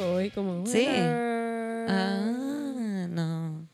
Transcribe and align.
hoy, 0.00 0.30
como. 0.30 0.66
Sí. 0.66 0.86
Ah, 0.88 2.26
no. 3.08 3.66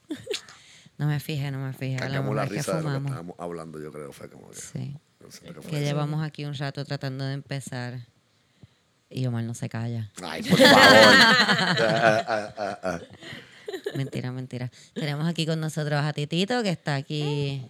No 0.99 1.07
me 1.07 1.21
fijé, 1.21 1.51
no 1.51 1.59
me 1.59 1.73
fijé. 1.73 1.97
Cagamos 1.97 2.35
la 2.35 2.43
mejor 2.43 2.57
es 2.57 2.67
que 2.67 2.73
risa 2.73 2.77
de 2.79 2.83
lo 2.83 2.91
que 2.91 3.07
estábamos 3.07 3.37
hablando, 3.39 3.81
yo 3.81 3.93
creo. 3.93 4.13
Fue 4.13 4.31
como 4.31 4.51
que. 4.51 4.57
Sí. 4.57 4.97
no 5.21 5.31
sé 5.31 5.47
que 5.47 5.61
Que 5.61 5.81
llevamos 5.81 6.25
aquí 6.25 6.45
un 6.45 6.55
rato 6.55 6.85
tratando 6.85 7.25
de 7.25 7.35
empezar. 7.35 8.01
Y 9.09 9.25
Omar 9.27 9.45
no 9.45 9.55
se 9.55 9.69
calla. 9.69 10.11
Ay, 10.23 10.43
por 10.43 10.59
favor. 10.59 10.77
Ah, 11.79 12.25
ah, 12.27 12.55
ah, 12.59 12.79
ah. 12.83 13.01
Mentira, 13.95 14.33
mentira. 14.33 14.70
Tenemos 14.95 15.27
aquí 15.27 15.47
con 15.47 15.61
nosotros 15.61 16.03
a 16.03 16.12
Titito, 16.12 16.62
que 16.62 16.70
está 16.70 16.97
aquí, 16.97 17.67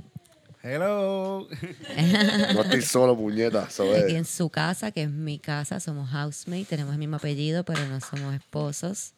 Hello. 0.66 1.46
No 2.54 2.62
estoy 2.62 2.82
solo, 2.82 3.16
puñeta. 3.16 3.68
En 4.08 4.24
su 4.24 4.48
casa, 4.50 4.90
que 4.90 5.02
es 5.04 5.10
mi 5.10 5.38
casa. 5.38 5.78
Somos 5.80 6.10
housemates, 6.10 6.68
tenemos 6.68 6.92
el 6.92 6.98
mismo 6.98 7.16
apellido, 7.16 7.64
pero 7.64 7.86
no 7.86 8.00
somos 8.00 8.34
esposos. 8.34 9.12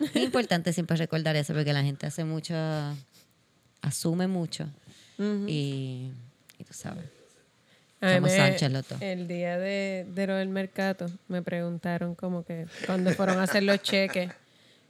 Es 0.00 0.16
importante 0.16 0.72
siempre 0.72 0.96
recordar 0.96 1.34
eso, 1.36 1.52
porque 1.54 1.72
la 1.72 1.82
gente 1.82 2.06
hace 2.06 2.24
mucho, 2.24 2.54
asume 3.82 4.26
mucho. 4.28 4.66
y, 5.18 6.10
y 6.58 6.64
tú 6.64 6.72
sabes. 6.72 7.04
A 8.00 8.14
Somos 8.14 8.30
me- 8.30 8.36
Sánchez 8.36 8.70
los 8.72 8.88
dos. 8.88 9.00
El 9.02 9.26
día 9.28 9.58
de, 9.58 10.06
de 10.14 10.26
lo 10.26 10.34
del 10.34 10.48
mercado 10.48 11.06
me 11.28 11.42
preguntaron 11.42 12.14
como 12.14 12.44
que 12.44 12.66
cuando 12.86 13.10
fueron 13.12 13.38
a 13.38 13.44
hacer 13.44 13.62
los 13.62 13.80
cheques, 13.82 14.30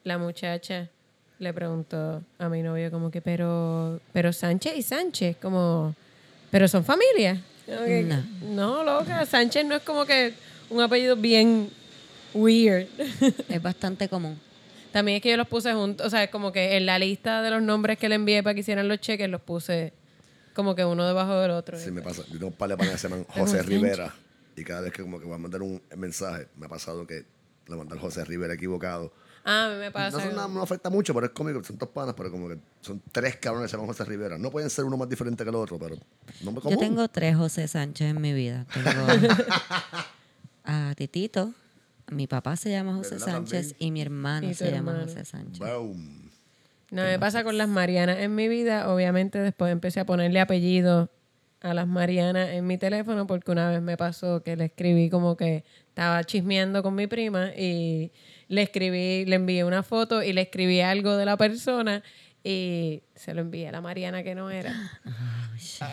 la 0.03 0.19
muchacha 0.19 0.91
le 1.39 1.53
preguntó 1.53 2.23
a 2.39 2.49
mi 2.49 2.63
novio 2.63 2.91
como 2.91 3.11
que, 3.11 3.21
pero, 3.21 4.01
pero 4.13 4.33
Sánchez 4.33 4.77
y 4.77 4.83
Sánchez, 4.83 5.37
como, 5.41 5.95
pero 6.51 6.69
son 6.69 6.85
familia. 6.85 7.41
Que, 7.67 8.03
No. 8.03 8.23
no, 8.43 8.85
loca, 8.85 9.25
Sánchez 9.27 9.65
no 9.65 9.75
es 9.77 9.83
como 9.83 10.05
que 10.07 10.35
un 10.71 10.81
apellido 10.83 11.17
bien 11.17 11.71
weird. 12.35 12.87
Es 13.49 13.63
bastante 13.63 14.09
común. 14.09 14.39
También 14.93 15.17
es 15.17 15.23
que 15.23 15.31
yo 15.31 15.37
los 15.37 15.49
puse 15.49 15.73
juntos, 15.75 16.07
o 16.07 16.11
sea, 16.11 16.31
como 16.31 16.53
que 16.53 16.77
en 16.77 16.87
la 16.87 16.99
lista 16.99 17.43
de 17.43 17.51
los 17.51 17.61
nombres 17.63 17.99
que 17.99 18.09
le 18.09 18.15
envié 18.15 18.43
para 18.43 18.55
que 18.55 18.61
hicieran 18.61 18.87
los 18.87 19.01
cheques, 19.01 19.29
los 19.29 19.41
puse 19.41 19.93
como 20.55 20.77
que 20.77 20.85
uno 20.85 21.05
debajo 21.05 21.37
del 21.41 21.51
otro. 21.51 21.77
Sí, 21.79 21.91
me 21.91 22.01
pasa. 22.01 22.23
Yo 22.29 22.35
tengo 22.35 22.47
un 22.49 22.53
par 22.53 22.69
de 22.69 22.77
panas 22.77 22.93
que 22.93 22.99
se 22.99 23.09
llaman 23.09 23.25
José 23.29 23.63
Rivera. 23.63 24.15
Y 24.57 24.63
cada 24.63 24.83
vez 24.83 24.93
que 24.93 25.03
como 25.03 25.19
que 25.19 25.25
voy 25.25 25.35
a 25.35 25.39
mandar 25.39 25.63
un 25.63 25.83
mensaje, 25.97 26.47
me 26.57 26.67
ha 26.67 26.69
pasado 26.69 27.07
que 27.09 27.25
le 27.67 27.75
mandé 27.77 27.95
al 27.95 27.99
José 27.99 28.25
Rivera 28.25 28.55
equivocado. 28.55 29.13
Ah, 29.45 29.67
a 29.67 29.73
mí 29.75 29.79
me 29.79 29.87
No, 29.87 29.93
pasa. 29.93 30.21
son 30.21 30.35
nada- 30.35 30.49
no 30.49 30.63
afecta 30.63 30.89
mucho, 30.89 31.13
pero 31.13 31.27
es 31.27 31.33
cómico. 31.33 31.63
Son 31.63 31.77
dos 31.77 31.89
panas, 31.91 32.15
pero 32.17 32.31
como 32.31 32.49
que 32.49 32.59
son 32.81 33.03
tres 33.13 33.37
cabrones 33.37 33.67
que 33.67 33.71
se 33.73 33.77
llaman 33.77 33.89
José 33.89 34.05
Rivera. 34.05 34.39
No 34.39 34.51
pueden 34.51 34.71
ser 34.71 34.85
uno 34.85 34.97
más 34.97 35.09
diferente 35.09 35.45
que 35.45 35.51
el 35.51 35.57
otro, 35.57 35.79
pero 35.79 35.97
no 36.43 36.53
me 36.53 36.61
Yo 36.63 36.79
tengo 36.79 37.07
tres 37.09 37.37
José 37.37 37.69
Sánchez 37.69 38.09
en 38.11 38.21
mi 38.23 38.33
vida. 38.33 38.65
Tengo 38.73 38.89
a 40.65 40.95
Titito, 40.97 41.53
mi 42.11 42.27
papá 42.27 42.57
se 42.57 42.71
llama 42.71 42.95
José 42.95 43.17
¿Verdad 43.17 43.27
Sánchez 43.27 43.69
también? 43.73 43.89
y 43.89 43.91
mi 43.93 44.01
hermano 44.03 44.49
Y 44.51 44.55
se 44.55 44.71
llama 44.71 44.93
hermano. 44.93 45.07
José 45.13 45.25
Sánchez. 45.25 45.59
Boom. 45.59 46.31
No, 46.91 47.03
me 47.03 47.19
pasa 47.19 47.43
con 47.45 47.59
las 47.59 47.69
Marianas 47.69 48.19
en 48.21 48.35
mi 48.35 48.47
vida. 48.49 48.93
Obviamente 48.93 49.39
después 49.39 49.73
empecé 49.73 50.01
a 50.01 50.07
ponerle 50.07 50.41
apellido 50.41 51.11
a 51.65 51.73
las 51.73 51.87
Marianas 51.87 52.51
en 52.51 52.67
mi 52.67 52.77
teléfono 52.77 53.27
porque 53.27 53.51
una 53.51 53.71
vez 53.71 53.81
me 53.81 53.97
pasó 53.97 54.43
que 54.43 54.55
le 54.55 54.67
escribí 54.67 55.09
como 55.09 55.35
que 55.37 55.65
estaba 55.89 56.23
chismeando 56.23 56.83
con 56.83 56.95
mi 56.95 57.07
prima 57.07 57.53
y 57.57 58.13
le 58.49 58.63
escribí, 58.63 59.25
le 59.25 59.37
envié 59.37 59.65
una 59.65 59.83
foto 59.83 60.23
y 60.23 60.35
le 60.35 60.43
escribí 60.43 60.81
algo 60.83 61.17
de 61.17 61.25
la 61.25 61.39
persona 61.39 62.03
y 62.43 63.03
se 63.15 63.33
lo 63.33 63.41
envié 63.41 63.69
a 63.69 63.73
la 63.73 63.81
Mariana 63.81 64.23
que 64.23 64.35
no 64.35 64.51
era. 64.51 64.75
Oh, 65.07 65.57
shit. 65.57 65.87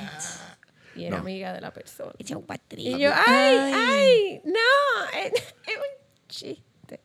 Y 0.97 1.05
era 1.05 1.15
No. 1.15 1.21
amiga 1.21 1.53
de 1.53 1.61
la 1.61 1.71
persona. 1.71 2.11
Y 2.17 2.25
yo, 2.25 2.43
ay, 3.25 3.57
ay, 3.73 4.41
no, 4.43 5.19
es, 5.23 5.31
es 5.33 5.77
un 5.77 6.27
chiste. 6.27 6.99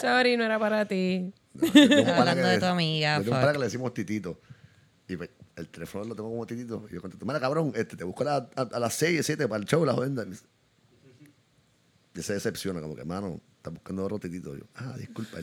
Sorry, 0.00 0.36
no 0.36 0.44
era 0.44 0.56
para 0.60 0.86
ti. 0.86 1.32
Yo 1.54 1.72
tengo 1.72 1.96
un 1.98 2.04
pana 2.04 2.18
Hablando 2.20 2.42
que 2.44 2.48
de 2.50 2.58
tu 2.60 2.66
amiga, 2.66 3.18
Yo 3.18 3.24
tengo 3.24 3.44
un 3.44 3.52
que 3.52 3.58
le 3.58 3.64
decimos 3.64 3.92
Titito. 3.92 4.40
Y 5.08 5.16
pues, 5.16 5.30
el 5.58 5.68
teléfono 5.68 6.04
lo 6.04 6.14
tengo 6.14 6.30
como 6.30 6.46
Titito. 6.46 6.86
Y 6.90 6.94
yo 6.94 7.00
contesto, 7.00 7.26
mira, 7.26 7.40
cabrón, 7.40 7.72
este, 7.74 7.96
te 7.96 8.04
busco 8.04 8.22
a, 8.22 8.26
la- 8.26 8.50
a- 8.56 8.62
a 8.76 8.78
las 8.80 8.94
6, 8.94 9.24
7 9.24 9.46
para 9.48 9.60
el 9.60 9.66
show, 9.66 9.84
la 9.84 9.92
jodenda. 9.92 10.24
Y 12.14 12.22
se 12.22 12.32
decepciona, 12.34 12.80
como 12.80 12.94
que, 12.94 13.02
hermano, 13.02 13.40
está 13.56 13.70
buscando 13.70 14.04
otro 14.04 14.18
Titito. 14.18 14.56
Yo, 14.56 14.64
ah, 14.76 14.94
disculpa. 14.98 15.38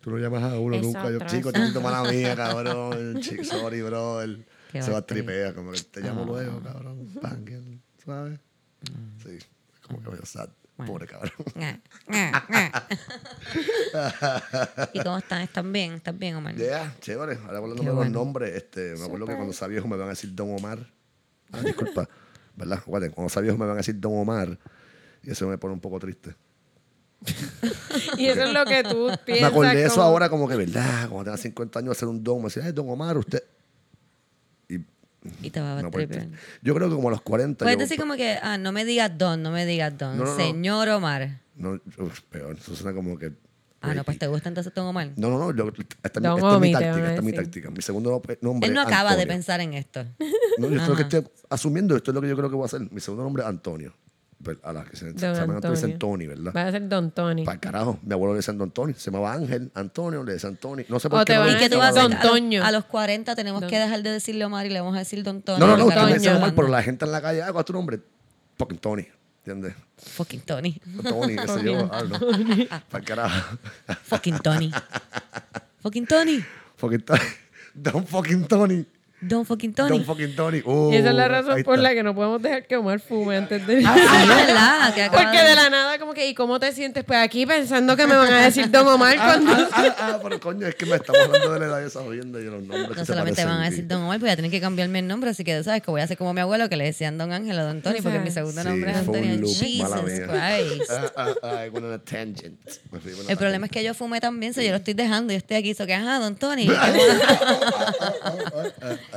Tú 0.00 0.10
no 0.10 0.18
llamas 0.18 0.42
a 0.44 0.58
uno 0.58 0.76
Es 0.76 0.82
nunca. 0.82 1.10
Yo, 1.10 1.18
chico, 1.26 1.52
Titito, 1.52 1.80
mala 1.80 2.02
mía, 2.10 2.34
cabrón. 2.34 3.20
Chico, 3.20 3.44
sorry, 3.44 3.82
bro. 3.82 4.20
Él 4.22 4.44
Qué 4.72 4.82
se 4.82 4.90
va 4.90 4.98
a 4.98 5.06
tripear, 5.06 5.54
como 5.54 5.72
que 5.72 5.80
te 5.82 6.00
llamo 6.00 6.22
Ah. 6.22 6.26
luego, 6.26 6.60
cabrón. 6.62 7.08
Bang, 7.22 7.80
¿sabes? 8.04 8.38
Mm. 8.90 9.22
Sí, 9.22 9.38
como 9.86 10.02
que 10.02 10.10
medio 10.10 10.26
sad. 10.26 10.48
Pobre 10.86 11.06
cabrón. 11.06 11.32
Nga, 11.56 11.80
nga, 12.08 12.46
nga. 12.48 12.88
¿Y 14.92 15.00
cómo 15.02 15.18
están? 15.18 15.42
¿Están 15.42 15.72
bien? 15.72 15.94
¿Están 15.94 16.18
bien, 16.18 16.36
Omar? 16.36 16.54
Yeah, 16.54 16.94
chévere. 17.00 17.38
Ahora 17.44 17.58
hablando 17.58 17.82
los 17.82 18.10
nombres, 18.10 18.54
este, 18.54 18.94
me 18.96 19.04
acuerdo 19.04 19.26
que 19.26 19.34
cuando 19.34 19.52
sea 19.52 19.68
viejo 19.68 19.88
me 19.88 19.96
van 19.96 20.06
a 20.06 20.10
decir 20.10 20.34
Don 20.34 20.50
Omar. 20.54 20.78
Ah, 21.52 21.60
disculpa. 21.62 22.08
¿Verdad? 22.56 22.80
Cuando 22.84 23.28
sea 23.28 23.42
viejo 23.42 23.56
me 23.58 23.66
van 23.66 23.74
a 23.74 23.78
decir 23.78 23.98
Don 23.98 24.12
Omar. 24.18 24.58
Y 25.22 25.30
eso 25.32 25.46
me 25.48 25.58
pone 25.58 25.74
un 25.74 25.80
poco 25.80 25.98
triste. 25.98 26.34
Y 28.16 28.26
eso 28.26 28.42
es 28.44 28.52
lo 28.52 28.64
que 28.64 28.84
tú 28.84 29.08
Me 29.08 29.16
piensas. 29.18 29.50
acordé 29.50 29.74
de 29.74 29.84
eso 29.84 29.96
como- 29.96 30.06
ahora 30.06 30.28
como 30.28 30.48
que, 30.48 30.54
¿verdad? 30.56 31.08
Cuando 31.08 31.24
tenga 31.24 31.36
50 31.36 31.78
años, 31.80 31.96
hacer 31.96 32.06
un 32.08 32.22
don. 32.22 32.38
Me 32.38 32.44
decía, 32.44 32.62
ay, 32.64 32.72
Don 32.72 32.88
Omar, 32.88 33.16
usted... 33.18 33.42
Y 35.42 35.50
te 35.50 35.60
va 35.60 35.78
a 35.78 35.82
no, 35.82 35.90
pues, 35.90 36.08
tripear. 36.08 36.28
yo 36.62 36.74
creo 36.74 36.88
que 36.88 36.94
como 36.96 37.08
a 37.08 37.10
los 37.12 37.22
40... 37.22 37.64
Puedes 37.64 37.76
yo- 37.78 37.80
decir 37.80 37.98
como 37.98 38.14
que, 38.16 38.38
ah, 38.42 38.58
no 38.58 38.72
me 38.72 38.84
digas 38.84 39.16
don, 39.16 39.42
no 39.42 39.50
me 39.50 39.66
digas 39.66 39.96
don. 39.96 40.16
No, 40.18 40.24
no, 40.24 40.30
no. 40.30 40.36
Señor 40.36 40.88
Omar. 40.90 41.40
No, 41.56 41.80
uf, 41.98 42.20
peor. 42.22 42.56
Eso 42.58 42.74
suena 42.76 42.94
como 42.94 43.18
que... 43.18 43.32
Ah, 43.80 43.94
no, 43.94 44.02
pues 44.02 44.18
te 44.18 44.26
gusta 44.26 44.48
entonces 44.48 44.72
don 44.74 44.86
Omar. 44.86 45.10
No, 45.16 45.30
no, 45.30 45.38
no. 45.38 45.54
yo- 45.54 45.68
esta, 46.02 46.18
es 46.18 46.60
mi- 46.60 46.70
esta 46.72 46.86
es 46.88 46.92
táctica. 46.92 47.08
Esta 47.08 47.14
es 47.14 47.22
mi 47.22 47.32
táctica. 47.32 47.70
Mi 47.70 47.82
segundo 47.82 48.10
nombre 48.10 48.38
Él 48.68 48.74
no 48.74 48.80
acaba 48.80 49.14
de 49.16 49.26
pensar 49.26 49.60
en 49.60 49.74
esto. 49.74 50.04
No, 50.58 50.68
yo 50.68 50.82
creo 50.82 50.96
que 50.96 51.02
estoy 51.02 51.24
asumiendo 51.48 51.94
esto 51.96 52.10
es 52.10 52.14
lo 52.14 52.20
que 52.20 52.28
yo 52.28 52.36
creo 52.36 52.50
que 52.50 52.56
voy 52.56 52.64
a 52.64 52.66
hacer. 52.66 52.80
Mi 52.90 53.00
segundo 53.00 53.22
nombre 53.24 53.42
es 53.44 53.48
Antonio. 53.48 53.94
Pues, 54.42 54.56
a 54.62 54.72
la 54.72 54.84
que 54.84 54.96
se, 54.96 55.12
se 55.12 55.18
llama 55.18 55.54
Antonio. 55.56 55.98
Tony, 55.98 56.26
¿verdad? 56.28 56.52
Va 56.56 56.68
a 56.68 56.70
ser 56.70 56.88
Don 56.88 57.10
Tony. 57.10 57.44
Para 57.44 57.54
el 57.56 57.60
carajo, 57.60 57.98
mi 58.02 58.12
abuelo 58.12 58.34
le 58.34 58.36
decía 58.38 58.54
Don 58.54 58.70
Tony. 58.70 58.94
Se 58.94 59.10
llamaba 59.10 59.32
Ángel, 59.32 59.72
Antonio, 59.74 60.22
le 60.22 60.34
decía 60.34 60.54
Tony. 60.54 60.84
No 60.88 61.00
sé 61.00 61.10
por 61.10 61.20
O 61.20 61.24
qué. 61.24 61.32
te 61.32 61.34
no 61.34 61.40
van 61.40 61.48
le 61.48 61.54
a 61.54 61.56
¿Y 61.56 61.60
qué 61.60 61.70
tú 61.70 61.78
vas 61.78 61.96
a 61.96 62.02
Don? 62.02 62.12
A 62.12 62.20
Toño. 62.20 62.64
A 62.64 62.70
los 62.70 62.84
40 62.84 63.34
tenemos 63.34 63.60
Don- 63.62 63.70
que 63.70 63.78
dejar 63.78 64.00
de 64.02 64.12
decirle 64.12 64.44
Omar 64.44 64.64
y 64.66 64.70
le 64.70 64.78
vamos 64.80 64.94
a 64.94 65.00
decir 65.00 65.24
Don 65.24 65.42
Tony. 65.42 65.58
No, 65.58 65.66
no, 65.66 65.76
no, 65.76 65.84
tú 65.86 65.90
me 65.90 66.28
Omar, 66.36 66.54
pero 66.54 66.68
la 66.68 66.82
gente 66.84 67.04
en 67.04 67.10
la 67.10 67.20
calle, 67.20 67.42
ah, 67.42 67.50
¿cuál 67.50 67.62
es 67.62 67.66
tu 67.66 67.72
nombre? 67.72 68.00
Fucking 68.58 68.78
Tony, 68.78 69.08
¿entiendes? 69.44 69.74
Fucking 69.96 70.40
Tony. 70.42 70.80
Tony, 71.02 71.34
qué 71.36 71.48
sé 71.48 71.64
yo. 71.64 71.90
Ah, 71.92 72.02
no. 72.08 72.18
Para 72.90 72.98
el 73.00 73.04
carajo. 73.04 73.58
Fucking 74.04 74.38
Tony. 74.38 74.70
fucking 75.82 76.06
Tony. 76.06 76.44
Fucking 76.76 77.00
Tony. 77.00 77.20
Don 77.74 78.06
fucking 78.06 78.46
Tony. 78.46 78.86
Don 79.20 79.44
fucking 79.44 79.74
Tony. 79.74 79.88
Don 79.98 80.04
fucking 80.04 80.36
Tony. 80.36 80.62
Uh, 80.64 80.92
y 80.92 80.96
esa 80.96 81.08
es 81.08 81.14
la 81.16 81.26
razón 81.26 81.56
ahí 81.56 81.64
por 81.64 81.74
está. 81.74 81.88
la 81.88 81.94
que 81.94 82.04
no 82.04 82.14
podemos 82.14 82.40
dejar 82.40 82.64
que 82.68 82.76
Omar 82.76 83.00
fume 83.00 83.36
antes 83.36 83.66
de... 83.66 83.82
Ah, 83.84 83.96
es 84.22 84.28
verdad. 84.28 84.94
que 84.94 85.10
Porque 85.10 85.42
de 85.42 85.54
la 85.56 85.68
nada, 85.70 85.98
como 85.98 86.14
que, 86.14 86.28
¿y 86.28 86.34
cómo 86.34 86.60
te 86.60 86.70
sientes? 86.72 87.02
Pues 87.02 87.18
aquí 87.18 87.44
pensando 87.44 87.96
que 87.96 88.06
me 88.06 88.14
van 88.14 88.32
a 88.32 88.44
decir 88.44 88.70
Don 88.70 88.86
Omar 88.86 89.16
Ah, 89.18 89.24
cuando... 89.26 89.50
ah, 89.52 89.68
ah, 89.72 89.96
ah, 89.98 90.20
pero 90.22 90.38
coño, 90.38 90.68
es 90.68 90.76
que 90.76 90.86
me 90.86 90.94
estamos 90.96 91.20
hablando 91.20 91.52
de 91.52 91.58
la 91.58 91.66
edad 91.66 91.80
de 91.80 91.88
esa 91.88 92.00
jodienda 92.00 92.38
y 92.38 92.44
los 92.44 92.62
nombres. 92.62 92.88
que 92.90 92.94
No 92.94 93.00
se 93.00 93.06
solamente 93.06 93.44
van 93.44 93.60
a 93.60 93.64
decir 93.70 93.88
Don 93.88 94.02
Omar, 94.02 94.20
pues 94.20 94.30
ya 94.30 94.36
tienen 94.36 94.52
que 94.52 94.60
cambiarme 94.60 95.00
el 95.00 95.08
nombre, 95.08 95.30
así 95.30 95.42
que 95.42 95.56
tú 95.58 95.64
sabes 95.64 95.82
que 95.82 95.90
voy 95.90 96.00
a 96.00 96.04
hacer 96.04 96.16
como 96.16 96.32
mi 96.32 96.40
abuelo 96.40 96.68
que 96.68 96.76
le 96.76 96.84
decían 96.84 97.18
Don 97.18 97.32
Ángel 97.32 97.58
o 97.58 97.64
Don 97.64 97.82
Tony, 97.82 98.00
porque 98.00 98.20
mi 98.20 98.30
segundo 98.30 98.62
Sí, 98.62 98.68
nombre 98.68 98.92
es 98.92 98.96
Antonio. 98.98 99.34
loop, 99.36 99.52
Jesus. 99.52 100.00
Christ. 100.00 100.90
Ah, 100.90 101.10
ah, 101.16 101.34
ah, 101.42 101.66
I 101.66 101.70
went 101.70 101.84
on 101.86 101.92
a 101.92 101.98
tangent. 101.98 102.56
El 103.28 103.36
problema 103.36 103.66
es 103.66 103.68
tangent. 103.70 103.70
que 103.72 103.82
yo 103.82 103.94
fumé 103.94 104.20
también, 104.20 104.54
so 104.54 104.62
yo 104.62 104.70
lo 104.70 104.76
estoy 104.76 104.94
dejando, 104.94 105.32
yo 105.32 105.38
estoy 105.38 105.56
aquí, 105.56 105.74
so 105.74 105.86
que 105.86 105.94
ajá, 105.94 106.20
Don 106.20 106.36
Tony. 106.36 106.68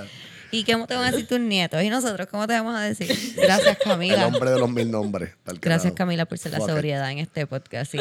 ¿Y 0.53 0.65
qué 0.65 0.73
te 0.75 0.95
van 0.95 1.05
a 1.05 1.11
decir 1.11 1.27
tus 1.27 1.39
nietos? 1.39 1.81
¿Y 1.81 1.89
nosotros 1.89 2.27
cómo 2.27 2.45
te 2.45 2.51
vamos 2.53 2.75
a 2.75 2.81
decir? 2.81 3.07
Gracias, 3.37 3.77
El 3.85 3.91
Camila. 3.91 4.29
nombre 4.29 4.51
de 4.51 4.59
los 4.59 4.69
mil 4.69 4.91
nombres. 4.91 5.31
Gracias. 5.61 5.93
Camila, 5.93 6.25
por 6.25 6.37
ser 6.37 6.51
la 6.51 6.59
it. 6.59 6.65
sobriedad 6.65 7.09
en 7.09 7.19
este 7.19 7.47
podcast 7.47 7.95
y 7.95 7.99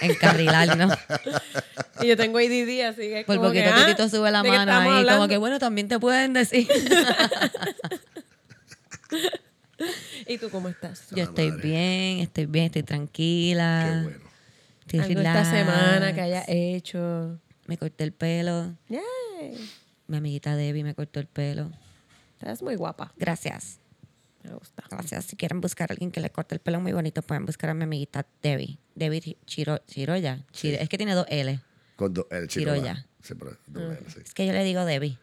encarrilarnos. 0.00 0.98
Y 2.00 2.08
yo 2.08 2.16
tengo 2.16 2.38
ADD, 2.38 2.80
así 2.88 3.02
que 3.02 3.20
es 3.20 3.26
Por 3.26 3.36
como 3.36 3.48
poquito 3.48 3.64
que, 3.66 3.70
ah, 3.70 3.84
Titito 3.86 4.08
sube 4.08 4.28
la 4.32 4.42
¿de 4.42 4.50
qué 4.50 4.56
mano 4.56 4.72
ahí, 4.72 5.06
como 5.06 5.28
que 5.28 5.36
bueno, 5.36 5.60
también 5.60 5.86
te 5.86 6.00
pueden 6.00 6.32
decir. 6.32 6.66
¿Y 10.26 10.38
tú 10.38 10.50
cómo 10.50 10.68
estás? 10.68 11.04
Yo 11.10 11.22
estoy 11.24 11.50
madre. 11.50 11.62
bien, 11.62 12.18
estoy 12.20 12.46
bien, 12.46 12.64
estoy 12.66 12.82
tranquila. 12.82 13.84
Qué 13.84 14.02
bueno. 14.02 14.18
Estoy 14.80 15.00
Algo 15.00 15.20
esta 15.20 15.44
semana 15.44 16.12
que 16.12 16.20
haya 16.22 16.44
hecho. 16.48 17.38
Me 17.66 17.76
corté 17.76 18.02
el 18.04 18.12
pelo. 18.12 18.74
Yay. 18.88 19.70
Mi 20.06 20.16
amiguita 20.18 20.56
Debbie 20.56 20.84
me 20.84 20.94
cortó 20.94 21.20
el 21.20 21.26
pelo. 21.26 21.70
Estás 22.38 22.62
muy 22.62 22.74
guapa. 22.76 23.12
Gracias. 23.16 23.78
Me 24.42 24.52
gusta. 24.54 24.82
Gracias. 24.90 25.24
Si 25.26 25.36
quieren 25.36 25.60
buscar 25.60 25.90
a 25.90 25.92
alguien 25.92 26.10
que 26.10 26.20
le 26.20 26.30
corte 26.30 26.54
el 26.56 26.60
pelo 26.60 26.80
muy 26.80 26.92
bonito, 26.92 27.22
pueden 27.22 27.46
buscar 27.46 27.70
a 27.70 27.74
mi 27.74 27.84
amiguita 27.84 28.26
Debbie. 28.42 28.78
Debbie 28.96 29.36
Chiro, 29.46 29.78
Chiroya. 29.86 30.44
Chiro- 30.52 30.78
Es 30.80 30.88
que 30.88 30.96
tiene 30.96 31.14
dos 31.14 31.26
L. 31.28 31.60
Con 31.96 32.12
do- 32.12 32.26
el 32.30 32.48
chico. 32.48 32.60
Chiroya. 32.72 33.06
Sí, 33.22 33.34
L, 33.34 33.98
sí. 34.08 34.20
Es 34.24 34.34
que 34.34 34.44
yo 34.46 34.52
le 34.52 34.64
digo 34.64 34.84
Debbie. 34.84 35.16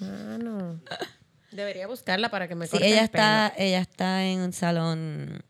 Mano. 0.00 0.80
Debería 1.52 1.86
buscarla 1.86 2.30
para 2.30 2.48
que 2.48 2.54
me 2.54 2.66
Sí, 2.66 2.72
corte 2.72 2.86
ella 2.88 2.98
el 2.98 3.04
está, 3.04 3.52
ella 3.56 3.80
está 3.80 4.24
en 4.26 4.40
un 4.40 4.52
salón, 4.52 5.42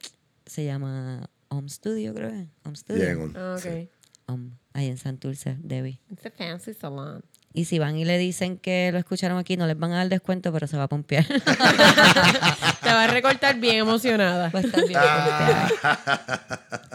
se 0.44 0.64
llama 0.64 1.28
Home 1.48 1.68
Studio, 1.68 2.14
creo 2.14 2.30
que. 2.30 2.46
Home 2.64 2.76
Studio. 2.76 3.02
Bien, 3.02 3.20
on. 3.20 3.36
Ah, 3.36 3.56
ok. 3.58 3.88
Home, 4.26 4.50
ahí 4.72 4.86
en 4.86 4.98
Santurce, 4.98 5.56
Debbie. 5.58 6.00
It's 6.10 6.24
a 6.26 6.30
fancy 6.30 6.74
salon. 6.74 7.24
Y 7.56 7.64
si 7.64 7.78
van 7.78 7.96
y 7.96 8.04
le 8.04 8.18
dicen 8.18 8.58
que 8.58 8.90
lo 8.92 8.98
escucharon 8.98 9.38
aquí, 9.38 9.56
no 9.56 9.66
les 9.66 9.78
van 9.78 9.90
a 9.92 9.96
dar 9.96 10.08
descuento, 10.10 10.52
pero 10.52 10.66
se 10.66 10.76
va 10.76 10.82
a 10.82 10.88
pompear. 10.88 11.24
Te 12.82 12.90
va 12.90 13.04
a 13.04 13.06
recortar 13.06 13.58
bien 13.58 13.76
emocionada. 13.76 14.50
Va 14.50 14.58
a 14.58 14.62
estar 14.62 14.86
bien 14.86 15.00
pompeada. 15.00 15.68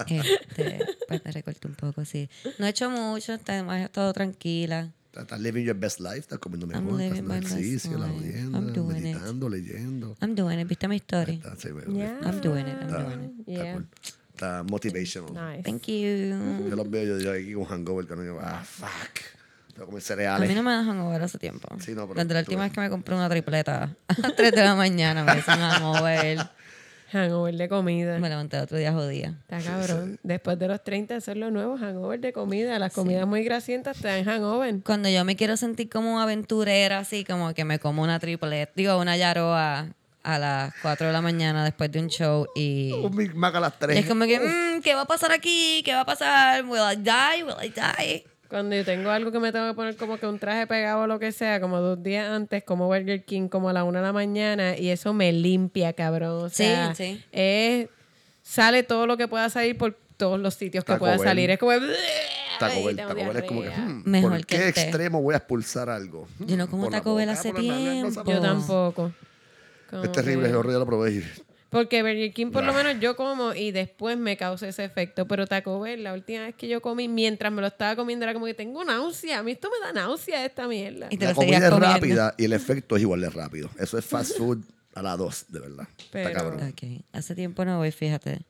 Este, 0.08 0.86
pues 1.08 1.26
me 1.26 1.32
recorté 1.32 1.68
un 1.68 1.74
poco, 1.74 2.06
sí. 2.06 2.30
No 2.60 2.68
he 2.68 2.70
hecho 2.70 2.92
mucho, 2.92 3.34
está 3.34 3.64
más 3.64 3.90
todo 3.92 4.14
tranquila. 4.14 4.92
Estás 5.18 5.40
living 5.42 5.64
your 5.66 5.76
best 5.76 6.00
life, 6.00 6.20
estás 6.20 6.38
comiendo 6.38 6.68
I'm 6.68 6.86
mejor, 6.86 7.02
estás 7.02 7.12
haciendo 7.20 7.34
ejercicio, 7.36 7.98
la 7.98 8.08
jodienda, 8.08 8.60
doing 8.62 8.98
it. 8.98 9.04
meditando, 9.04 9.50
leyendo. 9.50 10.16
I'm 10.22 10.36
doing 10.36 10.60
it. 10.60 10.68
¿Viste 10.68 10.88
mi 10.88 10.98
story? 10.98 11.34
Está, 11.44 11.56
sí, 11.58 11.70
Yeah. 11.92 12.20
I'm 12.24 12.40
doing 12.40 12.68
it, 12.68 12.76
I'm 12.80 12.88
está- 12.88 13.04
doing 13.04 13.24
it. 13.24 13.40
está 13.40 13.52
Yeah. 13.64 13.74
cool. 13.74 13.88
Está 14.34 14.64
motivational. 14.64 15.34
Nice. 15.34 15.64
Thank 15.64 15.88
you. 15.88 16.70
Yo 16.70 16.76
los 16.76 16.90
veo 16.90 17.04
yo, 17.04 17.20
yo 17.20 17.34
aquí 17.34 17.54
con 17.54 17.66
hangover, 17.66 18.06
que 18.06 18.16
no 18.16 18.22
digo, 18.22 18.40
ah, 18.42 18.64
fuck. 18.64 19.41
Tengo 19.74 19.88
que 19.88 20.02
comer 20.02 20.28
A 20.28 20.40
mí 20.40 20.54
no 20.54 20.64
me 20.64 20.72
dejan 20.72 20.88
hangover 20.88 21.22
hace 21.22 21.38
tiempo. 21.38 21.68
Sí, 21.80 21.94
no, 21.94 22.08
pero 22.08 22.22
Desde 22.22 22.34
la 22.34 22.40
última 22.42 22.64
vez 22.64 22.72
que 22.72 22.82
me 22.82 22.90
compré 22.90 23.16
una 23.16 23.30
tripleta 23.30 23.96
a 24.08 24.30
3 24.36 24.52
de 24.52 24.64
la 24.64 24.76
mañana 24.76 25.24
me 25.24 25.36
dicen 25.36 25.60
hangover. 25.60 26.40
Hangover 27.12 27.56
de 27.56 27.68
comida. 27.68 28.20
Me 28.20 28.30
levanté 28.30 28.58
el 28.58 28.64
otro 28.64 28.78
día 28.78 28.94
jodida. 28.94 29.34
Está 29.50 29.60
cabrón. 29.60 30.18
Después 30.24 30.58
de 30.58 30.68
los 30.70 30.82
30, 30.82 31.16
hacer 31.16 31.36
lo 31.36 31.52
nuevo, 31.52 31.78
hangover 31.78 32.20
de 32.22 32.32
comida. 32.32 32.80
Las 32.80 32.94
comidas 32.94 33.28
muy 33.28 33.44
grasientas 33.44 33.98
te 33.98 34.08
dan 34.08 34.24
hangover. 34.24 34.82
Cuando 34.84 35.10
yo 35.10 35.26
me 35.26 35.36
quiero 35.36 35.58
sentir 35.58 35.90
como 35.90 36.14
una 36.14 36.24
aventurera, 36.24 37.00
así 37.00 37.26
como 37.26 37.54
que 37.54 37.66
me 37.66 37.80
como 37.80 38.02
una 38.02 38.20
tripleta, 38.20 38.72
digo, 38.76 38.98
una 38.98 39.18
yaroa 39.18 39.88
a 40.24 40.40
las 40.40 40.74
4 40.82 41.08
de 41.08 41.14
la 41.14 41.22
mañana 41.22 41.66
después 41.66 41.92
de 41.92 42.00
un 42.00 42.08
show 42.08 42.48
y... 42.56 42.94
Un 42.94 43.16
Big 43.16 43.36
Mac 43.36 43.56
a 43.56 43.60
las 43.60 43.74
y 43.74 43.80
3. 43.80 43.98
es 44.00 44.06
como 44.06 44.26
que, 44.26 44.40
mm, 44.40 44.82
¿qué 44.82 44.96
va 44.96 45.02
a 45.02 45.08
pasar 45.08 45.32
aquí? 45.32 45.82
¿Qué 45.84 45.94
va 45.94 46.02
a 46.02 46.06
pasar? 46.06 46.64
¿Will 46.66 46.82
I 46.94 46.96
die? 46.96 47.44
¿Will 47.44 47.56
I 47.62 47.70
die? 47.70 48.31
Cuando 48.52 48.76
yo 48.76 48.84
tengo 48.84 49.10
algo 49.10 49.32
que 49.32 49.40
me 49.40 49.52
tengo 49.54 49.66
que 49.70 49.74
poner 49.74 49.96
como 49.96 50.18
que 50.20 50.28
un 50.28 50.38
traje 50.38 50.68
pegado 50.68 51.04
o 51.04 51.08
lo 51.08 51.18
que 51.20 51.32
sea, 51.32 51.62
como 51.62 51.80
dos 51.80 52.04
días 52.04 52.30
antes, 52.30 52.64
como 52.66 52.88
Burger 52.88 53.24
King, 53.24 53.48
como 53.48 53.70
a 53.70 53.74
la 53.74 53.86
una 53.86 54.00
de 54.02 54.06
la 54.08 54.12
mañana, 54.14 54.78
y 54.78 54.90
eso 54.90 55.14
me 55.14 55.32
limpia, 55.32 55.94
cabrón. 55.94 56.44
O 56.46 56.50
Sí, 56.50 56.56
sea, 56.66 56.94
sí. 56.94 57.24
es- 57.32 57.88
sale 58.44 58.84
todo 58.84 59.08
lo 59.08 59.16
que 59.16 59.30
pueda 59.30 59.50
salir 59.50 59.78
por 59.78 59.98
todos 60.18 60.38
los 60.38 60.54
sitios 60.56 60.84
que 60.84 60.96
pueda 60.98 61.14
Bell. 61.16 61.24
salir. 61.26 61.50
Es 61.50 61.58
como... 61.60 61.72
Taco 62.60 62.74
Ay, 62.76 62.84
Bell, 62.88 62.96
Taco 62.98 63.16
Bell 63.16 63.38
es 63.38 63.44
como 63.44 63.62
que, 63.62 63.70
hmm, 63.70 64.04
Mejor 64.06 64.32
¿por 64.32 64.46
que 64.46 64.58
qué 64.58 64.72
té. 64.74 64.82
extremo 64.82 65.22
voy 65.22 65.34
a 65.34 65.38
expulsar 65.38 65.90
algo? 65.90 66.28
Yo 66.40 66.58
no 66.58 66.70
como 66.70 66.84
Por 66.84 66.92
la 66.92 66.98
Taco 67.00 67.16
Bell 67.16 67.30
hace 67.30 67.54
tiempo. 67.54 68.24
Yo 68.26 68.40
tampoco. 68.42 69.14
Como 69.90 70.04
Es 70.04 70.12
terrible, 70.12 70.44
que- 70.44 70.50
es 70.50 70.56
horrible, 70.56 70.78
lo 70.80 70.86
probé. 70.86 71.24
Porque 71.72 72.02
Burger 72.04 72.34
King 72.34 72.52
por 72.52 72.66
lo 72.66 72.74
menos 72.74 73.00
yo 73.00 73.16
como 73.16 73.54
y 73.54 73.72
después 73.72 74.18
me 74.18 74.36
causa 74.36 74.68
ese 74.68 74.84
efecto. 74.84 75.26
Pero 75.26 75.48
Taco 75.48 75.80
Bell, 75.80 76.04
la 76.04 76.14
última 76.14 76.42
vez 76.42 76.54
que 76.56 76.68
yo 76.68 76.82
comí, 76.82 77.08
mientras 77.08 77.50
me 77.52 77.62
lo 77.62 77.68
estaba 77.68 77.96
comiendo, 77.96 78.26
era 78.26 78.34
como 78.34 78.46
que 78.46 78.54
tengo 78.54 78.84
náusea. 78.84 79.40
A 79.40 79.44
mí 79.44 79.54
esto 79.54 79.70
me 79.72 79.88
da 79.88 79.94
náusea 79.94 80.46
esta 80.46 80.68
mierda. 80.68 81.08
Y 81.10 81.18
te 81.18 81.26
La 81.26 81.34
comida 81.34 81.58
es 81.58 81.64
comiendo. 81.70 81.80
rápida 81.94 82.36
y 82.38 82.44
el 82.44 82.52
efecto 82.54 82.98
es 82.98 83.02
igual 83.04 83.22
de 83.22 83.30
rápido. 83.30 83.70
Eso 83.80 83.98
es 83.98 84.04
fast 84.06 84.38
food 84.38 84.60
a 84.96 85.02
la 85.02 85.16
2, 85.16 85.46
de 85.48 85.60
verdad. 85.62 85.88
Pero- 86.12 86.28
Está 86.30 86.40
cabrón. 86.44 86.74
Hace 87.14 87.36
tiempo 87.36 87.64
no 87.64 87.78
voy, 87.78 87.92
fíjate. 87.92 88.42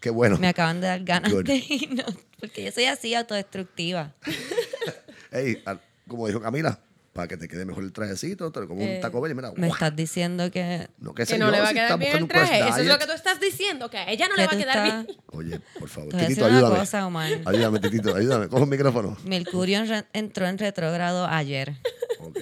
Qué 0.00 0.10
bueno. 0.10 0.36
Me 0.36 0.48
acaban 0.48 0.80
de 0.80 0.88
dar 0.88 1.04
ganas 1.04 1.32
Good. 1.32 1.44
de 1.46 1.62
irnos. 1.68 2.14
Porque 2.40 2.64
yo 2.64 2.72
soy 2.72 2.86
así 2.86 3.14
autodestructiva. 3.14 4.12
Ey, 5.30 5.62
como 6.08 6.26
dijo 6.26 6.40
Camila, 6.40 6.80
para 7.16 7.26
que 7.28 7.36
te 7.36 7.48
quede 7.48 7.64
mejor 7.64 7.82
el 7.82 7.92
trajecito, 7.92 8.52
te 8.52 8.60
lo 8.60 8.68
como 8.68 8.84
un 8.84 9.00
Taco 9.00 9.20
Bell 9.20 9.32
y 9.32 9.34
mira, 9.34 9.50
Me 9.56 9.66
¡guau! 9.66 9.72
estás 9.72 9.96
diciendo 9.96 10.50
que... 10.50 10.88
no, 10.98 11.14
que 11.14 11.22
Que 11.22 11.26
sé 11.26 11.38
no 11.38 11.46
yo, 11.46 11.52
le 11.52 11.58
va 11.60 11.64
a 11.64 11.68
si 11.68 11.74
quedar 11.74 11.98
bien 11.98 12.16
el 12.16 12.28
traje. 12.28 12.58
Eso 12.60 12.76
es 12.78 12.86
lo 12.86 12.98
que 12.98 13.06
tú 13.06 13.12
estás 13.12 13.40
diciendo, 13.40 13.90
que 13.90 13.98
a 13.98 14.08
ella 14.10 14.28
no 14.28 14.36
le 14.36 14.42
va 14.46 14.52
a 14.52 14.54
tú 14.54 14.58
quedar 14.58 14.86
estás- 14.86 15.06
bien. 15.06 15.18
Oye, 15.32 15.60
por 15.78 15.88
favor, 15.88 16.10
Te 16.10 16.16
voy 16.16 16.24
a 16.24 16.28
Titito, 16.28 16.44
decir 16.44 16.44
una 16.44 16.58
ayúdame. 16.66 16.78
cosa, 16.80 17.06
Omar. 17.06 17.32
Ayúdame, 17.46 17.80
Titito, 17.80 18.14
ayúdame. 18.14 18.48
Coge 18.48 18.62
el 18.62 18.68
micrófono. 18.70 19.16
Mercurio 19.24 19.78
en 19.78 19.88
re- 19.88 20.04
entró 20.12 20.46
en 20.46 20.58
retrógrado 20.58 21.26
ayer. 21.26 21.74
Ok, 22.20 22.38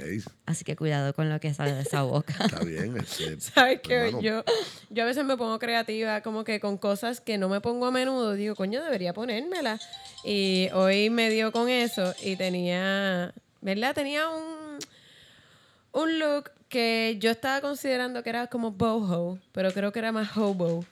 Así 0.47 0.65
que 0.65 0.77
cuidado 0.77 1.13
con 1.15 1.29
lo 1.29 1.41
que 1.41 1.53
sale 1.53 1.73
de 1.75 1.83
esa 1.83 2.03
boca. 2.03 2.35
está 2.45 2.61
bien. 2.65 2.97
este, 2.99 3.41
¿Sabes 3.41 3.81
qué? 3.83 3.95
hermano. 3.95 4.21
Yo, 4.23 4.45
yo 4.91 5.03
a 5.03 5.07
veces 5.07 5.25
me 5.25 5.37
pongo 5.37 5.59
creativa 5.59 6.21
como 6.23 6.45
que 6.45 6.61
con 6.61 6.79
cosas 6.79 7.21
que 7.21 7.39
no 7.39 7.49
me 7.49 7.61
pongo 7.61 7.87
a 7.87 7.91
menudo. 7.91 8.35
Digo, 8.35 8.55
coño, 8.55 8.83
debería 8.83 9.13
ponérmela. 9.13 9.79
Y 10.25 10.69
hoy 10.73 11.11
me 11.11 11.29
dio 11.31 11.51
con 11.53 11.69
eso 11.69 12.15
y 12.23 12.37
tenía, 12.37 13.35
¿verdad? 13.61 13.95
Tenía 13.95 14.29
un, 14.29 14.43
un 15.95 16.19
look 16.19 16.51
que 16.69 17.17
yo 17.21 17.31
estaba 17.31 17.61
considerando 17.61 18.23
que 18.23 18.31
era 18.31 18.49
como 18.49 18.73
boho, 18.73 19.39
pero 19.53 19.73
creo 19.73 19.93
que 19.93 20.01
era 20.01 20.13
más 20.13 20.37
hobo. 20.37 20.85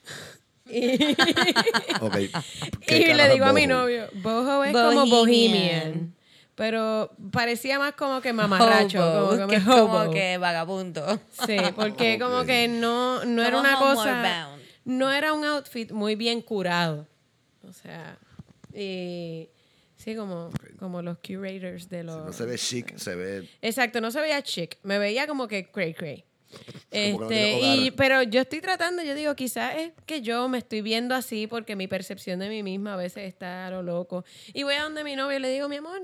Y, 0.70 0.94
Ok. 2.00 2.16
¿Qué 2.87 3.10
y 3.10 3.14
le 3.14 3.28
digo 3.31 3.44
a 3.44 3.52
mi 3.52 3.66
novio, 3.66 4.06
boho 4.22 4.64
es 4.64 4.72
como 4.72 5.06
Bohemian. 5.06 6.14
Pero 6.54 7.10
parecía 7.32 7.78
más 7.78 7.94
como 7.94 8.20
que 8.20 8.32
mamarracho. 8.32 9.00
Hobo, 9.00 9.31
como 9.31 9.49
que, 9.49 9.56
que 9.56 9.64
como 9.64 10.10
que 10.10 10.38
vagabundo. 10.38 11.20
Sí, 11.46 11.56
porque 11.75 12.19
como 12.20 12.44
que 12.44 12.69
no, 12.69 13.25
no 13.25 13.43
era 13.43 13.58
una 13.58 13.78
cosa. 13.78 14.22
bound. 14.22 14.62
No 14.84 15.10
era 15.10 15.32
un 15.32 15.44
outfit 15.44 15.90
muy 15.93 16.14
bien 16.14 16.43
curado. 16.43 17.06
O 17.69 17.72
sea, 17.72 18.19
y 18.75 19.48
sí, 20.02 20.16
como, 20.16 20.50
como 20.78 21.02
los 21.02 21.19
curators 21.19 21.88
de 21.88 22.04
los. 22.04 22.26
No 22.26 22.32
se 22.32 22.44
ve 22.44 22.58
chic, 22.58 22.96
se 22.96 23.14
ve. 23.14 23.49
Exacto, 23.60 24.00
no 24.00 24.10
se 24.10 24.20
veía 24.20 24.43
chic. 24.43 24.78
Me 24.82 24.99
veía 24.99 25.26
como 25.26 25.49
que 25.49 25.70
cray 25.70 25.94
cray. 25.94 26.25
no 26.50 27.28
Este, 27.28 27.60
y, 27.60 27.90
pero 27.93 28.22
yo 28.22 28.40
estoy 28.40 28.60
tratando, 28.60 29.02
yo 29.02 29.14
digo, 29.14 29.34
quizás 29.34 29.76
es 29.76 29.93
que 30.06 30.20
yo 30.20 30.49
me 30.49 30.58
estoy 30.58 30.82
viendo 30.82 31.14
así 31.14 31.46
porque 31.46 31.76
mi 31.76 31.88
percepción 31.88 32.40
de 32.40 32.49
mí 32.49 32.62
misma 32.62 32.94
a 32.94 32.96
veces 32.96 33.28
está 33.28 33.66
a 33.66 33.70
lo 33.70 33.82
loco. 33.82 34.25
Y 34.52 34.62
voy 34.64 34.75
a 34.75 34.82
donde 34.82 35.04
mi 35.04 35.16
novio 35.16 35.38
y 35.38 35.40
le 35.40 35.50
digo, 35.50 35.69
mi 35.69 35.76
amor, 35.76 36.00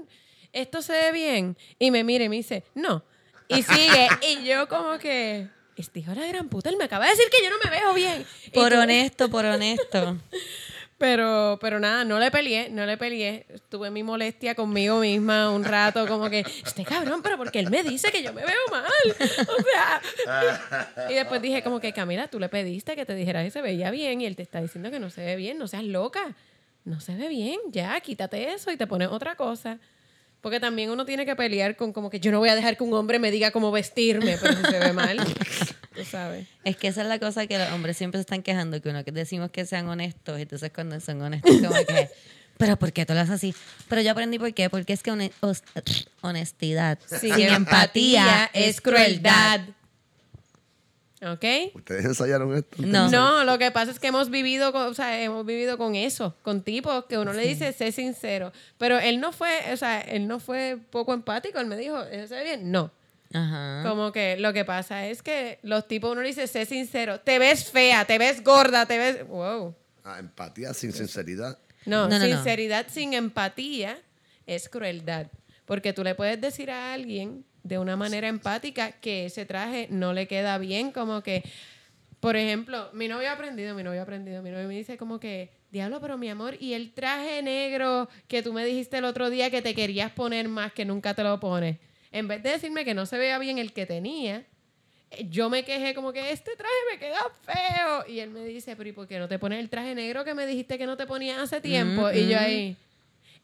¿esto 0.52 0.82
se 0.82 0.92
ve 0.92 1.12
bien? 1.12 1.56
Y 1.78 1.90
me 1.90 2.04
mira 2.04 2.24
y 2.24 2.28
me 2.28 2.36
dice, 2.36 2.64
no. 2.74 3.04
Y 3.48 3.62
sigue. 3.62 4.08
y 4.28 4.44
yo 4.44 4.68
como 4.68 4.98
que, 4.98 5.48
este 5.76 6.00
hijo 6.00 6.12
de 6.12 6.20
la 6.20 6.26
gran 6.26 6.48
puta, 6.48 6.70
él 6.70 6.76
me 6.76 6.84
acaba 6.84 7.04
de 7.04 7.12
decir 7.12 7.26
que 7.30 7.44
yo 7.44 7.50
no 7.50 7.56
me 7.64 7.70
veo 7.70 7.94
bien. 7.94 8.26
Por 8.52 8.72
tú- 8.72 8.78
honesto, 8.78 9.28
por 9.28 9.44
honesto. 9.44 10.18
pero, 10.98 11.58
pero 11.60 11.78
nada, 11.78 12.04
no 12.04 12.18
le 12.18 12.30
peleé, 12.32 12.70
no 12.70 12.84
le 12.84 12.96
peleé. 12.96 13.46
Tuve 13.68 13.90
mi 13.90 14.02
molestia 14.02 14.56
conmigo 14.56 14.99
misma 14.99 15.50
un 15.50 15.64
rato, 15.64 16.06
como 16.08 16.28
que, 16.28 16.40
este 16.40 16.84
cabrón, 16.84 17.23
pero 17.23 17.37
porque 17.37 17.61
él 17.61 17.70
me 17.70 17.84
dice 17.84 18.11
que 18.11 18.23
yo 18.23 18.32
me 18.32 18.42
veo 18.42 18.58
mal. 18.70 18.84
O 19.49 19.62
sea. 19.62 21.08
Y 21.08 21.14
después 21.14 21.40
dije, 21.40 21.62
como 21.62 21.78
que, 21.78 21.92
Camila, 21.92 22.26
tú 22.26 22.40
le 22.40 22.49
pediste 22.49 22.96
que 22.96 23.06
te 23.06 23.14
dijera 23.14 23.44
que 23.44 23.50
se 23.50 23.62
veía 23.62 23.92
bien 23.92 24.20
y 24.20 24.26
él 24.26 24.34
te 24.34 24.42
está 24.42 24.61
diciendo 24.61 24.90
que 24.90 24.99
no 24.99 25.08
se 25.08 25.25
ve 25.25 25.37
bien, 25.37 25.56
no 25.56 25.68
seas 25.68 25.84
loca. 25.84 26.34
No 26.84 27.00
se 27.00 27.14
ve 27.14 27.28
bien, 27.28 27.58
ya, 27.70 28.00
quítate 28.00 28.52
eso 28.52 28.73
y 28.73 28.76
te 28.76 28.87
pones 28.87 29.08
otra 29.08 29.37
cosa. 29.37 29.78
Porque 30.40 30.61
también 30.61 30.90
uno 30.90 31.04
tiene 31.04 31.26
que 31.26 31.35
pelear 31.35 31.76
con 31.76 31.92
como 31.92 32.11
que 32.11 32.21
yo 32.21 32.30
no 32.30 32.38
voy 32.38 32.49
a 32.49 32.54
dejar 32.54 32.76
que 32.76 32.85
un 32.85 32.95
hombre 32.95 33.18
me 33.18 33.30
diga 33.30 33.50
cómo 33.50 33.73
vestirme, 33.73 34.38
pero 34.40 34.57
si 34.57 34.62
se 34.62 34.78
ve 34.78 34.92
mal, 34.92 35.18
tú 35.95 36.04
sabes. 36.04 36.47
Es 36.64 36.76
que 36.76 36.88
esa 36.88 37.02
es 37.02 37.09
la 37.09 37.18
cosa 37.18 37.47
que 37.47 37.59
los 37.59 37.71
hombres 37.73 37.97
siempre 37.97 38.18
se 38.18 38.23
están 38.23 38.42
quejando, 38.42 38.80
que 38.80 38.88
uno 38.88 39.04
que 39.04 39.11
decimos 39.11 39.50
que 39.50 39.66
sean 39.66 39.88
honestos, 39.88 40.38
y 40.38 40.42
entonces 40.42 40.71
cuando 40.73 41.00
son 41.00 41.21
honestos, 41.23 41.50
como 41.57 41.75
que, 41.87 42.09
pero 42.57 42.76
¿por 42.76 42.92
qué 42.92 43.04
tú 43.04 43.14
lo 43.14 43.21
haces 43.21 43.35
así? 43.35 43.54
Pero 43.88 44.00
yo 44.02 44.12
aprendí 44.12 44.38
por 44.38 44.54
qué, 44.54 44.71
porque 44.71 44.92
es 44.92 45.02
que 45.02 45.11
honestidad 46.21 46.99
Sin 47.21 47.40
empatía 47.40 48.50
es 48.52 48.80
crueldad. 48.80 49.61
¿Ok? 51.20 51.44
¿Ustedes 51.75 52.04
ensayaron 52.04 52.54
esto? 52.56 52.76
No. 52.78 53.10
No, 53.10 53.44
lo 53.44 53.58
que 53.58 53.70
pasa 53.72 53.90
es 53.90 53.98
que 53.98 54.06
hemos 54.06 54.30
vivido, 54.30 54.70
con, 54.72 54.82
o 54.82 54.94
sea, 54.94 55.20
hemos 55.20 55.44
vivido 55.44 55.76
con 55.76 55.96
eso, 55.96 56.37
con 56.42 56.62
tipos 56.62 57.06
que 57.06 57.18
uno 57.18 57.32
le 57.32 57.46
dice, 57.46 57.72
sé 57.72 57.90
sincero. 57.90 58.52
Pero 58.78 58.98
él 59.00 59.18
no 59.18 59.32
fue, 59.32 59.50
o 59.72 59.76
sea, 59.76 60.00
él 60.00 60.28
no 60.28 60.38
fue 60.38 60.78
poco 60.90 61.12
empático, 61.12 61.58
él 61.58 61.66
me 61.66 61.76
dijo, 61.76 62.00
¿eso 62.04 62.28
se 62.28 62.34
ve 62.37 62.44
bien? 62.44 62.70
No. 62.70 62.92
Ajá. 63.34 63.82
Como 63.87 64.12
que 64.12 64.37
lo 64.38 64.52
que 64.52 64.64
pasa 64.64 65.06
es 65.06 65.22
que 65.22 65.58
los 65.62 65.87
tipos 65.88 66.12
uno 66.12 66.22
le 66.22 66.28
dice, 66.28 66.46
sé 66.46 66.64
sincero, 66.66 67.20
te 67.20 67.38
ves 67.38 67.68
fea, 67.70 68.04
te 68.04 68.16
ves 68.16 68.42
gorda, 68.44 68.87
te 68.87 68.96
ves, 68.96 69.26
wow. 69.26 69.75
Ah, 70.04 70.18
empatía 70.20 70.72
sin 70.72 70.92
sinceridad. 70.92 71.58
No, 71.84 72.08
No, 72.08 72.18
no, 72.18 72.18
no. 72.20 72.25
sinceridad 72.37 72.87
sin 72.88 73.12
empatía 73.14 73.98
es 74.46 74.68
crueldad. 74.68 75.26
Porque 75.68 75.92
tú 75.92 76.02
le 76.02 76.14
puedes 76.14 76.40
decir 76.40 76.70
a 76.70 76.94
alguien 76.94 77.44
de 77.62 77.78
una 77.78 77.94
manera 77.94 78.26
empática 78.26 78.92
que 78.92 79.26
ese 79.26 79.44
traje 79.44 79.87
no 79.90 80.14
le 80.14 80.26
queda 80.26 80.56
bien, 80.56 80.92
como 80.92 81.22
que, 81.22 81.44
por 82.20 82.37
ejemplo, 82.37 82.88
mi 82.94 83.06
novio 83.06 83.28
ha 83.28 83.34
aprendido, 83.34 83.75
mi 83.75 83.82
novio 83.82 84.00
ha 84.00 84.04
aprendido, 84.04 84.42
mi 84.42 84.50
novio 84.50 84.66
me 84.66 84.75
dice 84.75 84.96
como 84.96 85.20
que, 85.20 85.50
diablo, 85.70 86.00
pero 86.00 86.16
mi 86.16 86.30
amor, 86.30 86.56
y 86.58 86.72
el 86.72 86.92
traje 86.92 87.42
negro 87.42 88.08
que 88.28 88.42
tú 88.42 88.54
me 88.54 88.64
dijiste 88.64 88.96
el 88.96 89.04
otro 89.04 89.28
día 89.28 89.50
que 89.50 89.60
te 89.60 89.75
querías 89.75 90.10
poner 90.10 90.48
más, 90.48 90.72
que 90.72 90.87
nunca 90.87 91.12
te 91.12 91.22
lo 91.22 91.38
pones. 91.38 91.76
En 92.12 92.28
vez 92.28 92.42
de 92.42 92.52
decirme 92.52 92.87
que 92.87 92.94
no 92.94 93.04
se 93.04 93.18
veía 93.18 93.38
bien 93.38 93.58
el 93.58 93.75
que 93.75 93.84
tenía, 93.84 94.46
eh, 95.10 95.26
yo 95.28 95.50
me 95.50 95.64
quejé 95.64 95.94
como 95.94 96.14
que 96.14 96.32
este 96.32 96.56
traje 96.56 96.72
me 96.90 96.98
queda 96.98 97.20
feo. 97.42 98.04
Y 98.08 98.20
él 98.20 98.30
me 98.30 98.42
dice, 98.46 98.75
pero 98.75 98.88
¿y 98.88 98.92
por 98.92 99.06
qué 99.06 99.18
no 99.18 99.28
te 99.28 99.38
pones 99.38 99.60
el 99.60 99.68
traje 99.68 99.94
negro 99.94 100.25
que 100.25 100.32
me 100.32 100.46
dijiste 100.46 100.78
que 100.78 100.87
no 100.87 100.96
te 100.96 101.06
ponías 101.06 101.38
hace 101.38 101.60
tiempo? 101.60 102.10
Y 102.10 102.26
yo 102.26 102.38
ahí, 102.38 102.75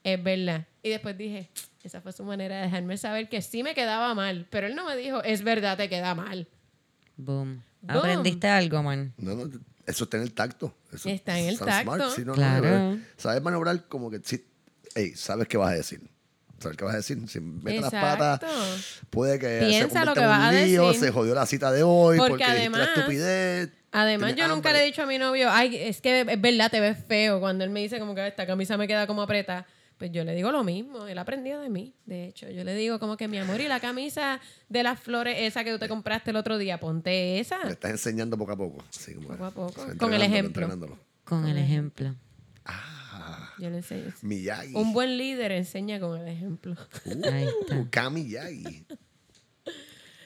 es 0.02 0.23
verdad. 0.23 0.64
Y 0.83 0.88
después 0.88 1.19
dije, 1.19 1.50
esa 1.88 2.00
fue 2.00 2.12
su 2.12 2.25
manera 2.25 2.57
de 2.57 2.62
dejarme 2.62 2.97
saber 2.97 3.29
que 3.29 3.43
sí 3.43 3.62
me 3.62 3.75
quedaba 3.75 4.14
mal. 4.14 4.47
Pero 4.50 4.67
él 4.67 4.75
no 4.75 4.87
me 4.87 4.97
dijo, 4.97 5.23
es 5.23 5.43
verdad, 5.43 5.76
te 5.76 5.88
queda 5.88 6.14
mal. 6.14 6.49
Boom. 7.17 7.62
Boom. 7.83 7.97
¿Aprendiste 7.99 8.49
algo, 8.49 8.83
man? 8.83 9.12
No, 9.19 9.35
no, 9.35 9.50
Eso 9.87 10.05
está 10.05 10.17
en 10.17 10.23
el 10.23 10.33
tacto. 10.33 10.75
Eso 10.93 11.09
Está 11.09 11.38
en 11.38 11.49
el 11.49 11.59
tacto. 11.59 12.11
Sí, 12.11 12.23
no, 12.23 12.29
no, 12.29 12.35
Claro. 12.35 12.69
no, 12.95 12.99
sabes 13.17 13.43
maniobrar 13.43 13.87
como 13.88 14.11
que 14.11 14.21
sí. 14.25 14.45
Ey, 14.95 15.14
sabes 15.14 15.47
qué 15.49 15.57
vas 15.57 15.73
a 15.73 15.76
decir. 15.76 16.00
¿Sabes 16.59 16.79
qué 16.79 16.85
vas 16.85 16.95
a 16.95 16.99
decir? 16.99 17.19
Si 17.29 17.41
metes 17.41 17.83
las 17.83 17.91
patas, 17.91 18.41
puede 19.11 19.38
que 19.38 19.59
Piensa 19.67 20.00
se 20.00 20.07
lo 20.07 20.14
que 20.14 20.21
en 20.21 20.26
vas 20.29 20.41
a 20.41 20.49
un 20.50 20.64
lío, 20.64 20.87
decir. 20.88 21.00
se 21.03 21.11
jodió 21.11 21.35
la 21.35 21.45
cita 21.47 21.71
de 21.73 21.83
hoy 21.83 22.17
Porque 22.17 22.31
porque, 22.31 22.45
dijiste 22.45 22.71
la 22.71 22.76
además- 22.85 22.97
estupidez. 22.97 23.71
Además, 23.97 24.35
yo 24.35 24.49
nunca 24.49 24.71
hambre. 24.71 24.73
le 24.73 24.83
he 24.83 24.87
dicho 24.87 25.03
a 25.03 25.07
mi 25.07 25.19
novio, 25.19 25.49
ay, 25.53 25.76
es 25.76 26.00
que 26.00 26.23
es 26.23 26.41
verdad, 26.41 26.71
te 26.71 26.81
ves 26.81 26.97
feo. 27.07 27.38
Cuando 27.41 27.62
él 27.64 27.71
me 27.71 27.81
dice 27.81 27.99
como 28.00 28.14
que 28.14 28.26
esta 28.26 28.47
camisa 28.47 28.76
me 28.76 28.88
queda 28.88 29.07
como 29.07 29.23
apretada, 29.23 29.67
pues 30.05 30.13
yo 30.13 30.23
le 30.23 30.35
digo 30.35 30.53
lo 30.53 30.63
mismo. 30.65 31.07
Él 31.07 31.17
aprendió 31.17 31.61
de 31.61 31.71
mí, 31.71 31.95
de 32.05 32.27
hecho. 32.27 32.51
Yo 32.51 32.63
le 32.63 32.75
digo 32.75 32.99
como 32.99 33.17
que, 33.17 33.27
mi 33.27 33.39
amor, 33.39 33.59
y 33.63 33.69
la 33.69 33.81
camisa 33.81 34.39
de 34.69 34.83
las 34.83 35.01
flores, 35.01 35.35
esa 35.39 35.65
que 35.65 35.73
tú 35.73 35.79
te 35.79 35.89
compraste 35.89 36.29
el 36.29 36.37
otro 36.37 36.59
día, 36.59 36.79
ponte 36.79 37.41
esa. 37.41 37.65
Me 37.65 37.71
estás 37.71 37.93
enseñando 37.93 38.37
poco 38.37 38.53
a 38.53 38.57
poco. 38.59 38.85
Sí, 38.91 39.15
como 39.15 39.29
Poco 39.29 39.45
a 39.47 39.51
poco. 39.51 39.87
Con 39.99 40.13
el 40.13 40.21
ejemplo. 40.21 40.65
entrenándolo. 40.67 40.99
Con 41.25 41.47
el 41.47 41.57
ejemplo. 41.57 42.15
Yo 43.59 43.71
le 43.71 43.79
enseño. 43.79 44.13
Miyagi. 44.21 44.75
Un 44.75 44.93
buen 44.93 45.17
líder 45.17 45.53
enseña 45.53 45.99
con 45.99 46.21
el 46.21 46.29
ejemplo. 46.29 46.77
Ahí 47.07 47.47
está. 47.63 47.89
Kami. 47.91 48.37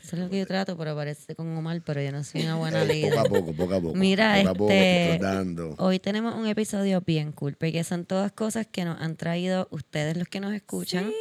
Eso 0.08 0.16
es 0.16 0.22
lo 0.22 0.30
que 0.30 0.38
yo 0.38 0.46
trato, 0.46 0.74
pero 0.78 0.96
parece 0.96 1.34
con 1.34 1.54
Omar, 1.54 1.82
pero 1.84 2.00
yo 2.00 2.10
no 2.12 2.24
soy 2.24 2.40
una 2.44 2.56
buena 2.56 2.82
Eh, 2.82 2.86
líder. 2.86 3.10
poco 3.14 3.20
a 3.20 3.24
poco, 3.28 3.52
poco 3.52 3.74
a 3.74 3.80
poco. 3.82 3.94
Mira, 3.94 4.36
poco 4.38 4.48
a 4.48 4.54
poco, 4.54 4.70
este, 4.72 5.18
dando. 5.22 5.74
hoy 5.76 5.98
tenemos 5.98 6.34
un 6.34 6.46
episodio 6.46 7.02
bien 7.02 7.30
cool, 7.32 7.56
porque 7.56 7.84
son 7.84 8.06
todas 8.06 8.32
cosas 8.32 8.66
que 8.66 8.86
nos 8.86 8.98
han 9.02 9.16
traído 9.16 9.68
ustedes 9.70 10.16
los 10.16 10.26
que 10.26 10.40
nos 10.40 10.54
escuchan. 10.54 11.12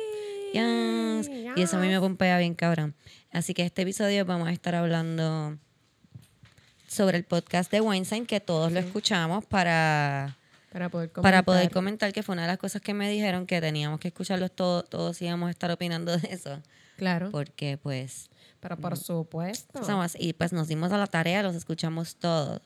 Yes. 0.53 1.29
Y 1.58 1.62
eso 1.62 1.75
a 1.75 1.82
mí 1.82 1.89
me 1.89 2.00
pompea 2.00 2.38
bien 2.39 2.56
cabrón. 2.56 2.96
Así 3.34 3.53
que 3.53 3.65
este 3.65 3.82
episodio 3.82 4.24
vamos 4.25 4.48
a 4.48 4.53
estar 4.53 4.74
hablando 4.74 5.58
sobre 6.88 7.17
el 7.17 7.25
podcast 7.25 7.70
de 7.70 7.82
Weinstein, 7.82 8.25
que 8.25 8.39
todos 8.39 8.72
lo 8.72 8.79
escuchamos 8.79 9.44
para, 9.44 10.38
Para 10.72 10.88
poder 10.88 11.10
comentar. 11.12 11.24
para 11.24 11.44
poder 11.44 11.72
comentar, 11.72 12.13
que 12.13 12.24
fue 12.24 12.32
una 12.34 12.44
de 12.44 12.48
las 12.48 12.58
cosas 12.58 12.82
que 12.82 12.94
me 12.94 13.10
dijeron 13.10 13.46
que 13.46 13.60
teníamos 13.60 14.00
que 14.00 14.08
escucharlos 14.08 14.51
todos, 14.56 14.89
todos 14.89 15.22
íbamos 15.22 15.48
a 15.48 15.51
estar 15.51 15.70
opinando 15.72 16.17
de 16.17 16.29
eso. 16.32 16.62
Claro. 16.96 17.29
Porque 17.32 17.77
pues 17.77 18.29
Pero 18.60 18.78
por 18.78 18.98
supuesto. 18.98 19.84
Somos- 19.84 20.16
y 20.20 20.34
pues 20.34 20.54
nos 20.54 20.68
dimos 20.68 20.92
a 20.92 20.98
la 20.98 21.08
tarea, 21.08 21.44
los 21.44 21.56
escuchamos 21.56 22.16
todos. 22.16 22.62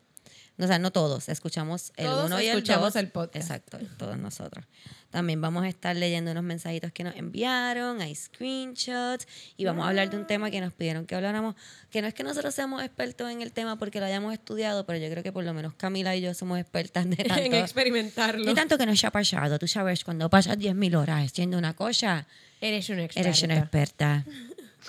O 0.60 0.68
sea, 0.68 0.78
no 0.78 0.92
todos, 0.92 1.28
escuchamos 1.28 1.92
el 1.96 2.06
Todos 2.06 2.26
uno 2.28 2.40
y 2.40 2.46
el 2.46 2.58
escuchamos 2.58 2.94
dos. 2.94 2.96
el 2.98 3.08
podcast. 3.10 3.36
Exacto, 3.50 3.80
todos 3.98 4.16
nosotros. 4.20 4.64
También 5.10 5.42
vamos 5.42 5.64
a 5.64 5.68
estar 5.70 5.96
leyendo 5.96 6.30
unos 6.32 6.44
mensajitos 6.44 6.92
que 6.92 7.04
nos 7.04 7.16
enviaron, 7.16 8.00
hay 8.00 8.14
screenshots 8.14 9.28
y 9.58 9.66
vamos 9.66 9.86
a 9.86 9.90
hablar 9.90 10.12
de 10.12 10.18
un 10.18 10.28
tema 10.28 10.52
que 10.52 10.62
nos 10.62 10.72
pidieron 10.72 11.08
que 11.08 11.16
habláramos, 11.16 11.56
que 11.90 12.04
no 12.04 12.08
es 12.08 12.14
que 12.14 12.24
nosotros 12.24 12.54
seamos 12.54 12.84
expertos 12.84 13.32
en 13.32 13.42
el 13.42 13.52
tema 13.54 13.80
porque 13.80 14.00
lo 14.00 14.06
hayamos 14.06 14.34
estudiado, 14.34 14.86
pero 14.86 15.00
yo 15.00 15.10
creo 15.10 15.24
que 15.24 15.32
por 15.32 15.44
lo 15.44 15.54
menos 15.54 15.74
Camila 15.74 16.16
y 16.16 16.22
yo 16.22 16.34
somos 16.36 16.60
expertas 16.60 17.10
de 17.10 17.16
en 17.20 17.28
tanto, 17.28 17.56
experimentarlo. 17.58 18.46
de 18.46 18.54
tanto 18.54 18.78
que 18.78 18.86
nos 18.86 19.04
ha 19.04 19.10
pasado. 19.10 19.58
Tú 19.58 19.68
sabes, 19.68 20.04
cuando 20.04 20.30
pasas 20.30 20.58
10.000 20.60 20.96
horas 20.96 21.26
haciendo 21.26 21.58
una 21.58 21.74
cosa, 21.76 22.28
Eres 22.60 22.88
una 22.90 23.06
experta. 23.06 23.30
eres 23.30 23.42
una 23.42 23.58
experta. 23.58 24.26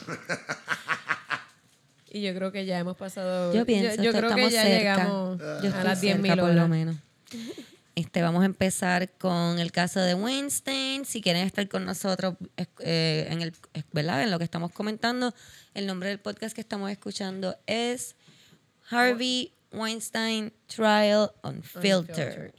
Y 2.15 2.21
yo 2.21 2.35
creo 2.35 2.53
que 2.53 2.67
ya 2.67 2.79
hemos 2.79 2.95
pasado. 2.95 3.55
Yo 3.55 3.65
pienso 3.65 4.03
yo, 4.03 4.13
que 4.13 4.19
creo 4.19 4.35
que 4.35 4.43
estamos 4.45 4.53
ya 4.53 4.63
cerca. 4.65 4.79
llegamos 4.79 5.39
Yo 5.39 5.75
a 5.75 5.83
las 5.83 5.99
cerca 5.99 6.19
10.000 6.19 6.41
por 6.41 6.55
lo 6.55 6.69
menos. 6.69 6.97
Este, 7.95 8.21
vamos 8.21 8.43
a 8.43 8.47
empezar 8.47 9.11
con 9.13 9.59
el 9.59 9.73
caso 9.73 9.99
de 10.01 10.13
Weinstein. 10.15 11.07
Si 11.07 11.23
quieren 11.23 11.47
estar 11.47 11.67
con 11.69 11.87
nosotros 11.87 12.35
eh, 12.81 13.29
en, 13.31 13.41
el, 13.41 13.55
¿verdad? 13.93 14.23
en 14.23 14.31
lo 14.31 14.37
que 14.37 14.45
estamos 14.45 14.73
comentando, 14.73 15.35
el 15.73 15.87
nombre 15.87 16.11
del 16.11 16.19
podcast 16.19 16.55
que 16.55 16.61
estamos 16.61 16.91
escuchando 16.91 17.57
es 17.67 18.15
Harvey 18.91 19.55
Weinstein 19.73 20.53
Trial 20.67 21.33
Unfiltered. 21.43 22.53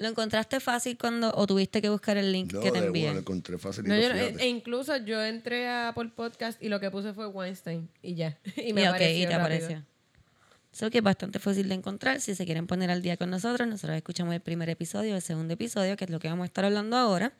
¿Lo 0.00 0.08
encontraste 0.08 0.58
fácil 0.60 0.96
cuando 0.98 1.30
o 1.36 1.46
tuviste 1.46 1.80
que 1.82 1.88
buscar 1.90 2.16
el 2.16 2.32
link 2.32 2.52
No, 2.52 2.60
que 2.60 2.72
te 2.72 2.80
de 2.80 2.86
envié? 2.88 3.02
bueno, 3.04 3.14
lo 3.14 3.20
encontré 3.20 3.58
facilito, 3.58 3.94
No, 3.94 4.00
yo 4.00 4.08
no- 4.08 4.14
fíjate. 4.14 4.42
e 4.42 4.48
incluso 4.48 4.96
yo 4.96 5.22
entré 5.22 5.68
a 5.68 5.88
Apple 5.90 6.10
Podcast 6.16 6.60
y 6.62 6.68
lo 6.70 6.80
que 6.80 6.90
puse 6.90 7.12
fue 7.12 7.26
Weinstein 7.26 7.88
y 8.02 8.14
ya. 8.14 8.38
Y 8.56 8.72
me 8.72 8.80
Y 8.82 8.84
ok, 8.86 8.88
apareció 8.94 9.16
y 9.22 9.26
te 9.26 9.38
rápido. 9.38 9.40
apareció. 9.40 9.84
Eso 10.72 10.90
que 10.90 10.98
es 10.98 11.04
bastante 11.04 11.38
fácil 11.38 11.68
de 11.68 11.74
encontrar. 11.74 12.20
Si 12.20 12.34
se 12.34 12.44
quieren 12.46 12.66
poner 12.66 12.90
al 12.90 13.02
día 13.02 13.16
con 13.16 13.28
nosotros, 13.28 13.68
nosotros 13.68 13.96
escuchamos 13.96 14.32
el 14.34 14.40
primer 14.40 14.70
episodio, 14.70 15.16
el 15.16 15.22
segundo 15.22 15.52
episodio, 15.54 15.96
que 15.96 16.04
es 16.04 16.10
lo 16.10 16.18
que 16.20 16.28
vamos 16.28 16.44
a 16.44 16.46
estar 16.46 16.64
hablando 16.64 16.96
ahora. 16.96 17.32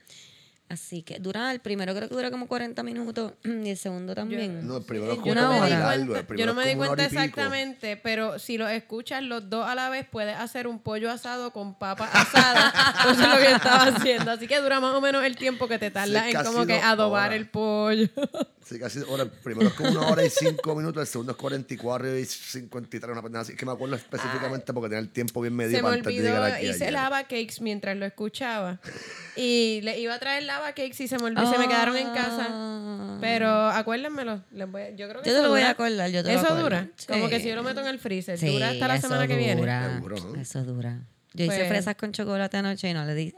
Así 0.71 1.03
que 1.03 1.19
dura, 1.19 1.51
el 1.51 1.59
primero 1.59 1.93
creo 1.97 2.09
que 2.09 2.15
dura 2.15 2.31
como 2.31 2.47
40 2.47 2.85
minutos 2.85 3.33
y 3.45 3.71
el 3.71 3.77
segundo 3.77 4.15
también. 4.15 4.65
No, 4.69 4.77
el 4.77 4.85
primero 4.85 5.15
es 5.15 5.19
como 5.19 5.35
no 5.35 5.53
me 5.53 5.59
hora. 5.59 5.69
largo, 5.69 6.15
el 6.15 6.37
yo 6.37 6.47
no 6.47 6.55
me 6.55 6.65
di 6.65 6.77
cuenta 6.77 6.93
hora 6.93 7.05
exactamente, 7.07 7.97
pero 7.97 8.39
si 8.39 8.57
lo 8.57 8.69
escuchas 8.69 9.21
los 9.25 9.51
dos 9.51 9.67
a 9.67 9.75
la 9.75 9.91
vez, 9.91 10.07
puedes 10.09 10.37
hacer 10.37 10.69
un 10.69 10.79
pollo 10.79 11.11
asado 11.11 11.53
con 11.53 11.77
papa 11.77 12.09
asada. 12.13 12.73
Eso 13.11 13.21
es 13.21 13.29
lo 13.29 13.37
que 13.39 13.51
estaba 13.51 13.83
haciendo. 13.87 14.31
Así 14.31 14.47
que 14.47 14.61
dura 14.61 14.79
más 14.79 14.95
o 14.95 15.01
menos 15.01 15.25
el 15.25 15.35
tiempo 15.35 15.67
que 15.67 15.81
te 15.81 15.91
tardas 15.91 16.27
Sí, 16.27 16.37
en 16.37 16.45
como 16.45 16.65
que 16.65 16.75
adobar 16.75 17.33
el 17.33 17.49
pollo. 17.49 18.09
Sí, 18.63 18.79
casi 18.79 19.01
ahora, 19.01 19.25
el 19.25 19.31
primero 19.31 19.67
es 19.69 19.75
como 19.75 19.91
una 19.91 20.07
hora 20.07 20.25
y 20.25 20.31
cinco 20.31 20.77
minutos, 20.77 21.01
el 21.01 21.07
segundo 21.09 21.33
es 21.33 21.39
44 21.39 22.17
y 22.19 22.25
53, 22.25 23.11
una 23.11 23.21
pendeja 23.21 23.41
así. 23.41 23.53
Es 23.53 23.59
que 23.59 23.67
me 23.67 23.73
acuerdo 23.73 23.97
específicamente 23.97 24.73
porque 24.73 24.91
tenía 24.91 25.01
el 25.01 25.09
tiempo 25.09 25.41
bien 25.41 25.57
medido 25.57 25.79
Se 25.79 25.83
me 25.83 25.89
para 25.89 25.95
antes 25.97 26.15
de 26.15 26.23
llegar 26.23 26.43
olvidó, 26.43 26.57
aquí 26.57 26.67
hice 26.67 26.85
ayer. 26.85 26.93
lava 26.93 27.23
cakes 27.25 27.55
mientras 27.61 27.97
lo 27.97 28.07
escuchaba. 28.07 28.79
Y 29.37 29.81
le 29.83 29.99
iba 29.99 30.15
a 30.15 30.19
traer 30.19 30.43
lava 30.43 30.60
cakes 30.69 31.03
y 31.03 31.09
se 31.09 31.19
me 31.19 31.25
olvidó, 31.25 31.51
se 31.51 31.59
me 31.59 31.67
quedaron 31.69 31.97
en 31.97 32.09
casa. 32.13 32.47
Ah. 32.51 33.19
Pero 33.21 33.49
acuérdenmelo. 33.69 34.43
les 34.53 34.71
voy 34.71 34.83
a- 34.83 34.91
yo 34.91 35.09
creo 35.09 35.23
que 35.23 35.29
Yo 35.31 35.37
te 35.37 35.43
lo 35.43 35.49
voy 35.51 35.61
a 35.63 35.71
acordar, 35.71 36.11
yo 36.11 36.23
te 36.25 36.33
lo 36.33 36.41
Eso 36.41 36.55
dura. 36.57 36.89
Como 37.09 37.29
que 37.29 37.41
si 37.41 37.49
yo 37.49 37.57
lo 37.57 37.63
meto 37.63 37.81
en 37.81 37.87
el 37.89 37.99
freezer, 37.99 38.39
Sí, 38.39 38.53
dura 38.53 38.71
hasta 38.71 38.89
la 38.89 39.01
semana 39.01 39.27
que 39.27 39.37
viene. 39.37 39.61
dura, 39.61 39.95
Seguro, 39.95 40.17
¿no? 40.21 40.41
Eso 40.41 40.65
dura. 40.65 41.01
Yo 41.35 41.45
hice 41.45 41.57
Pues- 41.57 41.69
fresas 41.69 41.95
con 41.97 42.13
chocolate 42.13 42.57
anoche 42.57 42.89
y 42.91 42.95
no 42.95 43.05
le 43.05 43.15
di. 43.15 43.35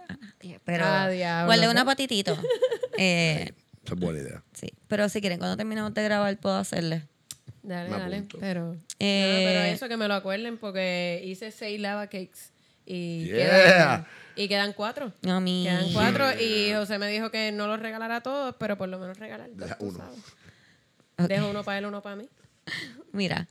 Pero 0.64 0.84
Ah, 0.86 1.08
diablo. 1.08 1.46
guardé 1.46 1.68
una 1.68 1.84
patitito. 1.84 2.36
Eh, 2.98 3.52
Esa 3.84 3.94
es 3.94 4.00
buena 4.00 4.18
idea. 4.20 4.42
sí. 4.52 4.68
Pero 4.86 5.08
si 5.08 5.20
quieren, 5.22 5.38
cuando 5.38 5.56
terminemos 5.56 5.92
de 5.94 6.02
grabar, 6.04 6.36
puedo 6.38 6.56
hacerle. 6.56 7.08
Dale, 7.62 7.88
Me 7.90 7.98
dale. 7.98 8.24
Pero, 8.38 8.76
Eh, 8.98 9.32
no, 9.44 9.48
pero 9.50 9.60
eso 9.74 9.88
que 9.88 9.96
me 9.96 10.08
lo 10.08 10.14
acuerden 10.14 10.58
porque 10.58 11.22
hice 11.24 11.50
seis 11.52 11.80
lava 11.80 12.06
cakes. 12.08 12.52
Y, 12.86 13.26
Yeah. 13.26 13.36
quedan, 13.36 14.06
y 14.36 14.48
quedan 14.48 14.72
cuatro. 14.72 15.12
A 15.28 15.40
mí. 15.40 15.64
Quedan 15.64 15.92
cuatro 15.92 16.26
y 16.40 16.72
José 16.72 16.98
me 16.98 17.08
dijo 17.08 17.30
que 17.30 17.52
no 17.52 17.66
los 17.66 17.80
regalara 17.80 18.16
a 18.16 18.20
todos, 18.22 18.54
pero 18.58 18.76
por 18.76 18.88
lo 18.88 18.98
menos 18.98 19.18
regalar 19.18 19.50
dos, 19.50 19.68
Deja 19.68 19.76
uno. 19.80 20.04
Dejo 21.28 21.50
uno 21.50 21.62
para 21.62 21.78
él, 21.78 21.86
uno 21.86 22.02
para 22.02 22.16
mí. 22.16 22.28
Mira, 23.12 23.48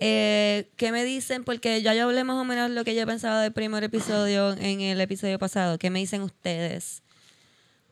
eh, 0.00 0.68
¿qué 0.76 0.92
me 0.92 1.04
dicen? 1.04 1.44
Porque 1.44 1.80
ya 1.82 1.94
yo 1.94 2.04
hablé 2.04 2.24
más 2.24 2.36
o 2.36 2.44
menos 2.44 2.70
lo 2.70 2.84
que 2.84 2.94
yo 2.94 3.06
pensaba 3.06 3.40
del 3.40 3.52
primer 3.52 3.84
episodio 3.84 4.52
en 4.54 4.80
el 4.80 5.00
episodio 5.00 5.38
pasado. 5.38 5.78
¿Qué 5.78 5.90
me 5.90 6.00
dicen 6.00 6.22
ustedes? 6.22 7.03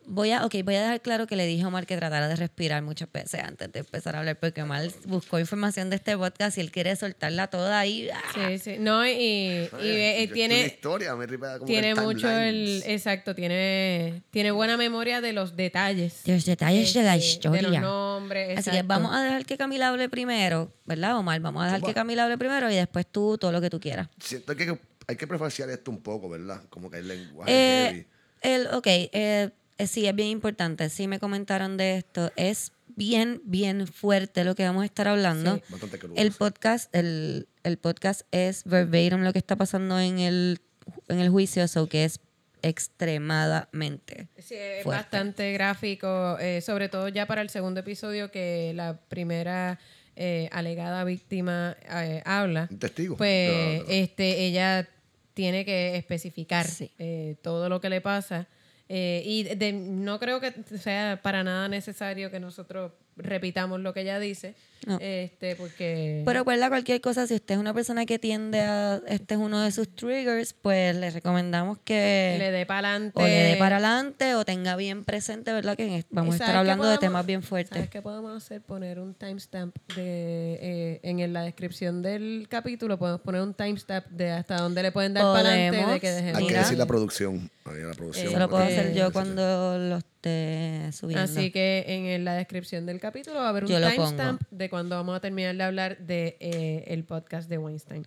Voy 0.07 0.33
a, 0.33 0.45
ok, 0.45 0.55
voy 0.65 0.75
a 0.75 0.81
dejar 0.83 1.01
claro 1.01 1.27
que 1.27 1.37
le 1.37 1.47
dije 1.47 1.63
a 1.63 1.69
Omar 1.69 1.87
que 1.87 1.97
tratara 1.97 2.27
de 2.29 2.35
respirar 2.37 2.83
muchas 2.83 3.11
veces 3.13 3.41
antes 3.43 3.71
de 3.73 3.81
empezar 3.81 4.17
a 4.17 4.19
hablar, 4.19 4.39
porque 4.39 4.61
Omar 4.63 4.89
buscó 5.07 5.39
información 5.39 5.91
de 5.91 5.97
este 5.97 6.17
podcast 6.19 6.59
y 6.59 6.61
él 6.61 6.73
quiere 6.73 6.97
soltarla 6.97 7.47
toda 7.47 7.79
ahí. 7.79 8.09
¡ah! 8.13 8.21
Sí, 8.35 8.59
sí. 8.59 8.77
No, 8.79 9.07
y, 9.07 9.11
y, 9.13 9.69
Oye, 9.75 10.23
eh, 10.23 10.29
tiene, 10.29 10.67
historia, 10.67 11.15
me 11.15 11.27
como 11.29 11.65
tiene 11.67 11.91
el 11.91 11.97
mucho 12.01 12.29
el... 12.29 12.83
Exacto, 12.87 13.35
tiene, 13.35 14.23
tiene 14.31 14.51
buena 14.51 14.77
memoria 14.77 15.21
de 15.21 15.33
los 15.33 15.57
detalles. 15.57 16.25
De 16.25 16.35
los 16.35 16.45
detalles 16.45 16.93
de 16.95 17.03
la 17.05 17.17
Este, 17.17 17.49
De 17.49 17.49
los 17.49 17.63
historia. 17.63 17.81
nombres, 17.81 18.59
Así 18.59 18.71
que 18.71 18.77
exacto. 18.79 18.89
vamos 18.89 19.15
a 19.15 19.23
dejar 19.23 19.47
que 19.47 19.57
Camila 19.57 19.89
hable 19.89 20.09
primero, 20.09 20.73
¿verdad, 20.85 21.17
Omar? 21.17 21.41
Vamos 21.41 21.63
a 21.63 21.67
dejar 21.67 21.83
que 21.83 21.95
Camila 21.95 22.25
hable 22.25 22.39
primero 22.39 22.71
y 22.71 22.75
después 22.75 23.07
tú 23.07 23.39
todo 23.39 23.53
lo 23.53 23.61
que 23.61 23.71
tú 23.71 23.79
quieras. 23.79 24.09
Siento 24.19 24.55
que 24.57 24.77
hay 25.07 25.17
que 25.17 25.27
prefaciar 25.27 25.71
esto 25.71 25.91
un 25.91 26.03
poco, 26.03 26.29
¿verdad? 26.29 26.61
Como 26.71 26.91
que 26.91 26.99
el 26.99 27.09
lenguaje 27.09 27.53
Eh, 27.53 27.87
heavy. 27.89 28.07
el, 28.43 28.67
ok, 28.75 28.87
eh, 28.87 29.51
eh, 29.83 29.87
sí, 29.87 30.07
es 30.07 30.15
bien 30.15 30.29
importante. 30.29 30.89
Sí 30.91 31.07
me 31.09 31.19
comentaron 31.19 31.77
de 31.77 31.97
esto. 31.99 32.31
Es 32.37 32.73
bien, 32.97 33.41
bien 33.45 33.87
fuerte 33.87 34.45
lo 34.45 34.55
que 34.55 34.65
vamos 34.65 34.83
a 34.83 34.87
estar 34.87 35.09
hablando. 35.09 35.57
Sí. 35.57 35.63
Bastante 35.71 35.99
crudo, 35.99 36.15
El 36.17 36.33
podcast, 36.33 36.95
el, 36.95 37.49
el 37.65 37.79
podcast 37.79 38.23
es 38.31 38.65
verbatim 38.65 39.23
lo 39.23 39.33
que 39.33 39.39
está 39.39 39.57
pasando 39.57 39.99
en 39.99 40.19
el, 40.19 40.61
en 41.09 41.21
el 41.21 41.31
juicio, 41.31 41.67
so 41.69 41.89
que 41.89 42.05
es 42.05 42.21
extremadamente. 42.65 44.29
Sí, 44.39 44.55
es 44.55 44.85
fuerte. 44.85 45.03
bastante 45.03 45.53
gráfico, 45.53 46.39
eh, 46.39 46.61
sobre 46.61 46.89
todo 46.89 47.09
ya 47.09 47.27
para 47.27 47.43
el 47.43 47.51
segundo 47.51 47.81
episodio 47.81 48.31
que 48.31 48.73
la 48.75 48.99
primera 49.09 49.79
eh, 50.17 50.49
alegada 50.53 51.05
víctima 51.05 51.77
eh, 51.91 52.23
habla. 52.25 52.69
Un 52.71 52.79
testigo. 52.79 53.17
Pues 53.17 53.51
No, 53.79 53.85
no. 53.85 53.91
este 53.91 54.45
ella 54.45 54.89
tiene 55.35 55.65
que 55.65 55.97
especificar 55.97 56.67
Sí. 56.67 56.91
eh, 56.99 57.37
todo 57.43 57.69
lo 57.69 57.81
que 57.81 57.89
le 57.89 58.01
pasa. 58.01 58.47
Eh, 58.95 59.23
y 59.25 59.45
de- 59.45 59.73
no 59.73 60.19
creo 60.19 60.39
que 60.39 60.53
sea 60.79 61.19
para 61.23 61.43
nada 61.43 61.67
necesario 61.67 62.31
que 62.31 62.39
nosotros 62.39 62.93
repitamos 63.17 63.81
lo 63.81 63.93
que 63.93 64.01
ella 64.03 64.19
dice. 64.19 64.55
No. 64.87 64.99
Este, 65.01 65.55
porque. 65.55 66.23
Pero 66.25 66.41
recuerda 66.41 66.69
cualquier 66.69 67.01
cosa, 67.01 67.27
si 67.27 67.35
usted 67.35 67.55
es 67.55 67.61
una 67.61 67.73
persona 67.73 68.05
que 68.05 68.19
tiende 68.19 68.61
a, 68.61 69.01
este 69.07 69.35
es 69.35 69.41
uno 69.41 69.61
de 69.61 69.71
sus 69.71 69.95
triggers, 69.95 70.55
pues 70.55 70.97
le 70.97 71.11
recomendamos 71.11 71.79
que 71.85 72.35
le 72.39 72.51
dé 72.51 72.67
para 72.67 72.89
adelante. 72.89 73.23
o 73.23 73.25
le 73.25 73.31
dé 73.31 73.57
para 73.57 73.77
adelante 73.77 74.35
o 74.35 74.45
tenga 74.45 74.75
bien 74.75 75.05
presente, 75.05 75.53
¿verdad? 75.53 75.77
Que 75.77 76.05
vamos 76.11 76.35
a 76.35 76.45
estar 76.45 76.57
hablando 76.57 76.89
de 76.89 76.99
temas 76.99 77.25
bien 77.25 77.43
fuertes. 77.43 77.77
¿Sabes 77.77 77.91
qué 77.91 78.03
podemos 78.03 78.37
hacer? 78.37 78.61
Poner 78.61 78.99
un 78.99 79.15
timestamp 79.15 79.77
de 79.95 80.59
eh, 80.61 81.01
en 81.05 81.33
la 81.33 81.43
descripción 81.43 82.03
del 82.03 82.47
capítulo. 82.49 82.99
Podemos 82.99 83.21
poner 83.21 83.43
un 83.43 83.55
timestamp 83.55 84.07
de 84.09 84.31
hasta 84.31 84.57
dónde 84.57 84.83
le 84.83 84.91
pueden 84.91 85.15
dar 85.15 85.23
para 85.23 85.51
adelante. 85.51 85.79
Podemos. 85.79 85.95
De 85.95 86.01
que 86.01 86.11
dejen 86.11 86.37
Hay 86.37 86.47
que 86.49 86.55
decir 86.55 86.79
la 86.79 86.87
producción. 86.87 87.51
Hay 87.65 87.83
la 87.83 87.95
producción. 87.95 88.27
Eso 88.27 88.39
lo 88.39 88.49
puedo 88.49 88.65
hacer 88.65 88.95
yo 88.95 89.13
cuando 89.13 89.79
lo 89.79 89.99
esté 90.23 90.93
subiendo. 90.93 91.25
Así 91.25 91.51
que 91.51 91.85
en 91.87 92.25
la 92.25 92.35
descripción 92.35 92.87
del 92.87 93.01
capítulo 93.01 93.41
va 93.41 93.47
a 93.47 93.49
haber 93.49 93.65
un 93.65 93.71
timestamp 93.71 94.43
de 94.51 94.71
cuando 94.71 94.97
vamos 94.97 95.17
a 95.17 95.21
terminar 95.21 95.57
de 95.57 95.63
hablar 95.63 95.99
de 95.99 96.37
eh, 96.41 96.85
el 96.89 97.05
podcast 97.05 97.49
de 97.49 97.59
Weinstein. 97.59 98.07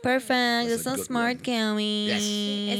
Perfect, 0.00 0.68
you're 0.68 0.78
so 0.78 0.96
smart, 0.96 1.38
one. 1.38 1.42
Cami. 1.42 2.10
Es 2.10 2.20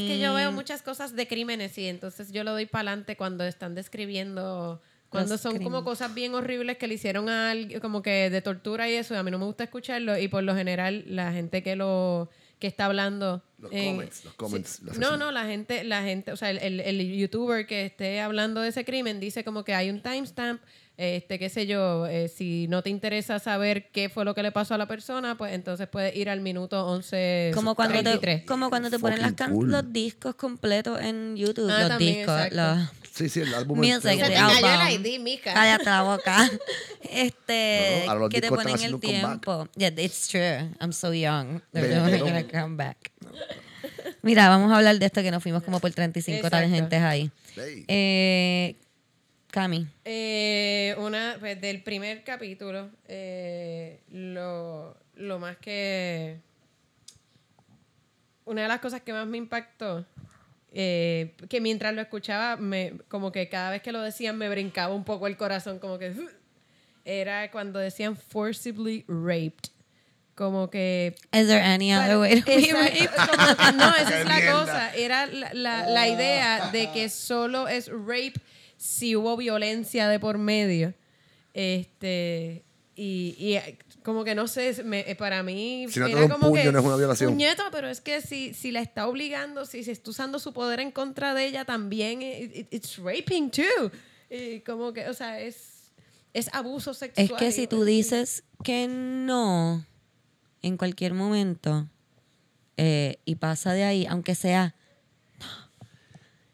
que 0.07 0.19
yo 0.19 0.33
veo 0.33 0.53
muchas 0.53 0.81
cosas 0.81 1.15
de 1.15 1.27
crímenes 1.27 1.77
y 1.77 1.87
entonces 1.87 2.31
yo 2.31 2.45
lo 2.45 2.51
doy 2.51 2.65
para 2.65 2.91
adelante 2.91 3.17
cuando 3.17 3.43
están 3.43 3.75
describiendo, 3.75 4.81
cuando 5.09 5.33
Los 5.33 5.41
son 5.41 5.61
como 5.61 5.83
cosas 5.83 6.13
bien 6.13 6.33
horribles 6.33 6.77
que 6.77 6.87
le 6.87 6.93
hicieron 6.93 7.27
a 7.27 7.51
alguien, 7.51 7.81
como 7.81 8.01
que 8.01 8.29
de 8.29 8.41
tortura 8.41 8.89
y 8.89 8.93
eso, 8.93 9.13
y 9.13 9.17
a 9.17 9.23
mí 9.23 9.31
no 9.31 9.39
me 9.39 9.45
gusta 9.45 9.65
escucharlo 9.65 10.17
y 10.17 10.29
por 10.29 10.43
lo 10.43 10.55
general 10.55 11.03
la 11.07 11.33
gente 11.33 11.61
que 11.61 11.75
lo 11.75 12.29
que 12.57 12.67
está 12.67 12.85
hablando 12.85 13.43
Los 13.61 13.71
en- 13.73 13.85
comments, 13.95 14.23
los 14.25 14.33
comments, 14.35 14.69
Sí. 14.69 14.85
los 14.85 14.97
no 14.99 15.17
no 15.17 15.31
la 15.31 15.45
gente 15.45 15.83
la 15.83 16.01
gente 16.03 16.31
o 16.31 16.37
sea 16.37 16.49
el, 16.51 16.59
el- 16.59 16.79
el 16.79 17.17
youtuber 17.17 17.65
que 17.67 17.85
esté 17.85 18.19
hablando 18.21 18.61
de 18.61 18.69
ese 18.69 18.85
crimen 18.85 19.19
dice 19.19 19.43
como 19.43 19.63
que 19.63 19.73
hay 19.73 19.89
un 19.89 20.01
timestamp 20.01 20.61
este 21.01 21.39
qué 21.39 21.47
sé 21.49 21.65
yo 21.65 22.05
eh, 22.07 22.27
si 22.27 22.67
no 22.67 22.81
te 22.83 22.89
interesa 22.89 23.39
saber 23.39 23.89
qué 23.91 24.09
fue 24.09 24.25
lo 24.25 24.35
que 24.35 24.43
le 24.43 24.51
pasó 24.51 24.73
a 24.75 24.77
la 24.77 24.85
persona 24.87 25.37
pues 25.37 25.53
entonces 25.53 25.87
puedes 25.87 26.13
ir 26.15 26.29
al 26.29 26.41
minuto 26.41 26.85
11 26.87 27.51
Como 27.55 27.73
cuando, 27.75 27.95
te, 27.95 28.03
33. 28.03 28.45
como 28.45 28.69
cuando 28.69 28.89
te 28.89 28.99
ponen 28.99 29.21
las 29.21 29.33
can- 29.33 29.53
cool. 29.53 29.71
los 29.71 29.93
discos 29.93 30.35
completos 30.35 30.99
en 31.01 31.37
YouTube. 31.37 31.69
Ah, 31.71 31.79
los 31.81 31.89
también, 31.89 32.15
discos. 32.17 32.51
Los, 32.51 32.89
Sí, 33.13 33.27
sí, 33.27 33.41
el 33.41 33.53
álbum 33.53 33.77
Music, 33.79 34.05
entero. 34.05 34.27
the 34.27 34.55
te 34.55 34.61
cayó 34.61 34.87
el. 34.95 35.05
ID, 35.05 35.19
Mika. 35.19 35.53
Cállate 35.53 35.83
la 35.85 36.03
boca. 36.03 36.49
Este, 37.11 38.03
No, 38.07 38.29
que 38.29 38.39
te 38.41 38.49
ponen 38.49 38.79
el 38.81 38.99
tiempo. 38.99 39.67
Yeah, 39.75 39.89
it's 39.97 40.27
true. 40.27 40.69
I'm 40.79 40.93
so 40.93 41.11
young. 41.13 41.61
They're 41.73 41.87
Vendieron. 41.87 42.19
doing 42.19 42.35
a 42.35 42.43
comeback. 42.61 43.11
Mira, 44.21 44.47
vamos 44.49 44.71
a 44.71 44.77
hablar 44.77 44.99
de 44.99 45.05
esto 45.05 45.21
que 45.21 45.31
nos 45.31 45.41
fuimos 45.41 45.63
como 45.63 45.79
por 45.79 45.91
35 45.91 46.37
Exacto. 46.37 46.57
tangentes 46.57 47.01
ahí. 47.01 47.31
Eh, 47.87 48.75
Cami. 49.51 49.87
Eh, 50.05 50.95
una, 50.99 51.37
pues, 51.39 51.59
del 51.59 51.81
primer 51.81 52.23
capítulo, 52.23 52.89
eh, 53.07 53.99
lo, 54.11 54.95
lo 55.15 55.39
más 55.39 55.57
que... 55.57 56.37
Una 58.45 58.63
de 58.63 58.67
las 58.67 58.79
cosas 58.79 59.01
que 59.01 59.13
más 59.13 59.27
me 59.27 59.37
impactó, 59.37 60.05
eh, 60.71 61.35
que 61.49 61.61
mientras 61.61 61.93
lo 61.93 62.01
escuchaba, 62.01 62.57
me, 62.57 62.93
como 63.07 63.31
que 63.31 63.47
cada 63.49 63.69
vez 63.71 63.81
que 63.83 63.91
lo 63.91 64.01
decían 64.01 64.37
me 64.37 64.49
brincaba 64.49 64.93
un 64.93 65.03
poco 65.03 65.27
el 65.27 65.37
corazón, 65.37 65.79
como 65.79 65.97
que... 65.97 66.13
Era 67.05 67.49
cuando 67.49 67.79
decían 67.79 68.15
forcibly 68.17 69.03
raped. 69.07 69.71
Como 70.35 70.69
que 70.69 71.15
Is 71.33 71.47
there 71.47 71.61
any 71.61 71.91
other 71.93 72.17
way 72.19 72.39
to 72.39 72.45
be 72.45 72.61
que 72.61 72.71
no, 72.71 73.95
esa 73.95 74.19
es 74.21 74.25
la 74.25 74.51
cosa. 74.51 74.95
Era 74.95 75.25
la, 75.25 75.53
la- 75.53 75.87
la 75.89 76.07
idea 76.07 76.69
de 76.71 76.91
que 76.91 77.09
solo 77.09 77.67
es 77.67 77.87
rape 77.89 78.33
si 78.79 79.15
hubo 79.17 79.35
violencia 79.35 80.07
de 80.07 80.19
por 80.19 80.37
medio. 80.37 80.93
Este. 81.53 82.63
Y, 82.95 83.35
y, 83.37 83.53
eh, 83.55 83.77
como 84.03 84.23
que 84.23 84.35
no 84.35 84.47
sé, 84.47 84.83
me- 84.83 85.01
eh, 85.09 85.15
para 85.15 85.43
mí. 85.43 85.85
Si 85.89 85.99
no 85.99 86.07
era 86.07 86.27
como 86.29 86.49
puño, 86.49 86.61
que, 86.63 86.71
no 86.71 86.79
es 86.79 86.85
una 86.85 86.95
violación. 86.95 87.31
Puñeta, 87.33 87.63
pero 87.71 87.87
es 87.89 88.01
que 88.01 88.21
si, 88.21 88.53
si 88.53 88.71
la 88.71 88.81
está 88.81 89.07
obligando, 89.07 89.65
si 89.65 89.83
se 89.83 89.91
está 89.91 90.09
usando 90.09 90.39
su 90.39 90.53
poder 90.53 90.79
en 90.79 90.91
contra 90.91 91.33
de 91.33 91.45
ella, 91.45 91.65
también 91.65 92.21
it- 92.21 92.55
it- 92.55 92.67
it's 92.73 92.97
raping 92.97 93.51
too. 93.51 93.91
Y 94.29 94.59
como 94.61 94.91
que, 94.93 95.07
o 95.07 95.13
sea, 95.13 95.39
es, 95.39 95.91
es 96.33 96.49
abuso 96.53 96.93
sexual. 96.93 97.25
Es 97.25 97.31
que 97.33 97.51
si 97.51 97.67
tú 97.67 97.83
dices 97.85 98.43
que 98.63 98.87
no 98.89 99.85
en 100.61 100.77
cualquier 100.77 101.13
momento 101.13 101.87
eh, 102.77 103.17
y 103.25 103.35
pasa 103.35 103.73
de 103.73 103.83
ahí, 103.83 104.05
aunque 104.07 104.35
sea 104.35 104.75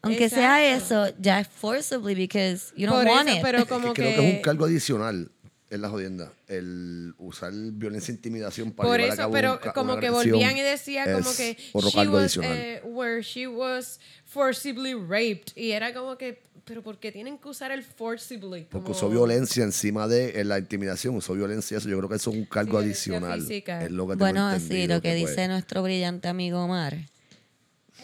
aunque 0.06 0.30
sea 0.30 0.76
eso, 0.76 1.08
ya 1.20 1.40
es 1.42 1.48
forcibly 1.48 2.16
because 2.16 2.74
you 2.78 2.88
don't 2.88 3.04
Por 3.04 3.12
want 3.14 3.28
eso, 3.28 3.38
it. 3.38 3.44
pero 3.44 3.66
como 3.68 3.94
que 3.94 4.02
que. 4.04 4.08
creo 4.10 4.22
que 4.22 4.30
es 4.30 4.36
un 4.38 4.42
cargo 4.42 4.66
adicional 4.66 5.32
en 5.72 5.82
la 5.82 5.90
jodienda. 5.90 6.32
El 6.48 7.14
usar 7.18 7.52
violencia 7.54 8.12
e 8.12 8.16
intimidación 8.16 8.72
para 8.72 8.88
Por 8.88 8.98
llevar 9.00 9.12
a 9.12 9.14
eso, 9.14 9.22
cabo 9.24 9.34
pero 9.34 9.60
un 9.66 9.72
como 9.74 9.92
una 9.94 10.02
que 10.02 10.10
volvían 10.12 10.56
y 10.56 10.62
decía 10.62 11.12
como 11.12 11.36
que 11.36 11.58
otro 11.74 11.90
she 11.90 11.96
cargo 11.96 12.14
was, 12.14 12.22
adicional. 12.24 12.52
eh, 12.58 12.82
where 12.86 13.22
she 13.24 13.48
was 13.48 14.00
forcibly 14.26 14.94
raped 14.94 15.54
y 15.56 15.72
era 15.72 15.94
como 15.94 16.18
que 16.18 16.44
pero 16.66 16.82
¿por 16.82 16.98
qué 16.98 17.12
tienen 17.12 17.38
que 17.38 17.48
usar 17.48 17.72
el 17.72 17.84
forcibly? 17.84 18.64
Porque 18.70 18.86
Como- 18.86 18.90
usó 18.98 19.08
violencia 19.10 19.64
encima 19.64 20.08
de 20.08 20.40
en 20.42 20.48
la 20.50 20.58
intimidación, 20.58 21.16
usó 21.16 21.36
violencia, 21.36 21.78
eso 21.78 21.88
yo 21.88 21.96
creo 21.98 22.10
que 22.10 22.16
eso 22.16 22.32
es 22.32 22.38
un 22.38 22.46
cargo 22.46 22.80
adicional. 22.80 23.40
física. 23.42 23.84
Es 23.84 23.92
lo 23.92 24.08
que 24.08 24.16
Bueno, 24.16 24.60
sí, 24.60 24.88
lo 24.88 25.00
que 25.00 25.14
dice 25.14 25.48
nuestro 25.48 25.84
brillante 25.84 26.28
amigo 26.28 26.64
Omar. 26.64 26.98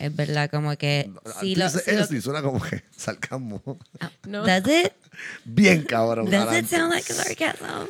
Es 0.01 0.15
verdad, 0.15 0.49
como 0.49 0.75
que 0.77 1.09
si 1.39 1.55
lo, 1.55 1.69
si 1.69 1.91
lo- 1.91 2.01
eso 2.03 2.15
y 2.15 2.21
suena 2.21 2.41
como 2.41 2.61
que 2.61 2.83
sarcasmo. 2.97 3.61
Ah, 3.99 4.11
No. 4.27 4.45
Does 4.45 4.67
it? 4.67 4.93
Bien 5.45 5.83
cabrón. 5.83 6.25
Does 6.25 6.33
it 6.43 6.47
adelante. 6.47 6.75
sound 6.75 6.93
like 6.93 7.13
sarcasm? 7.13 7.87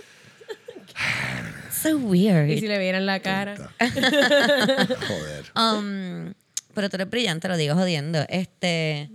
so 1.71 1.97
weird. 1.97 2.49
Y 2.49 2.59
si 2.59 2.67
le 2.67 2.77
vieran 2.79 3.05
la 3.05 3.19
cara. 3.21 3.55
Joder. 3.79 5.45
Um, 5.55 6.33
pero 6.73 6.89
tú 6.89 6.95
eres 6.97 7.09
brillante, 7.09 7.47
lo 7.47 7.57
digo 7.57 7.75
jodiendo. 7.75 8.25
Este, 8.29 9.09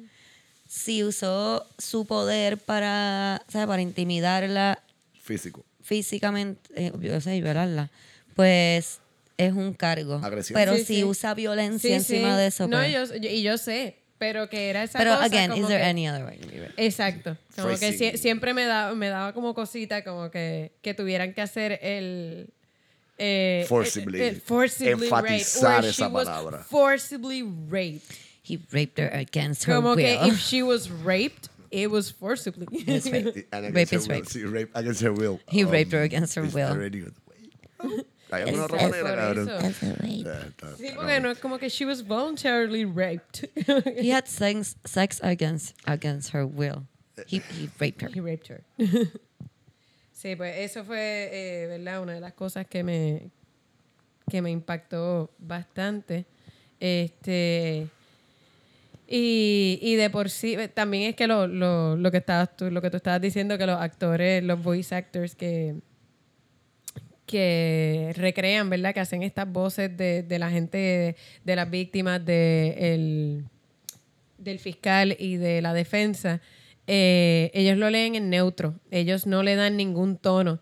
si 0.68 1.04
usó 1.04 1.66
su 1.78 2.06
poder 2.06 2.58
para, 2.58 3.42
¿sabes? 3.48 3.66
para 3.68 3.82
intimidarla 3.82 4.82
Físico. 5.22 5.64
físicamente, 5.82 6.60
eh, 6.74 6.92
o 7.14 7.20
sea, 7.20 7.34
y 7.34 7.40
violarla, 7.42 7.90
pues 8.34 9.00
es 9.38 9.52
un 9.52 9.74
cargo. 9.74 10.14
Agresión. 10.22 10.58
Pero 10.58 10.74
Sí, 10.76 10.84
si 10.84 10.94
sí. 10.96 11.04
usa 11.04 11.34
violencia 11.34 11.88
Sí, 11.90 11.94
encima 12.14 12.32
sí. 12.32 12.36
de 12.38 12.46
eso, 12.46 12.68
No, 12.68 12.78
pues- 12.78 12.92
yo, 12.92 13.16
yo- 13.16 13.30
y 13.30 13.42
yo 13.42 13.58
sé, 13.58 13.96
pero 14.18 14.48
que 14.48 14.70
era 14.70 14.82
esa 14.84 14.98
Pero 14.98 15.12
cosa 15.12 15.24
again, 15.24 15.50
como 15.50 15.62
is 15.62 15.68
there 15.68 15.82
que- 15.82 15.88
any 15.90 16.08
other 16.08 16.24
way? 16.24 16.38
Exacto. 16.78 17.36
Como 17.54 17.68
que 17.70 17.76
Phrasing. 17.76 17.98
sie- 18.12 18.16
siempre 18.18 18.54
me, 18.54 18.64
da, 18.64 18.94
me 18.94 19.08
daba 19.08 19.32
como 19.34 19.54
cosita, 19.54 20.02
como 20.04 20.30
que, 20.30 20.72
que 20.82 20.94
tuvieran 20.94 21.34
que 21.34 21.42
hacer 21.42 21.78
el... 21.82 22.48
eh, 23.18 23.64
Forcibly. 23.68 24.20
el- 24.20 24.28
el 24.36 24.40
forcibly 24.40 25.06
Enfatizar 25.06 25.22
raped, 25.22 25.80
where 25.80 25.88
esa 25.90 26.06
she 26.06 26.12
was 26.12 26.26
palabra. 26.28 26.64
Forcibly 26.64 27.42
raped. 27.68 28.02
He 28.42 28.58
raped 28.70 28.98
her 28.98 29.10
against 29.12 29.64
her 29.66 29.74
Como 29.74 29.94
will. 29.94 30.04
que 30.04 30.28
if 30.28 30.38
she 30.38 30.62
was 30.62 30.88
raped, 31.04 31.48
it 31.70 31.90
was 31.90 32.12
forcibly. 32.12 32.66
It's 32.86 33.06
rape. 33.10 33.48
And 33.52 33.74
Rape 33.74 33.88
against 33.88 33.92
her 33.92 33.98
is 33.98 34.06
will. 34.08 34.14
rape. 34.14 34.26
Sí, 34.28 34.44
rape 34.44 34.70
against 34.74 35.02
her 35.02 35.12
will. 35.12 35.40
He 35.48 35.64
raped 35.64 35.92
her 35.92 36.02
against 36.02 36.36
her 36.36 36.44
is 36.44 36.54
will. 36.54 36.68
already 36.70 37.00
good. 37.00 37.14
Hay 38.30 38.42
alguna 38.42 38.64
Es- 38.64 38.72
otra 38.72 38.82
es 38.82 38.90
manera, 38.90 39.08
por 39.08 39.16
cabrón. 39.18 39.48
eso. 39.48 39.58
That's 39.58 39.82
a 39.82 39.92
rape. 39.94 40.48
Está- 40.48 40.76
Sí, 40.76 40.86
porque 40.94 41.20
no 41.20 41.30
es 41.30 41.38
como 41.38 41.58
que 41.58 41.68
she 41.68 41.84
was 41.86 42.02
voluntarily 42.04 42.84
raped. 42.84 43.48
He 44.02 44.10
had 44.12 44.26
sex, 44.26 44.76
sex 44.84 45.20
against, 45.22 45.76
against 45.86 46.34
her 46.34 46.44
will. 46.44 46.86
He, 47.28 47.36
he 47.38 47.68
raped 47.78 48.02
her. 48.02 48.10
He 48.12 48.20
raped 48.20 48.48
her. 48.50 48.62
sí, 50.12 50.34
pues 50.36 50.56
eso 50.58 50.84
fue, 50.84 51.30
eh, 51.32 51.66
¿verdad? 51.68 52.02
Una 52.02 52.14
de 52.14 52.20
las 52.20 52.32
cosas 52.34 52.66
que 52.66 52.82
me, 52.82 53.30
que 54.28 54.42
me 54.42 54.50
impactó 54.50 55.30
bastante. 55.38 56.26
Este. 56.80 57.88
Y, 59.08 59.78
y 59.82 59.94
de 59.94 60.10
por 60.10 60.30
sí, 60.30 60.54
eh, 60.54 60.66
también 60.68 61.10
es 61.10 61.14
que 61.16 61.28
lo, 61.28 61.46
lo, 61.46 61.96
lo 61.96 62.10
que 62.10 62.16
estabas 62.18 62.56
tú, 62.56 62.70
lo 62.72 62.82
que 62.82 62.90
tú 62.90 62.96
estabas 62.96 63.20
diciendo, 63.20 63.56
que 63.56 63.64
los 63.66 63.80
actores, 63.80 64.42
los 64.42 64.60
voice 64.60 64.92
actors 64.94 65.36
que, 65.36 65.76
que 67.26 68.12
recrean, 68.16 68.70
¿verdad? 68.70 68.94
Que 68.94 69.00
hacen 69.00 69.22
estas 69.22 69.50
voces 69.50 69.96
de, 69.96 70.22
de 70.22 70.38
la 70.38 70.50
gente, 70.50 71.16
de 71.44 71.56
las 71.56 71.68
víctimas, 71.68 72.24
de 72.24 72.94
el, 72.94 73.44
del 74.38 74.58
fiscal 74.58 75.16
y 75.18 75.36
de 75.36 75.60
la 75.60 75.74
defensa, 75.74 76.40
eh, 76.86 77.50
ellos 77.52 77.76
lo 77.78 77.90
leen 77.90 78.14
en 78.14 78.30
neutro. 78.30 78.74
Ellos 78.90 79.26
no 79.26 79.42
le 79.42 79.56
dan 79.56 79.76
ningún 79.76 80.16
tono. 80.16 80.60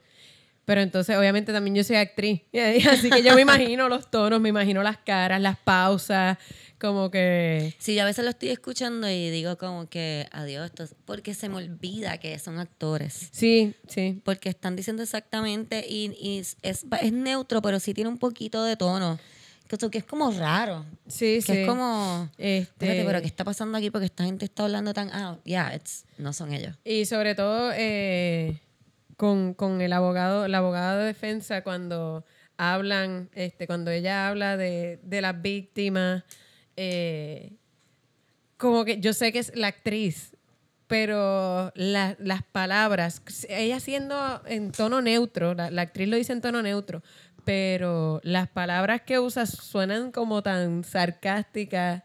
Pero 0.65 0.81
entonces, 0.81 1.17
obviamente, 1.17 1.53
también 1.53 1.75
yo 1.77 1.85
soy 1.85 1.97
actriz. 1.97 2.41
Así 2.91 3.11
que 3.11 3.23
yo 3.23 3.35
me 3.35 3.43
imagino 3.43 3.89
los 3.89 4.11
tonos, 4.11 4.41
me 4.41 4.49
imagino 4.49 4.83
las 4.83 4.97
caras, 4.99 5.41
las 5.41 5.59
pausas, 5.59 6.39
como 6.81 7.11
que... 7.11 7.75
Sí, 7.79 7.95
yo 7.95 8.03
a 8.03 8.07
veces 8.07 8.25
lo 8.25 8.31
estoy 8.31 8.49
escuchando 8.51 9.09
y 9.09 9.31
digo 9.31 9.59
como 9.59 9.89
que, 9.89 10.27
adiós, 10.33 10.67
esto 10.67 10.85
es- 10.85 10.95
porque 11.05 11.35
se 11.35 11.49
me 11.49 11.57
olvida 11.57 12.19
que 12.19 12.39
son 12.39 12.59
actores. 12.59 13.29
Sí, 13.31 13.75
sí. 13.89 14.21
Porque 14.25 14.49
están 14.49 14.75
diciendo 14.77 15.03
exactamente 15.03 15.85
y, 15.89 16.13
y 16.19 16.39
es, 16.39 16.57
es, 16.63 16.85
es 17.03 17.13
neutro, 17.13 17.61
pero 17.63 17.79
sí 17.79 17.93
tiene 17.95 18.09
un 18.09 18.19
poquito 18.19 18.65
de 18.65 18.77
tono. 18.77 19.19
Que, 19.91 19.99
es 19.99 20.05
como 20.05 20.31
raro. 20.31 20.85
Sí, 21.09 21.41
Que 21.45 21.53
sí. 21.53 21.59
es 21.61 21.67
como, 21.67 22.29
Este- 22.39 22.59
espérate, 22.61 23.05
pero 23.05 23.21
¿qué 23.23 23.27
está 23.27 23.45
pasando 23.45 23.77
aquí? 23.79 23.91
Porque 23.91 24.07
esta 24.07 24.25
gente 24.25 24.45
está 24.45 24.65
hablando 24.65 24.93
tan, 24.95 25.11
ah, 25.13 25.39
ya, 25.45 25.75
it's 25.75 26.05
no 26.19 26.33
son 26.33 26.53
ellos. 26.53 26.77
Y 26.85 27.07
sobre 27.07 27.35
todo, 27.35 27.73
eh, 27.75 28.61
con, 29.17 29.55
con 29.55 29.81
el 29.81 29.93
abogado, 29.93 30.49
la 30.49 30.59
abogada 30.59 30.97
de 30.99 31.07
defensa 31.07 31.63
cuando 31.63 32.25
hablan, 32.57 33.31
este, 33.35 33.67
cuando 33.67 33.91
ella 33.91 34.29
habla 34.29 34.57
de, 34.57 34.99
de 35.03 35.21
las 35.21 35.41
víctimas, 35.43 36.25
eh, 36.77 37.53
como 38.57 38.85
que 38.85 39.01
yo 39.01 39.13
sé 39.13 39.33
que 39.33 39.39
es 39.41 39.53
la 39.57 39.69
actriz, 39.69 40.37
pero 40.87 41.73
la- 41.75 42.17
las 42.19 42.43
palabras, 42.43 43.23
ella 43.49 43.81
siendo 43.81 44.43
en 44.47 44.71
tono 44.73 45.01
neutro, 45.03 45.55
la, 45.55 45.71
la 45.71 45.83
actriz 45.83 46.09
lo 46.09 46.17
dice 46.17 46.33
en 46.33 46.41
tono 46.41 46.63
neutro, 46.63 47.03
pero 47.45 48.21
las 48.23 48.49
palabras 48.49 49.03
que 49.03 49.19
usa 49.19 49.47
suenan 49.47 50.13
como 50.13 50.43
tan 50.43 50.85
sarcásticas 50.85 52.03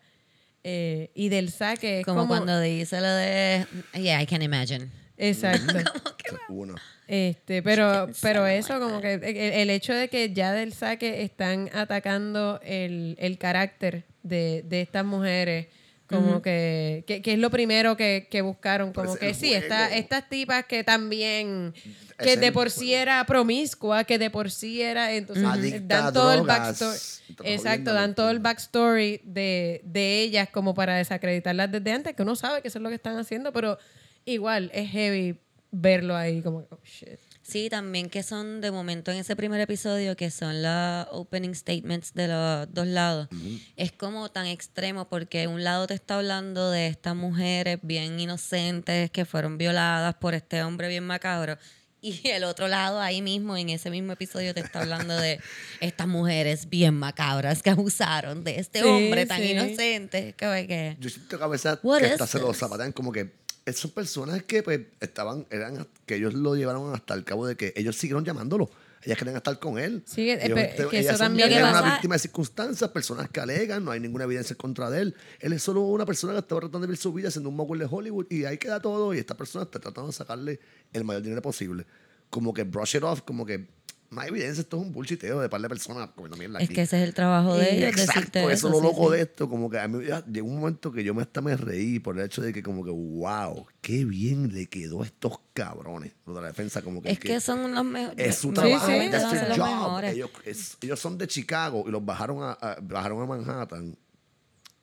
eh, 0.64 1.12
y 1.14 1.30
del 1.30 1.52
saque 1.52 2.02
como, 2.04 2.28
cuando 2.28 2.60
dice 2.60 3.00
lo 3.00 3.08
de. 3.08 3.66
Yeah, 3.94 4.22
I 4.22 4.26
can 4.26 4.42
imagine. 4.42 4.90
Exacto. 5.20 5.78
Uno. 6.50 6.76
Este, 7.08 7.64
pero, 7.64 8.08
pero 8.22 8.46
eso, 8.46 8.80
como 8.80 9.02
que 9.02 9.14
el, 9.14 9.24
el 9.24 9.70
hecho 9.72 9.94
de 9.94 10.10
que 10.10 10.32
ya 10.32 10.52
del 10.54 10.74
saque 10.74 11.24
están 11.24 11.70
atacando 11.74 12.60
el, 12.64 13.16
el 13.20 13.38
carácter 13.40 14.04
de, 14.22 14.64
de 14.68 14.82
estas 14.82 15.06
mujeres, 15.06 15.68
como 16.08 16.42
que, 16.42 17.04
que, 17.08 17.22
que 17.22 17.34
es 17.34 17.40
lo 17.40 17.50
primero 17.52 17.96
que, 17.98 18.28
que 18.32 18.42
buscaron, 18.42 18.94
como 18.94 19.14
es 19.14 19.20
que 19.20 19.30
el 19.30 19.36
sí, 19.36 19.54
esta- 19.54 19.96
estas 19.96 20.28
tipas 20.30 20.66
que 20.66 20.84
también, 20.84 21.74
que 22.18 22.34
el 22.34 22.40
de 22.40 22.52
por 22.52 22.70
juego. 22.70 22.80
sí 22.82 22.94
era 22.96 23.24
promiscua, 23.26 24.04
que 24.04 24.18
de 24.18 24.30
por 24.32 24.50
sí 24.52 24.82
era, 24.82 25.14
entonces 25.14 25.46
Adicta 25.46 26.02
dan 26.02 26.14
todo 26.14 26.32
el 26.34 26.38
drogas, 26.40 26.80
backstory, 26.80 26.98
estamos 27.30 27.52
exacto, 27.52 27.94
dan 27.94 28.16
todo 28.16 28.30
el 28.32 28.40
backstory 28.40 29.22
de, 29.24 29.82
de 29.84 30.22
ellas 30.22 30.50
como 30.52 30.74
para 30.74 30.96
desacreditarlas 30.96 31.72
desde 31.72 31.92
antes, 31.92 32.16
que 32.16 32.22
uno 32.24 32.36
sabe 32.36 32.62
que 32.64 32.68
eso 32.70 32.80
es 32.80 32.84
lo 32.84 32.90
que 32.90 32.96
están 32.96 33.18
haciendo, 33.18 33.52
pero 33.54 33.78
igual 34.26 34.72
es 34.74 34.90
heavy 34.92 35.40
verlo 35.72 36.16
ahí 36.16 36.42
como, 36.42 36.60
oh 36.70 36.80
shit. 36.84 37.20
Sí, 37.42 37.68
también 37.68 38.10
que 38.12 38.22
son 38.22 38.62
de 38.62 38.70
momento 38.70 39.12
en 39.12 39.18
ese 39.18 39.36
primer 39.36 39.60
episodio, 39.60 40.16
que 40.16 40.30
son 40.30 40.62
los 40.62 41.08
opening 41.12 41.56
statements 41.56 42.14
de 42.14 42.28
los 42.28 42.72
dos 42.72 42.86
lados. 42.86 43.28
Es 43.76 43.92
como 43.92 44.30
tan 44.30 44.46
extremo 44.46 45.08
porque 45.10 45.48
un 45.48 45.64
lado 45.64 45.88
te 45.88 45.96
está 45.96 46.18
hablando 46.18 46.70
de 46.70 46.86
estas 46.88 47.16
mujeres 47.16 47.80
bien 47.82 48.20
inocentes 48.20 49.10
que 49.10 49.26
fueron 49.26 49.58
violadas 49.58 50.14
por 50.16 50.36
este 50.36 50.62
hombre 50.62 50.90
bien 50.90 51.06
macabro. 51.08 51.58
Y 52.02 52.22
el 52.30 52.44
otro 52.46 52.68
lado, 52.68 53.02
ahí 53.02 53.22
mismo, 53.22 53.58
en 53.58 53.70
ese 53.70 53.90
mismo 53.90 54.14
episodio, 54.14 54.54
te 54.54 54.60
está 54.62 54.82
hablando 54.82 55.18
de 55.18 55.40
estas 55.82 56.08
mujeres 56.08 56.70
bien 56.70 56.94
macabras 56.94 57.62
que 57.64 57.72
abusaron 57.72 58.44
de 58.44 58.60
este 58.60 58.84
Sí, 58.84 58.88
hombre 58.88 59.26
tan 59.26 59.42
sí. 59.42 59.52
inocente. 59.52 60.34
Que, 60.38 60.46
que, 60.68 60.98
Yo 61.00 61.10
siento 61.10 61.38
que 61.38 61.44
a 61.44 61.48
veces 61.48 61.78
que 61.82 62.06
hasta 62.06 62.28
se 62.28 62.40
this? 62.40 62.58
zapatean 62.58 62.92
como 62.94 63.12
que 63.12 63.32
son 63.74 63.92
personas 63.92 64.44
que 64.44 64.64
pues 64.64 64.82
estaban, 65.00 65.46
eran, 65.50 65.88
que 66.06 66.16
ellos 66.16 66.34
lo 66.34 66.56
llevaron 66.56 66.94
hasta 66.94 67.14
el 67.14 67.24
cabo 67.24 67.46
de 67.46 67.56
que 67.56 67.74
ellos 67.76 67.96
siguieron 67.96 68.26
llamándolo. 68.26 68.70
Ellas 69.02 69.18
querían 69.18 69.38
estar 69.38 69.58
con 69.60 69.80
él. 69.80 70.04
Sí, 70.06 70.30
eh, 70.30 70.40
Ellos, 70.44 70.58
este, 70.60 70.88
que 70.88 71.00
eso 71.00 71.18
también 71.18 71.50
es- 71.54 71.62
una 71.64 71.82
víctima 71.82 72.16
de 72.16 72.20
circunstancias, 72.20 72.90
personas 72.90 73.30
que 73.30 73.40
alegan, 73.40 73.86
no 73.86 73.92
hay 73.92 74.00
ninguna 74.02 74.26
evidencia 74.26 74.54
en 74.54 74.58
contra 74.58 74.90
de 74.90 75.02
él. 75.02 75.16
Él 75.40 75.54
es 75.54 75.64
solo 75.64 75.82
una 75.84 76.06
persona 76.06 76.34
que 76.34 76.40
está 76.40 76.56
tratando 76.56 76.80
de 76.80 76.88
vivir 76.88 76.98
su 76.98 77.14
vida 77.14 77.30
haciendo 77.30 77.50
un 77.50 77.56
mogul 77.56 77.80
de 77.80 77.88
Hollywood 77.90 78.26
y 78.30 78.44
ahí 78.44 78.58
queda 78.58 78.82
todo 78.82 79.14
y 79.14 79.20
esta 79.20 79.38
persona 79.38 79.64
está 79.64 79.80
tratando 79.80 80.08
de 80.08 80.14
sacarle 80.14 80.60
el 80.92 81.06
mayor 81.06 81.22
dinero 81.22 81.42
posible. 81.42 81.86
Como 82.30 82.54
que 82.54 82.64
brush 82.64 82.98
it 82.98 83.04
off, 83.04 83.22
como 83.22 83.46
que 83.46 83.70
no 84.12 84.22
hay 84.22 84.30
evidencia, 84.30 84.62
esto 84.62 84.78
es 84.78 84.84
un 84.84 84.92
bullshiteo 84.92 85.40
de 85.40 85.50
par 85.50 85.62
de 85.62 85.70
personas 85.70 86.10
comiendo 86.16 86.36
mierda 86.38 86.60
es 86.60 86.66
aquí. 86.66 86.74
que 86.74 86.82
ese 86.82 86.98
es 87.02 87.08
el 87.08 87.14
trabajo 87.14 87.56
de 87.56 87.76
ellos. 87.78 87.90
Exacto, 88.00 88.50
eso 88.50 88.68
es 88.68 88.74
lo 88.74 88.82
loco 88.82 89.12
sí. 89.12 89.18
de 89.18 89.22
esto, 89.24 89.48
como 89.48 89.70
que 89.70 89.78
a 89.80 89.88
mí 89.88 90.06
ya 90.06 90.26
llegó 90.26 90.48
un 90.48 90.60
momento 90.60 90.92
que 90.92 91.04
yo 91.04 91.14
me 91.14 91.22
hasta 91.22 91.42
me 91.42 91.56
reí 91.56 92.00
por 92.00 92.18
el 92.18 92.26
hecho 92.26 92.42
de 92.42 92.52
que 92.52 92.64
como 92.64 92.84
que 92.84 92.90
wow, 92.92 93.68
qué 93.82 94.06
bien 94.06 94.54
le 94.54 94.68
quedó 94.68 95.04
a 95.04 95.06
estos 95.06 95.40
cabrones, 95.54 96.14
lo 96.26 96.34
de 96.34 96.42
la 96.42 96.48
defensa 96.48 96.82
como 96.82 97.02
que, 97.02 97.12
Es 97.12 97.20
que 97.20 97.40
son 97.40 97.74
los 97.74 97.86
mejores. 97.86 98.18
es 98.28 98.36
su 98.38 98.52
trabajo, 98.52 98.88
sí. 98.88 98.94
their 98.94 99.48
los 99.50 99.58
job. 99.58 99.68
mejores. 99.68 100.14
Ellos, 100.16 100.30
es- 100.46 100.78
ellos 100.82 101.00
son 101.00 101.18
de 101.18 101.28
Chicago 101.28 101.84
y 101.88 101.92
los 101.92 102.04
bajaron 102.04 102.42
a, 102.42 102.52
a- 102.54 102.78
bajaron 102.82 103.22
a 103.22 103.26
Manhattan 103.26 103.96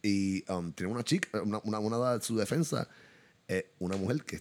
y 0.03 0.45
um, 0.53 0.73
tienen 0.73 0.95
una 0.95 1.03
chica, 1.03 1.43
una, 1.43 1.59
una, 1.65 1.79
una 1.81 2.13
de 2.15 2.21
su 2.23 2.37
defensa, 2.37 2.89
eh, 3.49 3.73
una 3.81 3.97
mujer 3.97 4.23
que 4.23 4.41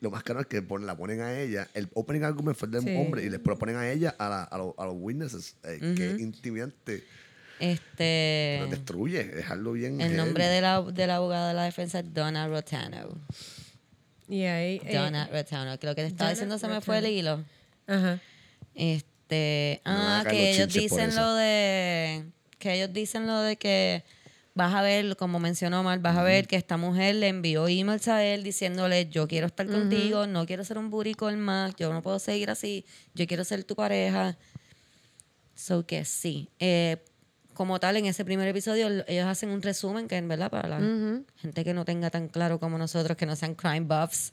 lo 0.00 0.10
más 0.10 0.22
caro 0.22 0.40
es 0.40 0.46
que 0.46 0.62
ponen- 0.62 0.86
la 0.86 0.96
ponen 0.96 1.20
a 1.20 1.38
ella. 1.38 1.68
El 1.74 1.88
opening 1.94 2.22
argument 2.22 2.56
fue 2.56 2.68
del 2.68 2.82
Sí. 2.82 2.94
hombre 2.96 3.24
y 3.24 3.28
después 3.28 3.54
lo 3.56 3.58
ponen 3.58 3.76
a 3.76 3.90
ella, 3.90 4.14
a, 4.18 4.28
la- 4.28 4.42
a, 4.44 4.58
los- 4.58 4.74
a 4.78 4.84
los 4.86 4.94
witnesses. 4.98 5.56
Eh, 5.64 5.78
Qué 5.96 6.16
intimidante. 6.20 7.04
Este. 7.58 8.58
Lo 8.60 8.68
destruye, 8.68 9.24
dejarlo 9.24 9.72
bien. 9.72 10.00
El 10.00 10.16
nombre 10.16 10.46
de 10.46 10.60
la, 10.62 10.80
de 10.82 11.06
la 11.06 11.16
abogada 11.16 11.48
de 11.48 11.54
la 11.54 11.64
defensa 11.64 11.98
es 12.00 12.14
Donna 12.14 12.48
Rotano. 12.48 13.18
Y 14.28 14.44
ahí... 14.44 14.80
eh, 14.84 14.94
Donna 14.96 15.28
Rotano. 15.30 15.78
Que 15.78 15.86
lo 15.86 15.94
que 15.94 16.02
te 16.02 16.08
estaba 16.08 16.30
Donna 16.30 16.34
diciendo 16.34 16.58
se 16.58 16.68
me 16.68 16.80
fue 16.80 16.98
el 16.98 17.06
hilo. 17.06 17.44
Ajá. 17.86 18.18
Este. 18.74 19.80
Ah, 19.84 20.24
que 20.28 20.30
los 20.30 20.56
ellos 20.58 20.72
dicen 20.72 21.14
lo 21.16 21.34
de. 21.34 22.24
Que 22.58 22.74
ellos 22.74 22.92
dicen 22.92 23.26
lo 23.26 23.40
de 23.40 23.56
que 23.56 24.04
vas 24.54 24.74
a 24.74 24.82
ver, 24.82 25.16
como 25.16 25.38
mencionó 25.38 25.80
Omar, 25.80 26.00
vas 26.00 26.16
a 26.16 26.22
ver 26.22 26.46
que 26.46 26.56
esta 26.56 26.76
mujer 26.76 27.14
le 27.16 27.28
envió 27.28 27.68
emails 27.68 28.08
a 28.08 28.24
él 28.24 28.42
diciéndole, 28.42 29.08
yo 29.08 29.28
quiero 29.28 29.46
estar 29.46 29.66
contigo, 29.66 30.26
no 30.26 30.46
quiero 30.46 30.64
ser 30.64 30.78
un 30.78 30.90
buricol 30.90 31.36
más, 31.36 31.74
yo 31.76 31.92
no 31.92 32.02
puedo 32.02 32.18
seguir 32.18 32.50
así, 32.50 32.84
yo 33.14 33.26
quiero 33.26 33.44
ser 33.44 33.64
tu 33.64 33.76
pareja. 33.76 34.36
So 35.54 35.86
que 35.86 36.04
sí. 36.04 36.48
Eh, 36.58 36.98
como 37.54 37.78
tal, 37.78 37.96
en 37.96 38.06
ese 38.06 38.24
primer 38.24 38.48
episodio, 38.48 39.04
ellos 39.06 39.26
hacen 39.26 39.50
un 39.50 39.60
resumen 39.60 40.08
que, 40.08 40.16
en 40.16 40.28
verdad, 40.28 40.50
para 40.50 40.68
la 40.68 40.80
gente 41.36 41.64
que 41.64 41.74
no 41.74 41.84
tenga 41.84 42.08
tan 42.08 42.28
claro 42.28 42.58
como 42.58 42.78
nosotros, 42.78 43.16
que 43.18 43.26
no 43.26 43.36
sean 43.36 43.54
crime 43.54 43.80
buffs 43.80 44.32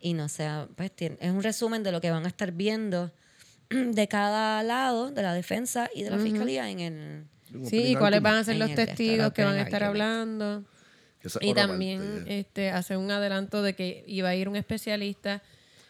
y 0.00 0.12
no 0.12 0.28
sea, 0.28 0.68
pues 0.76 0.92
es 0.98 1.30
un 1.30 1.42
resumen 1.42 1.82
de 1.82 1.92
lo 1.92 2.00
que 2.00 2.10
van 2.10 2.24
a 2.26 2.28
estar 2.28 2.52
viendo 2.52 3.10
de 3.70 4.08
cada 4.08 4.62
lado, 4.62 5.10
de 5.10 5.22
la 5.22 5.32
defensa 5.32 5.88
y 5.94 6.02
de 6.02 6.10
la 6.10 6.18
fiscalía 6.18 6.68
en 6.70 6.80
el... 6.80 7.24
Sí, 7.64 7.92
y 7.92 7.94
cuáles 7.96 8.22
van 8.22 8.34
a 8.34 8.44
ser 8.44 8.56
los 8.56 8.74
testigos 8.74 9.32
que 9.32 9.44
van 9.44 9.56
a 9.56 9.62
estar 9.62 9.84
hablando. 9.84 10.64
Esa 11.22 11.38
Y 11.42 11.52
también 11.54 12.00
parte. 12.00 12.38
este, 12.38 12.70
hace 12.70 12.96
un 12.96 13.10
adelanto 13.10 13.62
de 13.62 13.74
que 13.74 14.04
iba 14.06 14.28
a 14.28 14.34
ir 14.36 14.48
un 14.48 14.56
especialista 14.56 15.42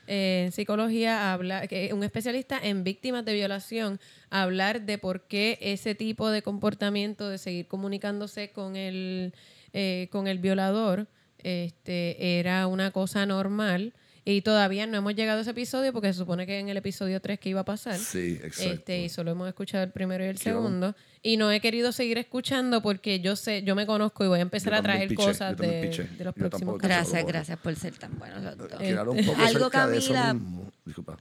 eh, 0.07 0.45
en 0.47 0.53
psicología 0.53 1.29
a 1.29 1.35
hablar, 1.35 1.69
que 1.69 1.93
un 1.93 2.03
especialista 2.03 2.59
en 2.63 2.83
víctimas 2.83 3.27
de 3.27 3.35
violación 3.35 4.01
a 4.31 4.43
hablar 4.43 4.83
de 4.83 4.97
por 4.97 5.29
qué 5.29 5.59
ese 5.61 5.95
tipo 5.95 6.31
de 6.31 6.41
comportamiento 6.41 7.29
de 7.29 7.37
seguir 7.37 7.67
comunicándose 7.67 8.51
con 8.51 8.75
el, 8.77 9.35
eh, 9.75 10.09
con 10.11 10.27
el 10.27 10.39
violador 10.39 11.09
este, 11.39 12.39
era 12.39 12.67
una 12.67 12.91
cosa 12.91 13.27
normal. 13.27 13.93
Y 14.31 14.43
todavía 14.43 14.87
no 14.87 14.99
hemos 14.99 15.15
llegado 15.15 15.39
a 15.39 15.41
ese 15.41 15.53
episodio 15.53 15.91
porque 15.93 16.13
se 16.13 16.19
supone 16.19 16.45
que 16.47 16.59
en 16.59 16.69
el 16.69 16.77
episodio 16.77 17.19
3 17.19 17.41
que 17.41 17.49
iba 17.49 17.61
a 17.61 17.65
pasar. 17.65 17.99
Sí, 17.99 18.39
exacto. 18.43 18.73
Este, 18.75 19.03
y 19.05 19.09
solo 19.09 19.31
hemos 19.31 19.49
escuchado 19.49 19.83
el 19.85 19.91
primero 19.91 20.23
y 20.23 20.27
el 20.27 20.35
vamos- 20.35 20.43
segundo. 20.43 20.95
Y 21.23 21.39
no 21.39 21.51
he 21.51 21.61
querido 21.61 21.93
seguir 21.93 22.19
escuchando 22.19 22.83
porque 22.83 23.21
yo 23.21 23.37
sé, 23.37 23.63
yo 23.63 23.75
me 23.75 23.87
conozco 23.87 24.25
y 24.25 24.29
voy 24.29 24.41
a 24.41 24.43
empezar 24.43 24.75
Yo 24.75 24.79
a 24.81 24.83
traer 24.83 25.09
piché, 25.09 25.17
cosas 25.25 25.57
de, 25.57 25.87
los 26.19 26.19
Yo 26.19 26.33
próximos. 26.35 26.77
Gracias, 26.79 27.25
gracias 27.27 27.59
por 27.59 27.75
ser 27.75 27.97
tan 27.97 28.19
buenos 28.19 28.43
los 28.43 28.59
dos. 28.59 28.69
Un 29.17 29.25
poco 29.25 29.41
Algo, 29.43 29.71
Camila. 29.71 30.37
Disculpa. 30.85 31.17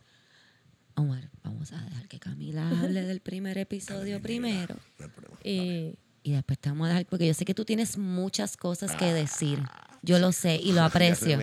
Omar, 0.96 1.30
vamos 1.44 1.72
a 1.72 1.78
dejar 1.82 2.08
que 2.10 2.20
Camila 2.20 2.68
hable 2.70 3.04
del 3.04 3.22
primer 3.22 3.58
episodio 3.58 4.22
primero. 4.22 4.76
No 5.00 5.06
hay 5.06 5.12
problema. 5.12 5.38
Y 5.46 5.98
Y 6.24 6.32
después 6.34 6.60
te 6.60 6.68
vamos 6.70 6.88
a 6.88 6.90
dejar, 6.90 7.06
porque 7.06 7.26
yo 7.28 7.34
sé 7.34 7.46
que 7.46 7.54
tú 7.54 7.64
tienes 7.64 7.98
muchas 7.98 8.58
cosas 8.58 8.94
que 8.98 9.14
decir. 9.14 9.60
Yo 10.02 10.20
lo 10.20 10.32
sé 10.32 10.56
y 10.56 10.74
lo 10.74 10.82
aprecio. 10.84 11.40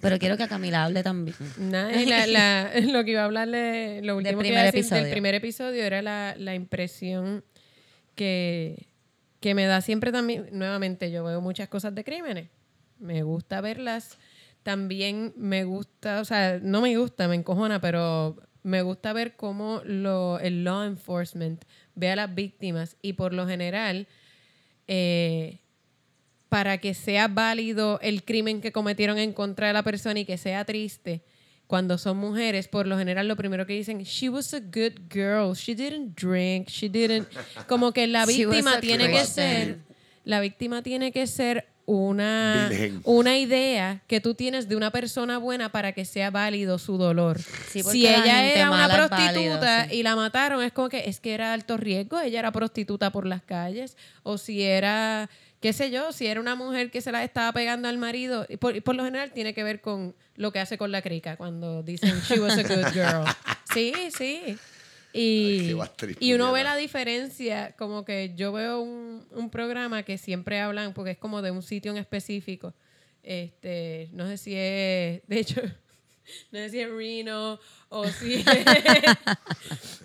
Pero 0.00 0.18
quiero 0.18 0.36
que 0.36 0.42
a 0.44 0.48
Camila 0.48 0.84
hable 0.84 1.02
también. 1.02 1.36
la- 1.58 2.26
la- 2.26 2.70
lo 2.92 3.04
que 3.04 3.10
iba 3.12 3.22
a 3.22 3.24
hablarle, 3.24 4.02
lo 4.02 4.16
último 4.16 4.40
que 4.40 4.48
iba 4.48 4.58
a 4.58 4.62
primer 4.62 4.64
decir 4.66 4.80
episodio. 4.80 5.02
del 5.02 5.10
primer 5.12 5.34
episodio 5.34 5.84
era 5.84 6.02
la, 6.02 6.34
la 6.38 6.54
impresión 6.54 7.44
que, 8.14 8.86
que 9.40 9.54
me 9.54 9.66
da 9.66 9.80
siempre 9.80 10.12
también, 10.12 10.48
nuevamente 10.52 11.10
yo 11.10 11.24
veo 11.24 11.40
muchas 11.40 11.68
cosas 11.68 11.94
de 11.94 12.04
crímenes, 12.04 12.48
me 12.98 13.22
gusta 13.22 13.60
verlas, 13.60 14.18
también 14.62 15.32
me 15.36 15.64
gusta, 15.64 16.20
o 16.20 16.24
sea, 16.24 16.58
no 16.62 16.80
me 16.80 16.96
gusta, 16.96 17.28
me 17.28 17.34
encojona, 17.34 17.80
pero 17.80 18.36
me 18.62 18.82
gusta 18.82 19.12
ver 19.12 19.36
cómo 19.36 19.82
lo, 19.84 20.38
el 20.40 20.64
law 20.64 20.84
enforcement 20.84 21.64
ve 21.94 22.10
a 22.10 22.16
las 22.16 22.34
víctimas 22.34 22.96
y 23.02 23.14
por 23.14 23.34
lo 23.34 23.46
general, 23.46 24.06
eh, 24.86 25.58
para 26.54 26.78
que 26.78 26.94
sea 26.94 27.26
válido 27.26 27.98
el 28.00 28.22
crimen 28.22 28.60
que 28.60 28.70
cometieron 28.70 29.18
en 29.18 29.32
contra 29.32 29.66
de 29.66 29.72
la 29.72 29.82
persona 29.82 30.20
y 30.20 30.24
que 30.24 30.38
sea 30.38 30.64
triste, 30.64 31.20
cuando 31.66 31.98
son 31.98 32.16
mujeres, 32.16 32.68
por 32.68 32.86
lo 32.86 32.96
general 32.96 33.26
lo 33.26 33.34
primero 33.34 33.66
que 33.66 33.72
dicen, 33.72 33.98
she 34.04 34.28
was 34.28 34.54
a 34.54 34.60
good 34.60 34.92
girl, 35.12 35.52
she 35.56 35.74
didn't 35.74 36.16
drink, 36.16 36.68
she 36.68 36.88
didn't... 36.88 37.26
Como 37.66 37.90
que 37.90 38.06
la 38.06 38.24
víctima 38.24 38.74
a 38.74 38.80
tiene 38.80 39.10
que 39.10 39.24
ser, 39.24 39.78
la 40.22 40.38
víctima 40.38 40.84
tiene 40.84 41.10
que 41.10 41.26
ser 41.26 41.66
una, 41.86 42.68
Virgen. 42.70 43.00
una 43.02 43.36
idea 43.36 44.02
que 44.06 44.20
tú 44.20 44.36
tienes 44.36 44.68
de 44.68 44.76
una 44.76 44.92
persona 44.92 45.38
buena 45.38 45.72
para 45.72 45.90
que 45.90 46.04
sea 46.04 46.30
válido 46.30 46.78
su 46.78 46.98
dolor. 46.98 47.40
Sí, 47.68 47.82
si 47.82 48.02
la 48.04 48.16
ella 48.16 48.44
era 48.44 48.70
una 48.70 48.86
válido, 48.86 49.08
prostituta 49.08 49.88
sí. 49.88 49.96
y 49.96 50.02
la 50.04 50.14
mataron, 50.14 50.62
es 50.62 50.70
como 50.70 50.88
que 50.88 51.08
es 51.08 51.18
que 51.18 51.34
era 51.34 51.52
alto 51.52 51.76
riesgo, 51.76 52.20
ella 52.20 52.38
era 52.38 52.52
prostituta 52.52 53.10
por 53.10 53.26
las 53.26 53.42
calles, 53.42 53.96
o 54.22 54.38
si 54.38 54.62
era 54.62 55.28
qué 55.64 55.72
sé 55.72 55.90
yo, 55.90 56.12
si 56.12 56.26
era 56.26 56.42
una 56.42 56.56
mujer 56.56 56.90
que 56.90 57.00
se 57.00 57.10
la 57.10 57.24
estaba 57.24 57.50
pegando 57.54 57.88
al 57.88 57.96
marido, 57.96 58.44
y 58.50 58.58
por, 58.58 58.82
por 58.82 58.94
lo 58.94 59.02
general 59.02 59.32
tiene 59.32 59.54
que 59.54 59.64
ver 59.64 59.80
con 59.80 60.14
lo 60.36 60.52
que 60.52 60.58
hace 60.58 60.76
con 60.76 60.92
la 60.92 61.00
crica 61.00 61.38
cuando 61.38 61.82
dicen 61.82 62.20
she 62.28 62.38
was 62.38 62.58
a 62.58 62.62
good 62.64 62.92
girl. 62.92 63.24
Sí, 63.72 63.94
sí. 64.14 64.58
Ay, 65.14 65.70
Y, 65.70 65.80
actriz, 65.80 66.18
y 66.20 66.34
uno 66.34 66.52
ve 66.52 66.64
la 66.64 66.76
diferencia, 66.76 67.74
como 67.78 68.04
que 68.04 68.34
yo 68.36 68.52
veo 68.52 68.82
un, 68.82 69.26
un 69.30 69.48
programa 69.48 70.02
que 70.02 70.18
siempre 70.18 70.60
hablan, 70.60 70.92
porque 70.92 71.12
es 71.12 71.18
como 71.18 71.40
de 71.40 71.50
un 71.50 71.62
sitio 71.62 71.92
en 71.92 71.96
específico. 71.96 72.74
Este, 73.22 74.10
no 74.12 74.26
sé 74.28 74.36
si 74.36 74.52
es, 74.54 75.22
de 75.26 75.38
hecho, 75.38 75.62
no 76.52 76.58
sé 76.58 76.70
si 76.70 76.80
es 76.80 76.90
Reno 76.90 77.58
o 77.88 78.06
si 78.06 78.34
es, 78.34 78.44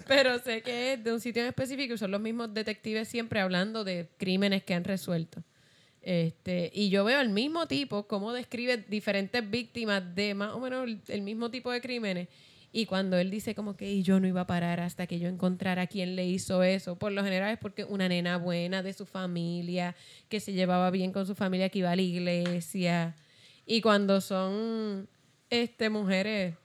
pero 0.07 0.39
sé 0.39 0.61
que 0.61 0.93
es 0.93 1.03
de 1.03 1.13
un 1.13 1.19
sitio 1.19 1.41
en 1.41 1.49
específico 1.49 1.93
y 1.93 1.97
son 1.97 2.11
los 2.11 2.21
mismos 2.21 2.53
detectives 2.53 3.07
siempre 3.07 3.39
hablando 3.39 3.83
de 3.83 4.09
crímenes 4.17 4.63
que 4.63 4.73
han 4.73 4.83
resuelto. 4.83 5.43
Este, 6.01 6.71
y 6.73 6.89
yo 6.89 7.03
veo 7.03 7.19
el 7.19 7.29
mismo 7.29 7.67
tipo, 7.67 8.07
cómo 8.07 8.31
describe 8.31 8.77
diferentes 8.77 9.47
víctimas 9.49 10.15
de 10.15 10.33
más 10.33 10.53
o 10.53 10.59
menos 10.59 10.85
el, 10.87 11.01
el 11.07 11.21
mismo 11.21 11.51
tipo 11.51 11.71
de 11.71 11.81
crímenes. 11.81 12.27
Y 12.71 12.85
cuando 12.85 13.17
él 13.17 13.31
dice 13.31 13.55
como 13.55 13.75
que 13.75 13.91
"Y 13.91 14.03
yo 14.03 14.19
no 14.19 14.27
iba 14.27 14.41
a 14.41 14.47
parar 14.47 14.79
hasta 14.79 15.07
que 15.07 15.19
yo 15.19 15.27
encontrara 15.27 15.87
quién 15.87 16.15
le 16.15 16.27
hizo 16.27 16.61
eso, 16.63 16.97
por 16.97 17.11
lo 17.11 17.23
general 17.23 17.51
es 17.53 17.59
porque 17.59 17.83
una 17.83 18.07
nena 18.07 18.37
buena 18.37 18.83
de 18.83 18.93
su 18.93 19.05
familia, 19.05 19.95
que 20.29 20.39
se 20.39 20.53
llevaba 20.53 20.91
bien 20.91 21.11
con 21.11 21.25
su 21.25 21.33
familia, 21.35 21.69
que 21.69 21.79
iba 21.79 21.91
a 21.91 21.95
la 21.95 22.01
iglesia. 22.01 23.15
Y 23.65 23.81
cuando 23.81 24.21
son 24.21 25.07
este 25.49 25.89
mujeres 25.89 26.55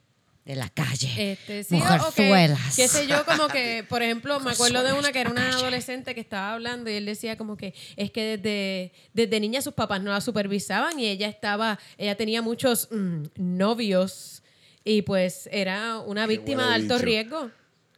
De 0.45 0.55
la 0.55 0.69
calle. 0.69 1.31
este, 1.31 1.63
sí, 1.63 1.75
Mujerzuelas. 1.75 2.75
qué 2.75 2.87
sé 2.87 3.07
yo, 3.07 3.25
como 3.25 3.47
que, 3.47 3.83
por 3.89 4.03
ejemplo, 4.03 4.39
me 4.39 4.51
acuerdo 4.51 4.83
de 4.83 4.93
una 4.93 5.11
que 5.11 5.21
era 5.21 5.31
una 5.31 5.49
adolescente 5.49 6.13
que 6.13 6.21
estaba 6.21 6.53
hablando 6.53 6.89
y 6.89 6.93
él 6.93 7.05
decía 7.05 7.35
como 7.35 7.57
que 7.57 7.73
es 7.95 8.11
que 8.11 8.37
desde, 8.37 8.91
desde 9.13 9.39
niña 9.39 9.61
sus 9.61 9.73
papás 9.73 10.01
no 10.01 10.11
la 10.11 10.21
supervisaban 10.21 10.99
y 10.99 11.07
ella 11.07 11.27
estaba, 11.27 11.79
ella 11.97 12.15
tenía 12.15 12.41
muchos 12.41 12.89
mm, 12.91 13.23
novios 13.37 14.43
y 14.83 15.01
pues 15.01 15.49
era 15.51 15.97
una 15.99 16.27
Qué 16.27 16.37
víctima 16.37 16.67
de 16.67 16.73
alto 16.75 16.99
riesgo. 16.99 17.49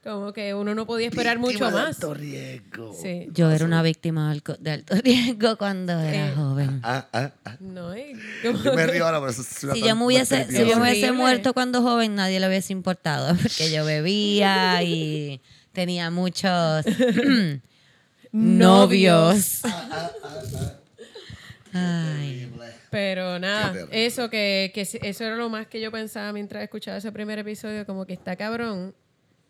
Como 0.07 0.31
que 0.31 0.53
uno 0.53 0.73
no 0.73 0.85
podía 0.85 1.09
esperar 1.09 1.37
mucho 1.37 1.65
de 1.65 1.71
más. 1.71 1.87
alto 1.87 2.13
riesgo. 2.13 2.93
Sí. 2.93 3.27
Yo 3.33 3.51
era 3.51 3.65
una 3.65 3.81
víctima 3.81 4.33
de 4.59 4.71
alto 4.71 4.95
riesgo 5.03 5.57
cuando 5.57 5.99
era 5.99 6.29
Eh, 6.29 6.33
joven. 6.33 6.79
Ah, 6.81 7.05
ah, 7.11 7.31
ah. 7.43 7.57
No, 7.59 7.93
Yo 7.93 8.53
me 8.73 8.87
río 8.87 9.05
ahora, 9.05 9.19
pero 9.19 9.31
eso 9.31 9.41
es 9.41 9.63
una 9.65 9.73
Si 9.73 9.81
yo 9.81 9.97
me 9.97 10.05
hubiese, 10.05 10.45
si 10.49 10.65
yo 10.65 10.79
me 10.79 10.83
hubiese 10.89 11.11
muerto 11.11 11.53
cuando 11.53 11.81
joven, 11.81 12.15
nadie 12.15 12.39
le 12.39 12.47
hubiese 12.47 12.71
importado. 12.71 13.35
Porque 13.41 13.69
yo 13.69 13.83
bebía 13.83 14.81
y 14.81 15.41
tenía 15.73 16.09
muchos 16.09 16.85
novios. 18.31 19.61
Ay. 21.73 22.49
Pero 22.89 23.39
nada, 23.39 23.75
eso 23.91 24.29
que, 24.29 24.71
eso 24.73 25.23
era 25.25 25.35
lo 25.35 25.49
más 25.49 25.67
que 25.67 25.81
yo 25.81 25.91
pensaba 25.91 26.31
mientras 26.31 26.63
escuchaba 26.63 26.95
ese 26.95 27.11
primer 27.11 27.39
episodio, 27.39 27.85
como 27.85 28.05
que 28.05 28.13
está 28.13 28.37
cabrón, 28.37 28.95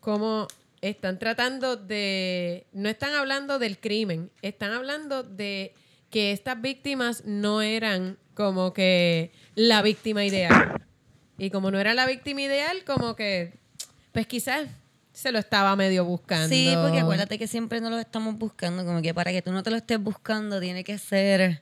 como 0.08 0.48
están 0.80 1.18
tratando 1.18 1.76
de, 1.76 2.66
no 2.72 2.88
están 2.88 3.12
hablando 3.12 3.58
del 3.58 3.78
crimen, 3.78 4.30
están 4.40 4.72
hablando 4.72 5.22
de 5.22 5.74
que 6.08 6.32
estas 6.32 6.58
víctimas 6.62 7.26
no 7.26 7.60
eran 7.60 8.16
como 8.32 8.72
que 8.72 9.32
la 9.54 9.82
víctima 9.82 10.24
ideal. 10.24 10.82
Y 11.36 11.50
como 11.50 11.70
no 11.70 11.78
era 11.78 11.92
la 11.92 12.06
víctima 12.06 12.40
ideal, 12.40 12.84
como 12.86 13.16
que, 13.16 13.52
pues 14.12 14.26
quizás 14.26 14.70
se 15.12 15.30
lo 15.30 15.38
estaba 15.38 15.76
medio 15.76 16.06
buscando. 16.06 16.48
Sí, 16.48 16.72
porque 16.80 17.00
acuérdate 17.00 17.38
que 17.38 17.46
siempre 17.46 17.82
no 17.82 17.90
lo 17.90 17.98
estamos 17.98 18.38
buscando. 18.38 18.86
Como 18.86 19.02
que 19.02 19.12
para 19.12 19.30
que 19.30 19.42
tú 19.42 19.52
no 19.52 19.62
te 19.62 19.68
lo 19.68 19.76
estés 19.76 20.00
buscando, 20.00 20.58
tiene 20.58 20.84
que 20.84 20.96
ser 20.96 21.60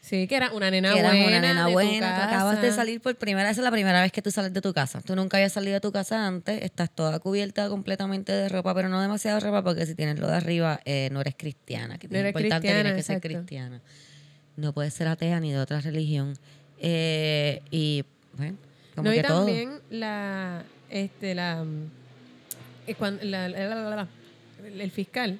Sí, 0.00 0.26
que 0.26 0.34
era 0.36 0.50
una 0.52 0.70
nena 0.70 0.94
que 0.94 1.02
buena. 1.02 1.26
una 1.28 1.40
nena 1.40 1.60
de 1.66 1.66
tu 1.66 1.72
buena. 1.72 2.16
Tú 2.16 2.22
acabas 2.34 2.62
de 2.62 2.72
salir 2.72 3.00
por 3.02 3.14
primera 3.16 3.48
vez, 3.48 3.58
es 3.58 3.62
la 3.64 3.70
primera 3.70 4.00
vez 4.00 4.10
que 4.12 4.22
tú 4.22 4.30
sales 4.30 4.52
de 4.52 4.60
tu 4.62 4.72
casa. 4.72 5.02
Tú 5.02 5.14
nunca 5.14 5.36
habías 5.36 5.52
salido 5.52 5.74
de 5.74 5.80
tu 5.80 5.92
casa 5.92 6.26
antes, 6.26 6.62
estás 6.62 6.90
toda 6.90 7.18
cubierta 7.18 7.68
completamente 7.68 8.32
de 8.32 8.48
ropa, 8.48 8.74
pero 8.74 8.88
no 8.88 9.00
demasiada 9.00 9.38
ropa, 9.40 9.62
porque 9.62 9.84
si 9.86 9.94
tienes 9.94 10.18
lo 10.18 10.26
de 10.28 10.36
arriba, 10.36 10.80
eh, 10.86 11.10
no 11.12 11.20
eres 11.20 11.34
cristiana. 11.36 11.98
Que 11.98 12.08
No 12.08 12.16
es 12.18 12.26
importante, 12.26 12.68
tienes 12.72 12.94
que 12.94 13.02
ser 13.02 13.20
cristiana. 13.20 13.80
No 14.56 14.72
puedes 14.72 14.94
ser 14.94 15.06
atea 15.06 15.38
ni 15.38 15.52
de 15.52 15.58
otra 15.58 15.80
religión. 15.80 16.34
Eh, 16.78 17.60
y, 17.70 18.02
bueno, 18.38 18.56
como 18.94 19.08
no, 19.08 19.12
que 19.14 19.18
y 19.20 19.22
todo. 19.22 19.44
también 19.46 19.80
la, 19.90 20.62
este, 20.88 21.34
la, 21.34 21.62
eh, 22.86 22.96
la- 23.22 23.48
la- 23.48 23.74
la- 23.96 24.08
el 24.82 24.90
fiscal, 24.90 25.38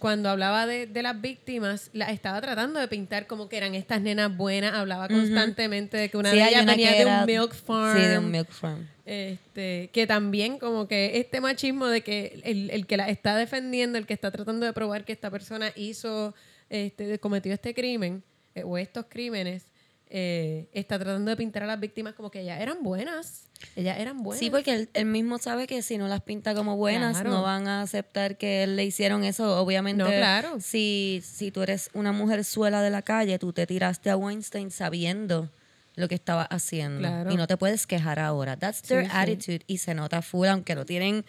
cuando 0.00 0.28
hablaba 0.28 0.66
de, 0.66 0.86
de 0.86 1.02
las 1.02 1.20
víctimas, 1.20 1.90
la 1.92 2.10
estaba 2.10 2.40
tratando 2.40 2.80
de 2.80 2.88
pintar 2.88 3.28
como 3.28 3.48
que 3.48 3.56
eran 3.56 3.76
estas 3.76 4.00
nenas 4.00 4.36
buenas, 4.36 4.74
hablaba 4.74 5.06
constantemente 5.06 5.96
de 5.96 6.08
que 6.08 6.16
una 6.16 6.30
Sí, 6.30 6.38
de 6.38 6.48
ellas 6.48 6.62
una 6.62 6.72
venía 6.72 6.92
de 6.92 7.06
un 7.06 7.26
milk 7.26 7.54
farm. 7.54 7.96
Sí, 7.96 8.06
de 8.06 8.18
un 8.18 8.30
milk 8.30 8.50
farm. 8.50 8.88
Este, 9.06 9.90
que 9.92 10.06
también 10.06 10.58
como 10.58 10.88
que 10.88 11.18
este 11.18 11.40
machismo 11.40 11.86
de 11.86 12.00
que 12.00 12.40
el, 12.44 12.70
el 12.70 12.86
que 12.86 12.96
la 12.96 13.08
está 13.08 13.36
defendiendo, 13.36 13.98
el 13.98 14.06
que 14.06 14.14
está 14.14 14.30
tratando 14.30 14.66
de 14.66 14.72
probar 14.72 15.04
que 15.04 15.12
esta 15.12 15.30
persona 15.30 15.72
hizo, 15.76 16.34
este, 16.68 17.18
cometió 17.18 17.52
este 17.52 17.74
crimen 17.74 18.22
eh, 18.54 18.62
o 18.64 18.78
estos 18.78 19.06
crímenes, 19.08 19.66
eh, 20.12 20.68
está 20.72 20.98
tratando 20.98 21.30
de 21.30 21.36
pintar 21.36 21.62
a 21.62 21.66
las 21.66 21.78
víctimas 21.78 22.14
como 22.14 22.30
que 22.30 22.40
ellas 22.40 22.60
eran 22.60 22.82
buenas. 22.82 23.48
Ellas 23.76 23.98
eran 23.98 24.22
buenas. 24.22 24.40
Sí, 24.40 24.50
porque 24.50 24.72
él, 24.74 24.88
él 24.94 25.06
mismo 25.06 25.38
sabe 25.38 25.66
que 25.66 25.82
si 25.82 25.98
no 25.98 26.08
las 26.08 26.20
pinta 26.22 26.54
como 26.54 26.76
buenas, 26.76 27.12
Claro. 27.18 27.30
no 27.30 27.42
van 27.42 27.68
a 27.68 27.82
aceptar 27.82 28.36
que 28.36 28.64
él 28.64 28.74
le 28.76 28.84
hicieron 28.84 29.22
eso. 29.22 29.60
Obviamente, 29.60 30.02
No, 30.02 30.08
claro. 30.08 30.58
si, 30.60 31.22
si 31.24 31.50
tú 31.52 31.62
eres 31.62 31.90
una 31.94 32.10
mujer 32.12 32.44
suela 32.44 32.82
de 32.82 32.90
la 32.90 33.02
calle, 33.02 33.38
tú 33.38 33.52
te 33.52 33.66
tiraste 33.66 34.10
a 34.10 34.16
Weinstein 34.16 34.70
sabiendo 34.70 35.48
lo 35.94 36.08
que 36.08 36.14
estaba 36.16 36.42
haciendo. 36.42 37.00
Claro. 37.00 37.30
Y 37.32 37.36
no 37.36 37.46
te 37.46 37.56
puedes 37.56 37.86
quejar 37.86 38.18
ahora. 38.18 38.56
That's 38.56 38.82
their 38.82 39.04
Sí, 39.04 39.10
sí. 39.10 39.16
attitude. 39.16 39.60
Y 39.66 39.78
se 39.78 39.94
nota 39.94 40.22
full, 40.22 40.48
aunque 40.48 40.74
no 40.74 40.84
tienen, 40.86 41.24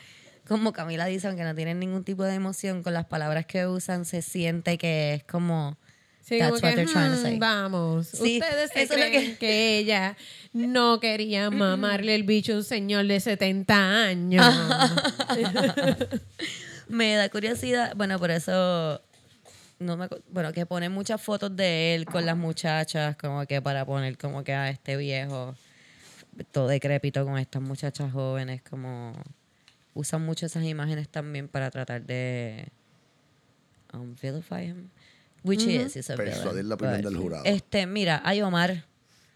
como 0.47 0.73
Camila 0.73 1.05
dice, 1.05 1.27
aunque 1.27 1.43
no 1.43 1.53
tienen 1.53 1.77
ningún 1.79 2.03
tipo 2.03 2.23
de 2.23 2.33
emoción 2.33 2.81
con 2.81 2.93
las 2.93 3.05
palabras 3.05 3.45
que 3.45 3.67
usan, 3.67 4.05
se 4.05 4.21
siente 4.23 4.77
que 4.79 5.13
es 5.13 5.23
como... 5.23 5.77
Sí, 6.23 6.37
That's 6.37 6.51
como 6.51 6.61
what 6.61 6.69
que, 6.69 6.75
they're 6.75 6.91
trying 6.91 7.11
to 7.11 7.17
"Hmm, 7.17 7.21
say". 7.23 7.39
vamos, 7.39 8.07
Sí, 8.07 8.39
ustedes 8.39 8.71
se 8.71 8.83
eso 8.83 8.93
es 8.93 8.99
lo 8.99 9.05
creen 9.07 9.35
que... 9.37 9.77
ella 9.79 10.15
no 10.53 10.99
quería 10.99 11.49
mamarle 11.51 12.13
el 12.15 12.23
bicho 12.23 12.53
a 12.53 12.57
un 12.57 12.63
señor 12.63 13.05
de 13.07 13.19
70 13.19 14.03
años. 14.05 14.45
Me 16.87 17.15
da 17.15 17.29
curiosidad, 17.29 17.93
bueno, 17.95 18.19
por 18.19 18.31
eso 18.31 19.01
no 19.79 19.97
me 19.97 20.07
bueno, 20.29 20.51
que 20.53 20.65
ponen 20.65 20.91
muchas 20.91 21.21
fotos 21.21 21.55
de 21.55 21.95
él 21.95 22.05
con 22.05 22.25
las 22.25 22.37
muchachas, 22.37 23.15
como 23.15 23.45
que 23.47 23.61
para 23.61 23.85
poner 23.85 24.17
como 24.17 24.43
que 24.43 24.53
a 24.53 24.69
este 24.69 24.97
viejo 24.97 25.55
todo 26.51 26.67
decrépito 26.67 27.25
con 27.25 27.37
estas 27.37 27.61
muchachas 27.61 28.11
jóvenes, 28.11 28.61
como 28.61 29.13
usan 29.93 30.23
mucho 30.25 30.45
esas 30.45 30.63
imágenes 30.65 31.07
también 31.09 31.47
para 31.47 31.71
tratar 31.71 32.01
de 32.03 32.67
um, 33.93 34.13
vilify 34.21 34.65
him, 34.67 34.89
which 35.43 35.63
he 35.63 35.75
is, 35.75 35.95
he's 35.95 36.09
a 36.09 36.15
villain, 36.15 36.33
Persuadir 36.33 36.65
la 36.65 36.75
opinión 36.75 37.01
del 37.01 37.17
jurado. 37.17 37.43
Este, 37.45 37.85
mira, 37.87 38.21
hay 38.23 38.41
Omar. 38.41 38.85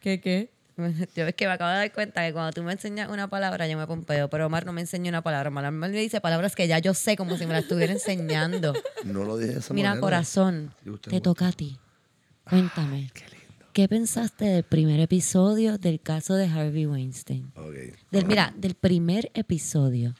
¿Qué 0.02 0.20
qué? 0.22 0.50
Yo 1.16 1.26
es 1.26 1.36
que 1.36 1.46
me 1.48 1.54
acabo 1.54 1.72
de 1.72 1.78
dar 1.78 1.92
cuenta 1.94 2.26
que 2.28 2.34
cuando 2.34 2.52
tú 2.52 2.62
me 2.62 2.74
enseñas 2.74 3.10
una 3.10 3.30
palabra, 3.30 3.66
yo 3.66 3.78
me 3.78 3.88
pompeo, 3.88 4.30
pero 4.30 4.48
Omar 4.48 4.66
no 4.66 4.74
me 4.74 4.82
enseñó 4.82 5.08
una 5.10 5.22
palabra. 5.22 5.48
Omar 5.50 5.72
me 5.72 5.88
dice 5.90 6.20
palabras 6.20 6.54
que 6.54 6.68
ya 6.68 6.80
yo 6.80 6.94
sé 6.94 7.16
como 7.16 7.38
si 7.38 7.46
me 7.46 7.54
las 7.54 7.64
estuviera 7.64 7.94
enseñando. 7.94 8.74
No 9.06 9.24
lo 9.24 9.38
dije 9.38 9.54
de 9.54 9.60
esa 9.60 9.74
Mira, 9.74 9.90
manera. 9.90 10.02
corazón, 10.02 10.74
te 11.10 11.22
toca 11.22 11.48
a 11.48 11.52
ti. 11.54 11.78
Cuéntame. 12.44 13.10
Qué 13.72 13.88
pensaste 13.88 14.46
del 14.46 14.64
primer 14.64 15.00
episodio 15.00 15.78
del 15.78 16.02
caso 16.02 16.36
de 16.36 16.46
Harvey 16.48 16.86
Weinstein? 16.86 17.52
Ok, 17.56 17.74
Del, 18.12 18.26
mira, 18.26 18.54
del 18.58 18.74
primer 18.76 19.32
episodio. 19.34 20.14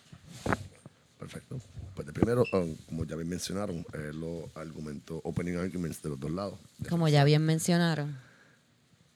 perfecto. 1.20 1.60
Pues 1.96 2.06
de 2.06 2.14
primero, 2.14 2.44
um, 2.52 2.76
como 2.88 3.06
ya 3.06 3.16
bien 3.16 3.30
mencionaron, 3.30 3.78
eh, 3.94 4.12
los 4.14 4.56
argumentos, 4.56 5.22
opening 5.24 5.56
arguments 5.56 6.02
de 6.02 6.10
los 6.10 6.20
dos 6.20 6.30
lados. 6.32 6.60
Como 6.90 7.08
ya 7.08 7.24
bien 7.24 7.42
mencionaron. 7.44 8.18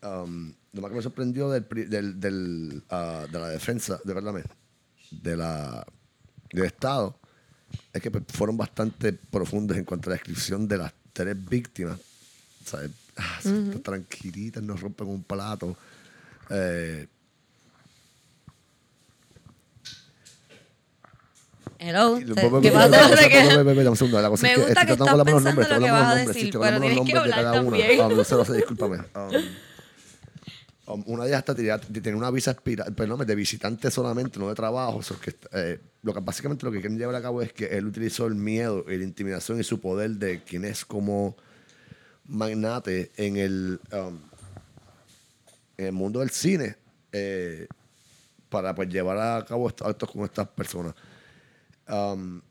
Um, 0.02 0.54
lo 0.72 0.82
más 0.82 0.90
que 0.92 0.96
me 0.98 1.02
sorprendió 1.04 1.50
del, 1.50 1.66
pri- 1.66 1.86
del, 1.86 2.20
del, 2.22 2.84
ah, 2.90 3.26
de 3.30 3.38
la 3.40 3.50
defensa, 3.50 4.00
de 4.04 4.14
verdad, 4.14 4.34
de 5.12 5.36
la, 5.36 5.86
del 6.54 6.64
Estado, 6.66 7.20
es 7.92 8.02
que 8.02 8.10
pues, 8.10 8.24
fueron 8.30 8.56
bastante 8.56 9.12
profundos 9.12 9.76
en 9.78 9.84
cuanto 9.84 10.10
a 10.10 10.12
la 10.12 10.16
descripción 10.16 10.68
de 10.68 10.78
las 10.78 10.94
tres 11.12 11.36
víctimas. 11.50 12.00
Ah, 13.18 13.40
Tranquilitas, 13.84 14.64
no 14.64 14.78
rompen 14.78 15.08
un 15.08 15.24
plato. 15.24 15.76
Eh, 16.50 17.08
Hello. 21.80 22.20
y- 22.20 22.26
¿te- 22.26 22.34
ve- 22.34 22.50
ve- 22.50 22.62
¿Qué 22.62 22.72
pasa? 22.72 22.90
La 22.90 24.30
cosa 24.30 24.44
Me 24.44 24.50
es 24.52 24.56
que 24.58 24.66
gusta 24.66 24.86
que 24.86 24.92
estás 24.92 25.08
hablar 25.08 25.26
los 25.28 25.44
nombres, 25.44 25.68
pensando 25.68 25.80
lo 25.80 25.86
que 25.86 25.92
vas 25.92 26.02
a 26.02 26.10
los 26.10 26.18
nombres, 26.18 26.36
sí, 26.36 26.44
decir, 26.46 26.60
pero 26.60 26.82
tienes 26.82 27.06
que 27.12 27.18
hablar 27.18 27.44
cada 27.44 27.62
una. 27.62 27.78
también. 27.78 28.18
No 28.18 28.46
sé, 28.46 28.54
discúlpame. 28.54 28.98
Um, 30.90 31.02
um, 31.02 31.04
una 31.06 31.24
de 31.26 31.30
ellas 31.30 31.40
está 31.48 31.54
tiene 31.56 32.18
una 32.18 32.32
visa 32.32 32.56
perdón, 32.56 33.24
de 33.26 33.36
visitante 33.36 33.92
solamente, 33.92 34.40
no 34.40 34.50
de 34.50 34.56
trabajo. 34.56 35.00
Eso 35.02 35.14
es 35.14 35.20
que, 35.20 35.36
eh, 35.54 35.80
lo 36.02 36.14
que 36.16 36.20
básicamente 36.20 36.66
lo 36.66 36.72
que 36.72 36.80
quieren 36.82 36.98
llevar 36.98 37.14
a 37.16 37.22
cabo 37.22 37.44
es 37.44 37.54
que 37.54 37.66
él 37.66 37.86
utilizó 37.86 38.26
el 38.26 38.34
miedo 38.36 38.84
y 38.90 38.98
la 38.98 39.04
intimidación 39.04 39.60
y 39.60 39.64
su 39.64 39.80
poder 39.80 40.10
de 40.12 40.42
quién 40.44 40.66
es 40.66 40.84
como 40.86 41.38
magnate 42.26 43.12
en 43.18 43.38
el, 43.38 43.80
um, 43.94 44.20
en 45.78 45.86
el 45.86 45.92
mundo 45.92 46.22
del 46.22 46.32
cine 46.32 46.76
eh, 47.12 47.68
para 48.50 48.74
pues 48.74 48.90
llevar 48.90 49.18
a 49.20 49.46
cabo 49.46 49.68
esto- 49.70 49.86
actos 49.86 50.10
con 50.10 50.24
estas 50.24 50.48
personas. 50.48 50.96
Um, 51.90 52.44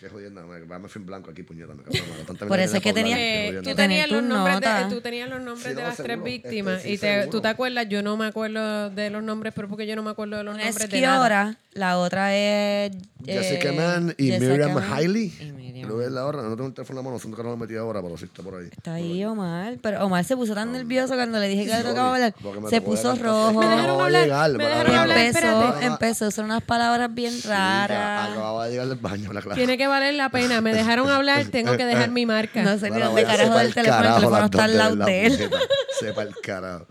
qué 0.00 0.08
jodienda, 0.08 0.42
me, 0.42 0.60
me 0.78 0.88
fui 0.88 1.00
en 1.00 1.06
blanco 1.06 1.30
aquí, 1.30 1.42
puñeta. 1.42 1.74
Me 1.74 1.82
cago 1.82 1.96
en 1.96 2.26
la 2.40 2.46
Por 2.46 2.60
eso 2.60 2.76
es 2.76 2.82
que 2.82 2.90
por 2.92 2.98
hablar, 3.00 3.04
tenía- 3.04 3.16
qué 3.16 3.44
Eh, 3.44 3.46
jodienda. 3.48 3.70
tú, 3.70 3.76
tenías 3.76 4.10
los 4.10 4.22
nombres 4.22 4.60
de, 4.60 4.94
tú 4.94 5.00
tenías 5.00 5.28
los 5.28 5.40
nombres 5.42 5.62
Sí, 5.64 5.68
de 5.70 5.74
no, 5.82 5.88
las 5.88 5.96
tres 5.96 6.06
seguro. 6.06 6.24
víctimas 6.24 6.76
Este, 6.76 6.88
sí, 6.88 6.94
y 6.94 6.98
te- 6.98 7.06
seguro. 7.14 7.30
tú 7.30 7.40
te 7.40 7.48
acuerdas, 7.48 7.86
yo 7.88 8.02
no 8.02 8.16
me 8.16 8.26
acuerdo 8.26 8.90
de 8.90 9.10
los 9.10 9.22
nombres, 9.22 9.52
pero 9.54 9.68
porque 9.68 9.86
yo 9.86 9.96
no 9.96 10.02
me 10.02 10.10
acuerdo 10.10 10.36
de 10.36 10.44
los 10.44 10.54
Una 10.54 10.62
es 10.62 10.70
nombres 10.74 10.90
de 10.90 11.00
nada. 11.00 11.56
La 11.72 11.98
otra 11.98 12.34
es. 12.34 12.92
Jessica 13.24 13.68
eh, 13.68 13.72
Mann 13.72 14.14
y 14.18 14.28
Jessica 14.30 14.50
Miriam 14.50 14.74
Mann 14.74 14.92
Hailey. 14.92 15.32
y 15.40 15.52
Miriam. 15.52 15.86
Creo 15.86 15.98
que 16.00 16.04
es 16.06 16.10
la 16.10 16.26
hora. 16.26 16.42
No 16.42 16.50
tengo 16.56 16.66
el 16.66 16.74
teléfono 16.74 16.98
en 16.98 17.04
la 17.04 17.10
mano, 17.10 17.20
siento 17.20 17.36
que 17.36 17.42
no 17.44 17.50
lo 17.50 17.56
metí 17.56 17.76
ahora, 17.76 18.02
pero 18.02 18.16
sí 18.16 18.24
está 18.24 18.42
por 18.42 18.56
ahí. 18.60 18.66
Está 18.72 18.94
ahí 18.94 19.24
Omar, 19.24 19.76
pero 19.80 20.04
Omar 20.04 20.24
se 20.24 20.34
puso 20.36 20.54
tan 20.54 20.72
nervioso 20.72 21.14
cuando 21.14 21.38
le 21.38 21.46
dije 21.48 21.66
que 21.66 21.74
le 21.76 21.82
tocaba 21.84 22.14
hablar. 22.14 22.34
Se 22.68 22.80
puso 22.80 23.14
rojo. 23.14 23.60
Me 23.60 23.66
No 23.66 23.76
dejaron 23.76 24.00
hablar, 24.00 24.22
llegar, 24.24 24.50
me 24.52 24.64
dejaron 24.64 24.94
hablar, 24.96 25.18
empezó, 25.18 25.38
espérate. 25.46 25.86
empezó 25.86 26.24
a 26.24 26.28
usar 26.28 26.44
unas 26.46 26.62
palabras 26.64 27.14
bien 27.14 27.32
Sí, 27.32 27.46
raras. 27.46 28.30
Acababa 28.30 28.64
de 28.66 28.70
llegar 28.72 28.88
del 28.88 28.98
baño 28.98 29.32
la 29.32 29.42
clase. 29.42 29.58
Tiene 29.58 29.78
que 29.78 29.86
valer 29.88 30.14
la 30.14 30.28
pena. 30.30 30.60
Me 30.60 30.72
dejaron 30.72 31.10
hablar, 31.10 31.46
tengo 31.50 31.76
que 31.76 31.84
dejar 31.84 32.10
mi 32.10 32.26
marca. 32.26 32.62
No 32.62 32.78
sé 32.78 32.90
ni 32.90 33.00
dónde 33.00 33.24
carajo 33.24 33.56
del 33.56 33.66
el 33.68 33.74
teléfono, 33.74 34.08
el 34.08 34.14
teléfono 34.14 34.44
está 34.44 34.64
al 34.64 34.76
lado 34.76 34.96
la 34.96 35.04
de 35.06 35.26
él. 35.26 35.50
Sepa 35.98 36.22
el 36.22 36.34
carajo. 36.40 36.86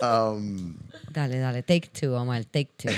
Um, 0.00 0.74
Dale, 1.12 1.38
dale, 1.38 1.62
take 1.62 1.88
two, 1.88 2.14
Omar, 2.14 2.44
take 2.46 2.70
two. 2.76 2.90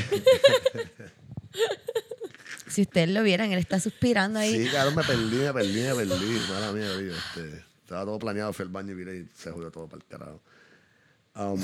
si 2.68 2.82
ustedes 2.82 3.08
lo 3.08 3.24
vieran, 3.24 3.50
él 3.50 3.58
está 3.58 3.80
suspirando 3.80 4.38
ahí. 4.38 4.64
sí, 4.64 4.70
claro, 4.70 4.92
me 4.92 5.02
perdí, 5.02 5.36
me 5.36 5.52
perdí, 5.52 5.82
me 5.82 5.94
perdí. 5.94 6.40
Mala 6.48 6.72
mía. 6.72 6.86
Este, 6.94 7.64
estaba 7.82 8.04
todo 8.04 8.18
planeado, 8.20 8.52
fui 8.52 8.64
al 8.64 8.68
baño 8.68 8.92
y 8.92 8.94
vine 8.94 9.16
y 9.16 9.28
se 9.36 9.50
jodió 9.50 9.72
todo 9.72 9.88
para 9.88 10.02
el 10.02 10.06
carajo. 10.06 10.40
Um, 11.34 11.60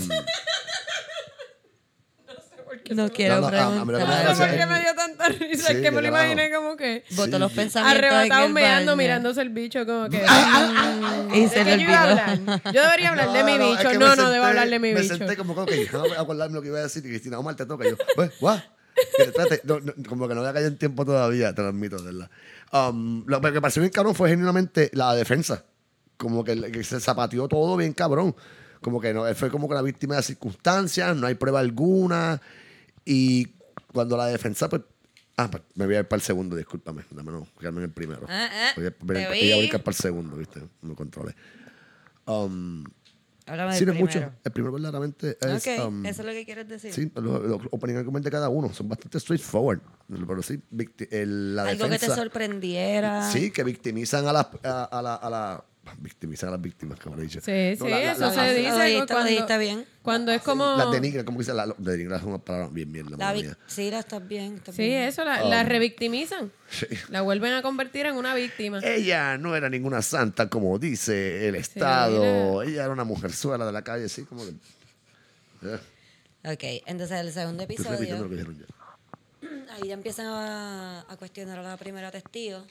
No 2.95 3.09
quiero 3.11 3.41
No, 3.41 3.51
no, 3.51 3.57
a- 3.57 3.81
a 3.81 3.85
mí 3.85 3.93
lo 3.93 3.99
que 3.99 4.05
me 4.05 4.11
da 4.11 4.25
No 4.25 4.35
sé 4.35 4.45
gracia 4.45 4.47
por 4.47 4.49
preguntar. 4.49 4.59
qué 4.59 4.67
me 4.67 4.81
dio 4.81 4.95
tanta 4.95 5.29
risa. 5.29 5.67
Sí, 5.69 5.73
es 5.77 5.83
que 5.83 5.91
me 5.91 5.97
lo 5.97 6.03
qué 6.03 6.09
imaginé 6.09 6.51
como 6.53 6.77
que 6.77 7.05
Botó 7.11 7.33
Sí. 7.33 7.39
los 7.39 7.53
pensamientos 7.53 7.99
en 7.99 8.05
arrebatado 8.05 8.47
el 8.47 8.53
meando, 8.53 8.93
baño. 8.93 8.97
mirándose 8.97 9.41
el 9.43 9.49
bicho 9.51 9.85
como 9.87 10.09
que... 10.09 10.25
Y 11.35 11.41
¿De 11.43 11.49
se 11.49 11.55
qué 11.65 11.77
le 11.77 11.83
yo 11.85 11.91
iba 11.91 12.01
a 12.03 12.05
olvidó. 12.07 12.21
hablar? 12.23 12.63
Yo 12.73 12.83
debería 12.83 13.09
hablar 13.11 13.33
de 13.33 13.45
mi 13.45 13.53
es 13.53 13.59
bicho. 13.79 13.91
que 13.91 13.99
No, 13.99 14.11
me 14.11 14.17
no, 14.17 14.31
debo 14.31 14.45
hablar 14.45 14.69
de 14.71 14.79
mi 14.79 14.93
me 14.95 15.01
bicho. 15.01 15.17
senté 15.17 15.37
como 15.37 15.55
que, 15.55 15.61
ok, 15.61 15.71
déjame 15.71 16.17
acordarme 16.17 16.55
lo 16.57 16.63
que 16.63 16.69
iba 16.69 16.79
a 16.79 16.83
decir. 16.83 17.05
Y 17.05 17.09
Cristina, 17.09 17.39
Omar, 17.39 17.55
te 17.57 17.67
toca. 17.67 17.87
Y 17.87 17.91
yo, 17.91 17.97
pues, 18.17 18.33
what? 18.41 18.61
Que, 19.17 19.23
Espérate, 19.25 19.61
no, 19.65 19.81
no, 19.81 19.93
como 20.09 20.29
que 20.29 20.35
no 20.35 20.41
había 20.41 20.53
caído 20.53 20.69
en 20.69 20.77
tiempo 20.77 21.05
todavía, 21.05 21.55
te 21.55 21.63
lo 21.63 21.69
admito, 21.69 21.97
de 21.99 22.13
verdad. 22.13 22.31
Um, 22.73 23.25
lo 23.27 23.41
que 23.41 23.51
me 23.53 23.61
pareció 23.61 23.81
bien 23.83 23.93
cabrón 23.93 24.15
fue 24.15 24.29
genuinamente 24.29 24.91
la 24.93 25.15
defensa. 25.15 25.65
Como 26.17 26.45
que, 26.45 26.71
que 26.71 26.85
se 26.85 27.01
zapateó 27.01 27.49
todo 27.49 27.77
bien 27.77 27.93
cabrón. 27.95 28.35
Como 28.83 29.01
que 29.01 29.13
no, 29.15 29.27
él 29.27 29.35
fue 29.35 29.51
como 29.51 29.69
que 29.69 29.75
la 29.75 29.83
víctima 29.83 30.17
de 30.17 30.23
circunstancias, 30.23 31.15
no 31.17 31.27
hay 31.27 31.35
prueba 31.35 31.61
alguna. 31.61 32.41
Y 33.13 33.49
cuando 33.93 34.17
la 34.17 34.27
defensa, 34.27 34.69
pues. 34.69 34.83
Ah, 35.37 35.51
pues, 35.51 35.63
me 35.75 35.87
voy 35.87 35.97
a 35.97 36.01
ir 36.01 36.05
para 36.09 36.19
el 36.19 36.23
segundo, 36.23 36.55
discúlpame. 36.55 37.03
Dame 37.11 37.33
no, 37.33 37.47
quedarme 37.59 37.79
en 37.81 37.85
el 37.87 37.91
primero. 37.91 38.27
Ah, 38.29 38.49
ah, 38.53 38.71
voy 38.77 38.87
a, 38.87 38.95
voy 39.01 39.17
a- 39.17 39.29
voy 39.29 39.53
a 39.53 39.57
brincar 39.57 39.83
para 39.83 39.97
el 39.97 40.01
segundo, 40.03 40.37
¿viste? 40.37 40.61
Me 40.83 40.95
controlé. 40.95 41.35
Um, 42.27 42.85
Háblame 43.47 43.77
sí, 43.77 43.85
no 43.87 43.93
es 43.93 43.99
mucho. 43.99 44.33
El 44.45 44.53
primero 44.53 44.73
verdaderamente 44.73 45.37
es... 45.41 45.67
Ok, 45.67 45.87
um, 45.89 46.07
eso 46.07 46.21
es 46.23 46.27
lo 46.27 46.33
que 46.33 46.45
quieres 46.45 46.69
decir. 46.69 46.93
Sí, 46.93 47.11
los, 47.17 47.43
los 47.43 47.61
opening 47.73 47.97
arguments 47.97 48.25
de 48.25 48.31
cada 48.31 48.49
uno 48.49 48.73
son 48.73 48.89
bastante 48.89 49.19
straightforward. 49.19 49.81
Pero 50.09 50.43
sí, 50.43 50.61
el- 51.11 51.57
la 51.57 51.63
Algo 51.65 51.85
que 51.85 51.89
te 51.89 51.93
defensa... 51.95 52.15
sorprendiera. 52.17 53.29
Sí, 53.33 53.51
que 53.51 53.65
victimizan 53.65 54.27
a 54.29 54.33
las... 54.33 54.47
A, 54.63 54.85
a 54.85 55.03
la, 55.03 55.15
a 55.17 55.31
la- 55.31 55.65
victimizan 55.99 56.49
a 56.49 56.53
las 56.53 56.61
víctimas, 56.61 56.99
como 57.01 57.17
le 57.17 57.23
he 57.23 57.25
dicho. 57.27 57.41
Sí, 57.41 57.77
No, 57.79 57.85
sí, 57.87 57.91
la- 57.91 57.99
la- 58.01 58.13
eso 58.13 58.21
la- 58.21 58.31
se 58.31 58.37
la- 58.37 58.53
dice. 58.53 58.99
Lo 58.99 59.07
cuando, 59.07 59.29
dijiste 59.31 59.59
bien. 59.59 59.87
Cuando 60.03 60.33
es 60.33 60.43
como... 60.43 60.77
Las 60.77 60.91
denigran, 60.93 61.25
como 61.25 61.39
dice 61.41 61.53
la... 61.55 61.75
Denigran 61.79 62.21
es 62.21 62.27
una 62.27 62.39
palabra 62.39 62.69
bien 62.73 62.91
mierda. 62.91 63.17
La 63.17 63.57
sí, 63.67 63.91
la 63.91 63.99
estás 64.01 64.27
bien. 64.27 64.57
estás 64.57 64.75
Sí, 64.75 64.83
bien. 64.83 65.03
eso, 65.03 65.25
la, 65.25 65.43
la 65.45 65.63
revictimizan. 65.65 66.51
Sí. 66.71 66.87
La 67.09 67.21
vuelven 67.23 67.53
a 67.53 67.63
convertir 67.63 68.07
en 68.07 68.17
una 68.17 68.35
víctima. 68.35 68.81
Ella 68.83 69.37
no 69.39 69.55
era 69.57 69.69
ninguna 69.69 70.03
santa, 70.03 70.49
como 70.49 70.79
dice 70.79 71.49
el 71.49 71.55
Estado. 71.57 72.63
Ella 72.63 72.85
era 72.85 72.93
una 72.93 73.05
mujerzuela 73.05 73.67
de 73.67 73.73
la 73.73 73.83
calle, 73.83 74.09
sí, 74.09 74.25
como 74.25 74.45
que... 74.45 74.53
Ok, 76.43 76.83
entonces 76.87 77.19
el 77.21 77.33
segundo 77.33 77.63
estoy 77.65 77.77
repitiendo 77.85 78.27
lo 78.27 78.27
episodio, 78.27 78.29
que 78.31 78.37
dijeron 78.37 78.59
ya. 78.59 78.67
ahí 79.75 79.89
ya 79.89 79.95
empiezan 79.95 80.27
a, 80.27 81.01
a 81.09 81.17
cuestionar 81.19 81.59
a 81.59 81.63
la 81.63 81.77
primera 81.77 82.11
testigo, 82.11 82.65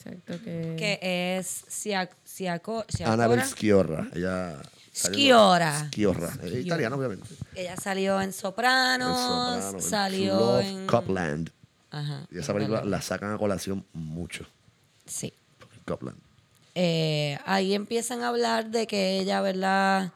Exacto, 0.00 0.42
que... 0.42 0.76
que 0.78 1.38
es 1.38 1.64
Siaco, 1.68 2.16
Siaco, 2.24 2.84
Annabel 3.04 3.42
Schiorra. 3.44 4.08
Ella... 4.14 4.56
Schiora. 4.92 5.86
Schiorra. 5.86 6.32
Es 6.42 6.66
italiana, 6.66 6.96
obviamente. 6.96 7.28
Ella 7.54 7.76
salió 7.76 8.20
en 8.20 8.32
Sopranos, 8.32 9.18
Soprano, 9.18 9.76
en 9.76 9.82
salió 9.82 10.34
Love, 10.34 10.64
en... 10.66 10.86
Copland. 10.86 11.50
Ajá. 11.90 12.26
Y 12.30 12.38
esa 12.38 12.52
película 12.52 12.84
la 12.84 13.00
sacan 13.00 13.32
a 13.32 13.38
colación 13.38 13.84
mucho. 13.92 14.46
Sí. 15.06 15.32
Copland. 15.86 16.18
Eh, 16.74 17.38
ahí 17.46 17.74
empiezan 17.74 18.22
a 18.22 18.28
hablar 18.28 18.70
de 18.70 18.86
que 18.86 19.18
ella, 19.18 19.40
¿verdad? 19.40 20.12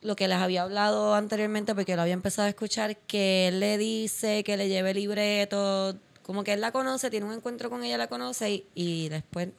Lo 0.00 0.16
que 0.16 0.28
les 0.28 0.38
había 0.38 0.62
hablado 0.62 1.14
anteriormente, 1.14 1.74
porque 1.74 1.96
lo 1.96 2.02
había 2.02 2.14
empezado 2.14 2.46
a 2.46 2.50
escuchar, 2.50 2.96
que 2.96 3.48
él 3.48 3.60
le 3.60 3.78
dice 3.78 4.44
que 4.44 4.56
le 4.56 4.68
lleve 4.68 4.94
libreto, 4.94 5.96
como 6.24 6.42
que 6.42 6.52
él 6.54 6.60
la 6.60 6.72
conoce, 6.72 7.08
tiene 7.10 7.26
un 7.26 7.32
encuentro 7.32 7.70
con 7.70 7.84
ella, 7.84 7.96
la 7.96 8.08
conoce, 8.08 8.50
y, 8.50 8.66
y 8.74 9.08
después 9.10 9.50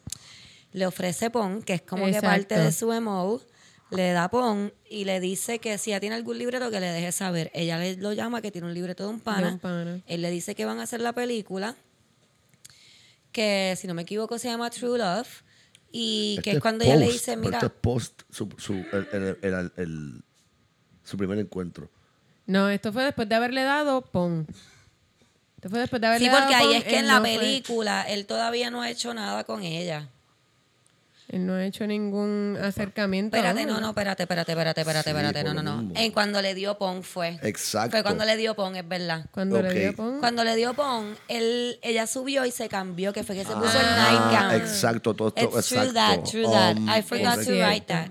le 0.73 0.86
ofrece 0.86 1.30
PON, 1.30 1.62
que 1.62 1.75
es 1.75 1.82
como 1.82 2.06
que 2.06 2.21
parte 2.21 2.56
de 2.60 2.71
su 2.73 2.91
emo, 2.91 3.39
le 3.91 4.12
da 4.12 4.28
PON 4.30 4.73
y 4.89 5.06
le 5.06 5.21
dice 5.21 5.60
que 5.60 5.78
si 5.78 5.91
ya 5.91 5.99
tiene 6.01 6.15
algún 6.15 6.38
libreto 6.38 6.69
que 6.71 6.80
le 6.82 6.88
deje 6.88 7.12
saber. 7.13 7.49
Ella 7.54 7.78
le, 7.78 7.95
lo 7.95 8.12
llama 8.12 8.41
que 8.41 8.51
tiene 8.51 8.67
un 8.67 8.73
libreto 8.73 9.04
de 9.04 9.10
un 9.10 9.19
pana. 9.21 9.47
De 9.47 9.54
un 9.54 9.60
pana. 9.60 10.01
Él 10.08 10.21
le 10.21 10.30
dice 10.32 10.54
que 10.56 10.65
van 10.65 10.80
a 10.80 10.84
hacer 10.84 10.99
la 10.99 11.13
película, 11.13 11.75
que 13.32 13.75
si 13.78 13.88
no 13.88 13.93
me 13.93 14.01
equivoco 14.01 14.38
se 14.39 14.47
llama 14.49 14.69
True 14.69 14.97
Love, 14.97 15.43
y 15.91 16.36
que 16.43 16.49
Este 16.51 16.58
es 16.58 16.62
cuando 16.62 16.84
post, 16.84 16.95
ella 16.97 17.06
le 17.06 17.12
dice, 17.12 17.38
mira, 17.38 17.58
Este 17.58 17.67
es 17.67 17.71
post 17.80 18.21
su, 18.30 18.49
su, 18.58 18.73
el, 18.73 19.08
el- 19.13 19.38
el- 19.41 19.71
el- 19.78 20.23
su 21.04 21.15
primer 21.17 21.38
encuentro. 21.39 21.89
No, 22.47 22.69
esto 22.69 22.91
fue 22.91 23.04
después 23.06 23.30
de 23.30 23.36
haberle 23.36 23.63
dado 23.63 24.01
pon. 24.01 24.45
Esto 25.65 25.71
fue 25.71 25.80
después 25.80 25.99
de 25.99 26.08
haberle 26.08 26.28
sí, 26.28 26.32
dado 26.32 26.43
porque 26.43 26.56
ahí 26.56 26.73
es 26.75 26.84
que 26.84 26.89
él 26.91 26.95
en 26.99 27.08
la 27.08 27.13
no 27.15 27.21
fue- 27.21 27.38
película 27.39 28.01
él 28.08 28.25
todavía 28.28 28.69
no 28.69 28.84
ha 28.84 28.89
hecho 28.91 29.15
nada 29.15 29.43
con 29.45 29.63
ella. 29.63 30.08
él 31.28 31.43
no 31.47 31.54
ha 31.56 31.65
hecho 31.65 31.88
ningún 31.88 32.56
acercamiento. 32.62 33.36
Espérate, 33.36 33.62
aún, 33.62 33.69
no, 33.71 33.82
no, 33.82 33.89
espérate, 33.89 34.21
espérate, 34.23 34.51
espérate, 34.51 34.82
espérate, 34.82 35.10
Sí, 35.10 35.15
espérate, 35.17 35.43
no, 35.43 35.56
por 35.56 35.56
no, 35.56 35.63
lo 35.63 35.75
no. 35.78 35.82
mismo. 35.82 35.99
En 35.99 36.12
cuando 36.12 36.39
le 36.43 36.54
dio 36.54 36.78
Pon 36.78 37.01
fue. 37.01 37.39
Exacto. 37.41 37.89
Fue 37.91 38.04
cuando 38.04 38.25
le 38.25 38.38
dio 38.38 38.54
Pon, 38.56 38.75
es 38.75 38.88
verdad. 38.88 39.25
Cuando 39.32 39.58
Ok. 39.58 39.63
le 39.63 39.73
dio 39.73 39.95
pon. 39.95 40.19
Cuando 40.19 40.43
le 40.43 40.56
dio 40.56 40.75
Pon, 40.75 41.17
él, 41.28 41.80
ella 41.82 42.06
subió 42.06 42.45
y 42.45 42.51
se 42.51 42.69
cambió, 42.69 43.12
que 43.12 43.23
fue 43.23 43.34
que 43.36 43.43
se 43.43 43.54
puso 43.56 43.80
el 43.80 43.86
Ah, 43.88 44.30
nightgown. 44.30 44.62
exacto, 44.62 45.15
todo 45.15 45.30
esto, 45.36 45.45
It's 45.58 45.71
exacto. 45.71 45.84
true 45.89 45.93
that, 45.95 46.23
true 46.30 46.43
that. 46.43 46.78
Um, 46.78 46.88
I 46.89 47.01
forgot 47.01 47.39
to 47.39 47.45
correcto. 47.45 47.54
write 47.67 47.86
that. 47.88 48.10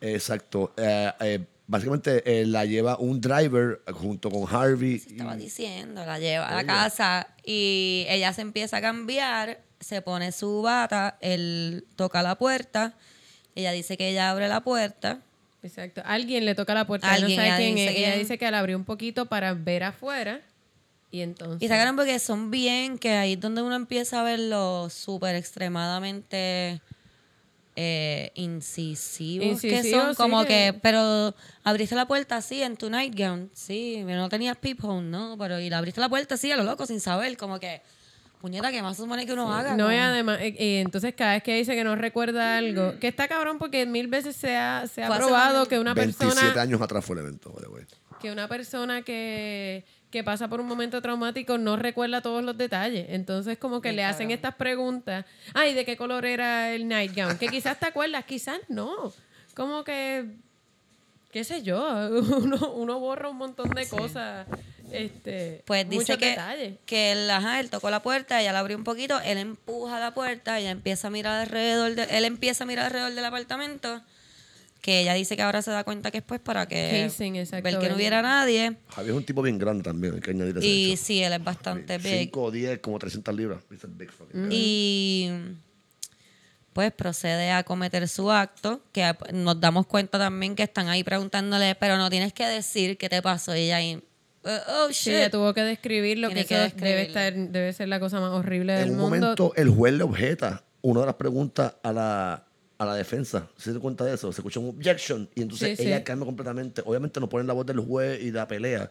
Exacto. 0.00 0.72
Eh, 0.76 1.12
eh, 1.20 1.46
básicamente 1.68 2.22
eh, 2.40 2.44
la 2.46 2.64
lleva 2.64 2.98
un 2.98 3.20
driver 3.20 3.80
junto 3.92 4.28
con 4.30 4.44
Harvey. 4.52 4.96
Estaba 4.96 5.36
y- 5.36 5.38
diciendo, 5.38 6.04
la 6.04 6.18
lleva 6.18 6.48
a 6.48 6.54
la 6.56 6.64
casa 6.66 7.28
y 7.44 8.04
ella 8.08 8.32
se 8.32 8.40
empieza 8.40 8.78
a 8.78 8.80
cambiar, 8.80 9.60
se 9.78 10.02
pone 10.02 10.32
su 10.32 10.62
bata, 10.62 11.16
él 11.20 11.84
toca 11.94 12.22
la 12.22 12.36
puerta, 12.36 12.94
ella 13.54 13.70
dice 13.70 13.96
que 13.96 14.08
ella 14.08 14.30
abre 14.30 14.48
la 14.48 14.62
puerta. 14.62 15.20
Exacto. 15.62 16.02
Alguien 16.04 16.44
le 16.44 16.54
toca 16.54 16.72
la 16.74 16.86
puerta. 16.86 17.06
No 17.08 17.12
Alguien, 17.14 17.36
sabe 17.36 17.48
ella 17.48 17.56
quién 17.58 17.74
dice 17.74 17.90
es. 17.90 17.96
Ella 17.96 18.06
quién. 18.08 18.18
dice 18.20 18.38
que 18.38 18.50
la 18.50 18.58
abrió 18.60 18.76
un 18.76 18.84
poquito 18.84 19.26
para 19.26 19.54
ver 19.54 19.84
afuera. 19.84 20.40
Y 21.10 21.20
entonces. 21.22 21.60
Y 21.62 21.68
sacaron 21.68 21.96
porque 21.96 22.18
son 22.18 22.50
bien, 22.50 22.98
que 22.98 23.10
ahí 23.12 23.32
es 23.32 23.40
donde 23.40 23.62
uno 23.62 23.74
empieza 23.74 24.20
a 24.20 24.22
ver 24.22 24.38
lo 24.40 24.88
súper 24.90 25.34
extremadamente 25.36 26.80
eh, 27.80 28.32
incisivos 28.34 29.60
que 29.60 29.84
son. 29.90 30.10
sí, 30.10 30.16
Como 30.16 30.42
que- 30.42 30.48
que, 30.72 30.78
pero 30.82 31.32
abriste 31.62 31.94
la 31.94 32.06
puerta 32.08 32.36
así 32.36 32.60
en 32.62 32.76
tu 32.76 32.90
nightgown, 32.90 33.50
sí, 33.54 34.02
pero 34.04 34.18
no 34.20 34.28
tenías 34.28 34.56
peephole, 34.56 35.06
¿no? 35.06 35.36
Pero 35.38 35.60
y 35.60 35.70
la 35.70 35.78
abriste 35.78 36.00
la 36.00 36.08
puerta 36.08 36.34
así 36.34 36.50
a 36.50 36.56
lo 36.56 36.64
loco 36.64 36.86
sin 36.86 37.00
saber, 37.00 37.36
como 37.36 37.60
que, 37.60 37.80
puñeta, 38.40 38.72
¿qué 38.72 38.82
más 38.82 38.96
supone 38.96 39.26
que 39.26 39.32
uno 39.32 39.52
haga? 39.52 39.76
No, 39.76 39.92
y 39.92 39.96
además, 39.96 40.40
y, 40.42 40.62
y 40.62 40.76
entonces 40.78 41.14
cada 41.16 41.34
vez 41.34 41.42
que 41.44 41.54
dice 41.54 41.74
que 41.76 41.84
no 41.84 41.94
recuerda 41.94 42.56
algo, 42.58 42.98
que 42.98 43.06
está 43.08 43.28
cabrón 43.28 43.58
porque 43.58 43.86
mil 43.86 44.08
veces 44.08 44.34
se 44.34 44.56
ha, 44.56 44.86
se 44.92 45.04
ha 45.04 45.08
probado 45.14 45.66
que 45.66 45.78
una 45.78 45.94
27 45.94 46.34
persona 46.34 46.60
años 46.62 46.80
atrás 46.82 47.04
fue 47.04 47.14
el 47.16 47.22
evento, 47.26 47.54
que 48.20 48.32
una 48.32 48.48
persona 48.48 49.02
que, 49.02 49.84
que 50.10 50.24
pasa 50.24 50.48
por 50.48 50.60
un 50.60 50.66
momento 50.66 51.02
traumático 51.02 51.58
no 51.58 51.76
recuerda 51.76 52.22
todos 52.22 52.42
los 52.42 52.56
detalles. 52.56 53.06
Entonces, 53.10 53.58
como 53.58 53.80
que 53.82 53.92
le 53.92 54.04
hacen 54.04 54.30
estas 54.30 54.54
preguntas. 54.54 55.24
Ay, 55.54 55.74
¿de 55.74 55.84
qué 55.84 55.96
color 55.96 56.24
era 56.24 56.72
el 56.72 56.88
nightgown? 56.88 57.36
Que 57.38 57.48
quizás 57.48 57.78
te 57.78 57.86
acuerdas, 57.86 58.24
quizás 58.24 58.58
no. 58.68 59.12
Como 59.54 59.84
que, 59.84 60.24
qué 61.30 61.44
sé 61.44 61.62
yo, 61.62 61.86
uno, 62.38 62.72
uno 62.72 62.98
borra 63.00 63.28
un 63.28 63.36
montón 63.36 63.68
de 63.70 63.86
cosas 63.88 64.46
Este, 64.90 65.62
Pues 65.66 65.86
dice 65.88 66.16
que, 66.16 66.30
detalles. 66.30 66.78
que 66.86 67.12
él, 67.12 67.30
ajá, 67.30 67.60
él 67.60 67.68
tocó 67.68 67.90
la 67.90 68.00
puerta, 68.00 68.40
ella 68.40 68.52
la 68.54 68.60
abrió 68.60 68.78
un 68.78 68.84
poquito, 68.84 69.20
él 69.20 69.36
empuja 69.36 70.00
la 70.00 70.14
puerta, 70.14 70.58
ella 70.58 70.70
empieza 70.70 71.08
a 71.08 71.10
mirar 71.10 71.42
alrededor, 71.42 71.94
de- 71.94 72.16
él 72.16 72.24
empieza 72.24 72.64
a 72.64 72.66
mirar 72.66 72.86
alrededor 72.86 73.12
del 73.12 73.24
apartamento, 73.26 74.00
que 74.80 75.00
ella 75.00 75.14
dice 75.14 75.36
que 75.36 75.42
ahora 75.42 75.60
se 75.62 75.70
da 75.70 75.82
cuenta 75.84 76.10
que 76.10 76.18
es 76.18 76.24
pues 76.24 76.40
para 76.40 76.66
que 76.66 77.02
Casing, 77.06 77.34
exacto, 77.34 77.64
ver 77.64 77.78
que 77.78 77.88
no 77.88 77.96
hubiera 77.96 78.22
nadie. 78.22 78.76
Javier 78.88 79.12
es 79.12 79.16
un 79.18 79.24
tipo 79.24 79.42
bien 79.42 79.58
grande 79.58 79.82
también, 79.82 80.14
hay 80.14 80.20
que 80.20 80.30
añadir 80.30 80.56
Y 80.62 80.92
hecho. 80.92 81.02
sí, 81.04 81.22
él 81.22 81.32
es 81.32 81.42
bastante 81.44 81.98
big. 81.98 82.20
5 82.30 82.42
o 82.42 82.50
10, 82.50 82.78
como 82.78 82.98
300 82.98 83.34
libras. 83.34 83.62
Big 83.68 84.10
guy. 84.32 84.48
Y 84.50 85.30
pues 86.72 86.92
procede 86.92 87.50
a 87.50 87.64
cometer 87.64 88.06
su 88.06 88.30
acto, 88.30 88.82
que 88.92 89.12
nos 89.32 89.60
damos 89.60 89.86
cuenta 89.86 90.16
también 90.18 90.54
que 90.54 90.62
están 90.62 90.88
ahí 90.88 91.02
preguntándole, 91.02 91.74
pero 91.74 91.96
no 91.98 92.08
tienes 92.08 92.32
que 92.32 92.46
decir 92.46 92.96
qué 92.98 93.08
te 93.08 93.20
pasó. 93.20 93.56
Y 93.56 93.60
ella 93.62 93.76
ahí, 93.78 93.96
"Uh, 94.44 94.48
oh 94.84 94.92
Sí, 94.92 95.10
ella 95.10 95.24
shit. 95.24 95.32
tuvo 95.32 95.52
que 95.54 95.62
describirlo, 95.62 96.28
que 96.28 96.44
Tiene 96.44 96.66
eso 96.66 96.76
que 96.76 96.84
debe, 96.84 97.02
estar, 97.02 97.34
debe 97.34 97.72
ser 97.72 97.88
la 97.88 97.98
cosa 97.98 98.20
más 98.20 98.30
horrible 98.30 98.74
del 98.74 98.88
En 98.88 98.94
un 98.94 99.00
mundo. 99.00 99.16
momento, 99.18 99.52
el 99.56 99.70
juez 99.70 99.92
le 99.94 100.04
objeta 100.04 100.62
una 100.82 101.00
de 101.00 101.06
las 101.06 101.16
preguntas 101.16 101.74
a 101.82 101.92
la, 101.92 102.46
a 102.78 102.86
la 102.86 102.94
defensa. 102.94 103.48
¿Se 103.56 103.72
da 103.72 103.80
cuenta 103.80 104.04
de 104.04 104.14
eso? 104.14 104.32
Se 104.32 104.40
escucha 104.40 104.60
un 104.60 104.68
objection 104.70 105.28
y 105.34 105.42
entonces 105.42 105.76
Sí, 105.78 105.84
ella 105.86 105.98
sí. 105.98 106.04
cambia 106.04 106.24
completamente. 106.26 106.82
Obviamente 106.84 107.18
no 107.20 107.28
ponen 107.28 107.46
la 107.46 107.52
voz 107.52 107.66
del 107.66 107.80
juez 107.80 108.20
y 108.22 108.26
de 108.30 108.38
la 108.38 108.46
pelea, 108.46 108.90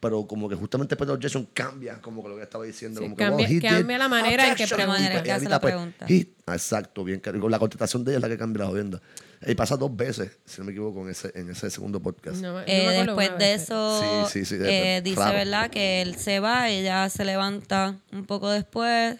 pero 0.00 0.26
como 0.26 0.48
que 0.48 0.56
justamente 0.56 0.96
después 0.96 1.06
del 1.06 1.16
objection 1.16 1.46
cambia 1.54 2.00
como 2.00 2.22
que 2.24 2.28
lo 2.30 2.36
que 2.36 2.42
estaba 2.42 2.64
diciendo. 2.64 3.00
Sí, 3.00 3.04
como 3.04 3.16
que, 3.16 3.22
cambia- 3.24 3.46
"Well, 3.46 3.56
he 3.56 3.60
did 3.60 3.62
cambia 3.68 3.98
la 3.98 4.08
manera 4.08 4.48
en 4.48 4.54
que 4.56 4.64
objection". 4.64 4.76
pregunta. 4.76 4.98
Y 5.00 5.02
La 5.04 5.08
manera 5.08 5.22
que 5.22 5.32
hace 5.32 5.48
la 5.48 5.60
pues, 5.60 5.72
pregunta. 5.74 6.06
he- 6.08 6.52
exacto, 6.54 7.04
bien. 7.04 7.20
que- 7.20 7.32
La 7.32 7.58
contestación 7.60 8.02
de 8.04 8.10
ella 8.10 8.18
es 8.18 8.22
la 8.22 8.28
que 8.28 8.38
cambia 8.38 8.64
la 8.64 8.70
jodienda. 8.70 9.00
Y 9.46 9.54
pasa 9.54 9.76
dos 9.76 9.94
veces, 9.96 10.38
si 10.44 10.60
no 10.60 10.64
me 10.66 10.72
equivoco, 10.72 11.02
en 11.02 11.10
ese, 11.10 11.30
en 11.36 11.50
ese 11.50 11.68
segundo 11.70 12.00
podcast. 12.00 12.40
No 12.42 12.60
Eh, 12.60 13.04
después 13.04 13.30
de 13.38 13.54
eso, 13.54 14.26
Sí, 14.28 14.44
sí, 14.44 14.56
sí, 14.56 14.56
eh, 14.60 15.00
dice, 15.04 15.18
raro. 15.20 15.32
¿verdad? 15.38 15.70
Que 15.70 16.00
él 16.02 16.14
se 16.16 16.38
va, 16.40 16.68
ella 16.70 17.08
se 17.08 17.24
levanta 17.24 17.96
un 18.12 18.24
poco 18.26 18.50
después. 18.50 19.16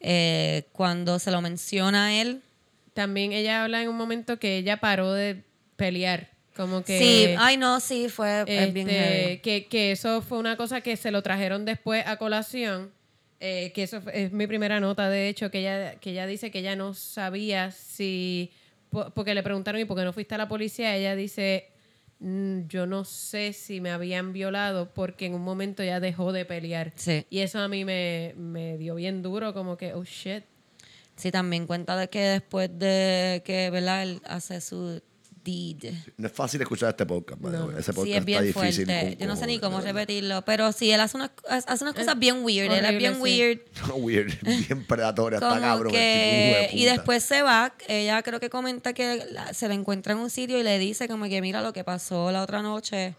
Eh, 0.00 0.68
cuando 0.72 1.18
se 1.18 1.30
lo 1.30 1.40
menciona 1.40 2.06
a 2.06 2.12
él, 2.20 2.42
También 2.94 3.32
ella 3.32 3.62
habla 3.64 3.82
en 3.82 3.88
un 3.88 3.96
momento 3.96 4.38
que 4.38 4.56
ella 4.56 4.78
paró 4.78 5.12
de 5.12 5.42
pelear. 5.76 6.30
Como 6.56 6.84
que. 6.84 6.98
sí, 6.98 7.34
ay 7.38 7.56
no, 7.56 7.80
sí, 7.80 8.08
fue 8.08 8.44
bien 8.44 8.88
este, 8.88 8.92
heavy. 8.94 9.38
que, 9.40 9.66
que 9.66 9.90
eso 9.92 10.22
fue 10.22 10.38
una 10.38 10.56
cosa 10.56 10.80
que 10.80 10.96
se 10.96 11.10
lo 11.10 11.20
trajeron 11.22 11.64
después 11.64 12.06
a 12.06 12.16
colación. 12.16 12.92
eh, 13.40 13.72
que 13.74 13.82
eso 13.82 14.00
es 14.12 14.30
mi 14.32 14.46
primera 14.46 14.78
nota, 14.80 15.10
de 15.10 15.28
hecho, 15.28 15.50
que 15.50 15.58
ella, 15.58 15.96
que 15.96 16.10
ella 16.12 16.26
dice 16.26 16.50
que 16.52 16.60
ella 16.60 16.76
no 16.76 16.94
sabía 16.94 17.72
si. 17.72 18.52
po- 18.90 19.10
Porque 19.12 19.34
le 19.34 19.42
preguntaron, 19.42 19.80
¿y 19.80 19.84
por 19.84 19.96
qué 19.98 20.04
no 20.04 20.12
fuiste 20.12 20.36
a 20.36 20.38
la 20.38 20.46
policía? 20.48 20.94
Ella 20.96 21.16
dice, 21.16 21.68
"Mm, 22.20 22.68
yo 22.68 22.86
no 22.86 23.04
sé 23.04 23.52
si 23.52 23.80
me 23.80 23.90
habían 23.90 24.32
violado 24.32 24.94
porque 24.94 25.26
en 25.26 25.34
un 25.34 25.42
momento 25.42 25.82
ya 25.82 25.98
dejó 25.98 26.32
de 26.32 26.44
pelear. 26.44 26.92
Sí. 26.94 27.26
Y 27.28 27.40
eso 27.40 27.58
a 27.58 27.66
mí 27.68 27.84
me, 27.84 28.32
me 28.36 28.78
dio 28.78 28.94
bien 28.94 29.22
duro, 29.22 29.52
como 29.52 29.76
que, 29.76 29.92
oh 29.94 30.04
shit. 30.04 30.44
Sí, 31.16 31.30
también 31.30 31.66
cuenta 31.66 31.96
de 31.96 32.08
que 32.08 32.20
después 32.20 32.70
de 32.78 33.42
que, 33.44 33.70
¿verdad? 33.70 34.02
Él 34.02 34.20
hace 34.24 34.60
su 34.60 35.00
deed. 35.44 35.92
No 36.16 36.26
es 36.26 36.32
fácil 36.32 36.60
escuchar 36.62 36.88
este 36.88 37.04
podcast, 37.06 37.40
by 37.40 37.52
the 37.52 37.58
way. 37.62 37.76
Ese 37.78 37.92
podcast 37.92 38.06
Sí, 38.06 38.12
es 38.14 38.24
bien 38.24 38.44
está 38.44 38.60
difícil. 38.62 38.86
fuerte. 38.86 39.10
con 39.10 39.18
Yo 39.18 39.26
no 39.26 39.36
sé 39.36 39.46
ni 39.46 39.58
cómo 39.58 39.80
repetirlo, 39.80 40.42
pero 40.44 40.72
sí, 40.72 40.90
él 40.90 41.00
hace 41.00 41.16
unas, 41.18 41.30
hace 41.48 41.84
unas 41.84 41.94
cosas 41.94 42.18
bien 42.18 42.42
weird. 42.42 42.72
Él 42.72 42.78
es 42.78 42.78
horrible, 42.84 42.98
bien 42.98 43.14
sí. 43.14 43.20
weird. 43.20 43.60
No, 43.88 43.94
weird, 43.96 44.32
bien 44.42 44.84
predatoria, 44.86 45.36
está 45.36 45.60
cabrón. 45.60 45.92
tipo, 45.92 45.98
que, 46.00 46.68
de 46.72 46.76
y 46.76 46.84
después 46.86 47.22
se 47.22 47.42
va, 47.42 47.74
ella 47.88 48.22
creo 48.22 48.40
que 48.40 48.48
comenta 48.50 48.92
que 48.94 49.24
la- 49.32 49.52
se 49.52 49.68
la 49.68 49.74
encuentra 49.74 50.14
en 50.14 50.18
un 50.20 50.30
sitio 50.30 50.58
y 50.58 50.62
le 50.62 50.78
dice 50.78 51.06
como 51.08 51.26
que 51.26 51.40
mira 51.42 51.60
lo 51.62 51.72
que 51.74 51.84
pasó 51.84 52.32
la 52.32 52.42
otra 52.42 52.62
noche. 52.62 53.14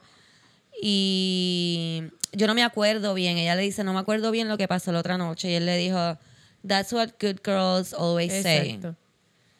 Y 0.81 2.03
yo 2.33 2.47
no 2.47 2.55
me 2.55 2.63
acuerdo 2.63 3.13
bien, 3.13 3.37
ella 3.37 3.55
le 3.55 3.61
dice 3.61 3.83
no 3.83 3.93
me 3.93 3.99
acuerdo 3.99 4.31
bien 4.31 4.47
lo 4.49 4.57
que 4.57 4.67
pasó 4.67 4.91
la 4.91 4.99
otra 4.99 5.17
noche. 5.17 5.49
Y 5.51 5.53
él 5.53 5.65
le 5.65 5.77
dijo, 5.77 6.17
that's 6.65 6.91
what 6.91 7.17
good 7.19 7.41
girls 7.43 7.93
always 7.93 8.31
say. 8.31 8.71
Exacto. 8.75 8.95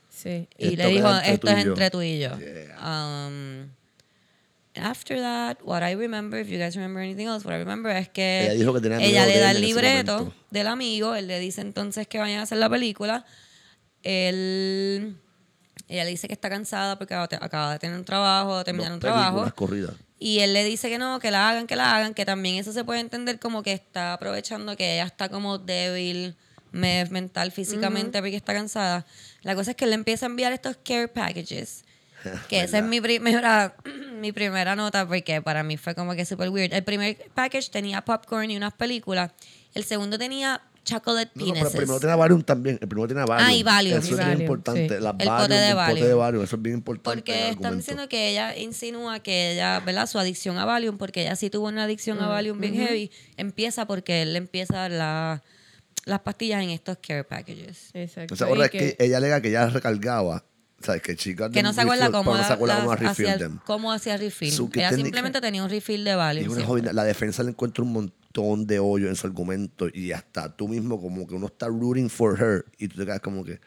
Sí. 0.09 0.47
Y 0.57 0.69
Esto 0.69 0.83
le 0.83 0.89
dijo, 0.89 1.09
esto 1.17 1.47
es 1.49 1.59
y 1.59 1.63
yo". 1.65 1.69
entre 1.71 1.89
tú 1.89 2.01
y 2.01 2.19
yo. 2.19 2.37
Yeah. 2.39 3.27
Um, 3.27 3.69
after 4.75 5.19
that, 5.19 5.57
what 5.63 5.83
I 5.83 5.93
remember, 5.95 6.39
if 6.39 6.47
you 6.47 6.57
guys 6.57 6.75
remember 6.75 7.01
anything 7.01 7.27
else, 7.27 7.45
what 7.45 7.53
I 7.53 7.57
remember 7.59 7.91
es 7.95 8.09
que 8.09 8.45
Ella 8.45 8.53
dijo 8.53 8.73
que 8.73 8.81
tenía 8.81 8.99
ella 9.01 9.25
le 9.25 9.39
da 9.39 9.51
el 9.51 9.61
libreto 9.61 10.33
del 10.51 10.67
amigo, 10.67 11.15
él 11.15 11.27
le 11.27 11.39
dice 11.39 11.61
entonces 11.61 12.07
que 12.07 12.17
vayan 12.19 12.39
a 12.39 12.43
hacer 12.43 12.57
la 12.57 12.69
película. 12.69 13.25
Él, 14.03 15.17
ella 15.87 16.03
le 16.03 16.09
dice 16.11 16.27
que 16.27 16.33
está 16.33 16.49
cansada 16.49 16.97
porque 16.97 17.13
acaba 17.13 17.73
de- 17.73 17.79
tener 17.79 17.97
un 17.97 18.05
trabajo, 18.05 18.59
de 18.59 18.63
terminar 18.63 18.89
Dos 18.91 18.95
un 18.95 18.99
trabajo. 19.01 19.51
Y 20.17 20.39
él 20.39 20.53
le 20.53 20.63
dice 20.63 20.89
que 20.89 20.97
no, 20.97 21.19
que 21.19 21.29
la 21.31 21.49
hagan, 21.49 21.67
que 21.67 21.75
la 21.75 21.95
hagan, 21.95 22.13
que 22.13 22.25
también 22.25 22.55
eso 22.55 22.71
se 22.71 22.83
puede 22.83 22.99
entender 23.01 23.39
como 23.39 23.63
que 23.63 23.73
está 23.73 24.13
aprovechando 24.13 24.77
que 24.77 24.93
ella 24.93 25.05
está 25.05 25.27
como 25.29 25.57
débil 25.57 26.35
me- 26.76 27.05
mental, 27.09 27.51
físicamente, 27.51 28.19
porque 28.19 28.36
está 28.36 28.53
cansada. 28.53 29.05
La 29.41 29.55
cosa 29.55 29.71
es 29.71 29.78
que 29.78 29.86
le 29.88 29.95
empieza 29.95 30.26
a 30.26 30.30
enviar 30.30 30.51
estos 30.53 30.78
care 30.84 31.07
packages. 31.07 31.84
Que 32.49 32.61
esa 32.61 32.80
es 32.80 32.84
mi 32.84 32.99
primera, 33.01 33.76
mi 34.19 34.32
primera 34.32 34.76
nota, 34.76 35.07
porque 35.07 35.41
para 35.41 35.63
mí 35.63 35.78
fue 35.78 35.93
como 35.95 36.13
que 36.15 36.26
super 36.26 36.49
weird. 36.49 36.73
El 36.73 36.84
primer 36.84 37.17
package 37.34 37.69
tenía 37.69 38.01
popcorn 38.03 38.49
y 38.51 38.57
unas 38.57 38.73
películas. 38.73 39.32
El 39.73 39.84
segundo 39.84 40.17
tenía 40.17 40.61
chocolate 40.84 41.32
No, 41.36 41.45
no, 41.47 41.53
pero 41.53 41.53
penises. 41.53 41.73
el 41.73 41.78
primero 41.82 41.99
tenía 41.99 42.15
Valium 42.15 42.41
también. 42.43 42.78
El 42.82 42.88
primero 42.88 43.07
tenía 43.07 43.26
Valium. 43.26 43.47
Ah, 43.49 43.53
y 43.53 43.63
Valium. 43.63 43.97
Eso 43.99 44.07
Y 44.07 44.11
es 44.11 44.17
bien 44.17 44.28
Valium, 44.30 44.41
importante. 44.41 44.82
sí. 44.82 45.01
Las 45.01 45.15
El 45.19 45.28
Valium, 45.28 45.38
pote 45.38 45.53
de 45.53 45.59
el 45.69 45.73
pote 45.73 45.76
Valium. 45.88 46.07
de 46.07 46.13
Valium. 46.13 46.43
Eso 46.43 46.55
es 46.55 46.61
bien 46.61 46.76
importante. 46.76 47.15
Porque 47.21 47.49
están 47.49 47.78
diciendo 47.78 48.07
que 48.09 48.30
ella 48.30 48.55
insinúa 48.57 49.19
que 49.19 49.51
ella, 49.53 49.80
¿verdad? 49.82 50.07
Su 50.07 50.17
adicción 50.19 50.57
a 50.57 50.65
Valium, 50.65 50.97
porque 50.97 51.21
ella 51.23 51.36
sí 51.36 51.49
tuvo 51.49 51.67
una 51.67 51.84
adicción 51.84 52.21
a 52.21 52.28
Valium 52.28 52.59
bien 52.59 52.73
heavy, 52.76 53.11
empieza 53.38 53.86
porque 53.88 54.21
él 54.23 54.36
empieza 54.36 54.89
la- 54.89 55.43
las 56.05 56.19
pastillas 56.21 56.63
en 56.63 56.69
estos 56.69 56.97
care 57.05 57.23
packages. 57.23 57.89
Exacto. 57.93 58.33
O 58.33 58.37
sea, 58.37 58.47
ahora 58.47 58.65
es 58.65 58.71
que 58.71 58.95
ella 58.99 59.17
alega 59.17 59.41
que 59.41 59.49
ella 59.49 59.67
recargaba. 59.69 60.45
¿Sabes? 60.81 61.01
Que 61.01 61.15
chicas 61.15 61.49
Que 61.51 61.63
no 61.63 61.71
se 61.71 61.81
acuerda 61.81 62.11
cómo, 62.11 62.35
no 62.35 62.43
se 62.45 62.51
acuerda 62.53 62.79
cómo 62.79 62.91
hacía, 62.91 63.07
refill 63.09 63.25
el- 63.27 63.39
them. 63.39 63.59
cómo 63.65 63.91
hacía 63.93 64.17
refill. 64.17 64.51
So, 64.51 64.69
que 64.69 64.79
ella 64.81 64.89
técnica- 64.89 65.05
simplemente 65.05 65.41
tenía 65.41 65.63
un 65.63 65.69
refill 65.69 66.03
de 66.03 66.11
Y 66.11 66.15
Valium. 66.15 66.51
una 66.53 66.65
jodida- 66.65 66.93
la 66.93 67.05
defensa 67.05 67.43
le 67.43 67.51
encuentra 67.51 67.83
un 67.83 67.93
montón 67.93 68.67
de 68.67 68.77
hoyo 68.79 69.07
en 69.07 69.15
su 69.15 69.25
argumento 69.25 69.87
y 69.91 70.11
hasta 70.11 70.53
tú 70.55 70.67
mismo 70.67 71.01
como 71.01 71.25
que 71.25 71.33
uno 71.33 71.47
está 71.47 71.67
rooting 71.67 72.09
for 72.09 72.37
her 72.39 72.65
y 72.77 72.89
tú 72.89 72.97
te 72.97 73.05
quedas 73.05 73.21
como 73.21 73.43
que 73.45 73.61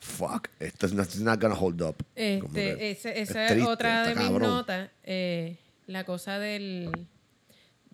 fuck, 0.00 0.48
esto 0.58 0.86
es 0.86 0.92
not, 1.20 1.40
gonna 1.40 1.54
hold 1.54 1.80
up. 1.80 1.96
Este, 2.16 2.48
que 2.52 2.90
ese- 2.90 3.20
es 3.22 3.30
esa 3.30 3.44
es 3.46 3.52
triste, 3.52 3.70
otra 3.70 4.08
de 4.08 4.14
mis 4.16 4.30
notas. 4.32 4.90
eh, 5.04 5.56
la 5.86 6.04
cosa 6.04 6.40
del, 6.40 6.90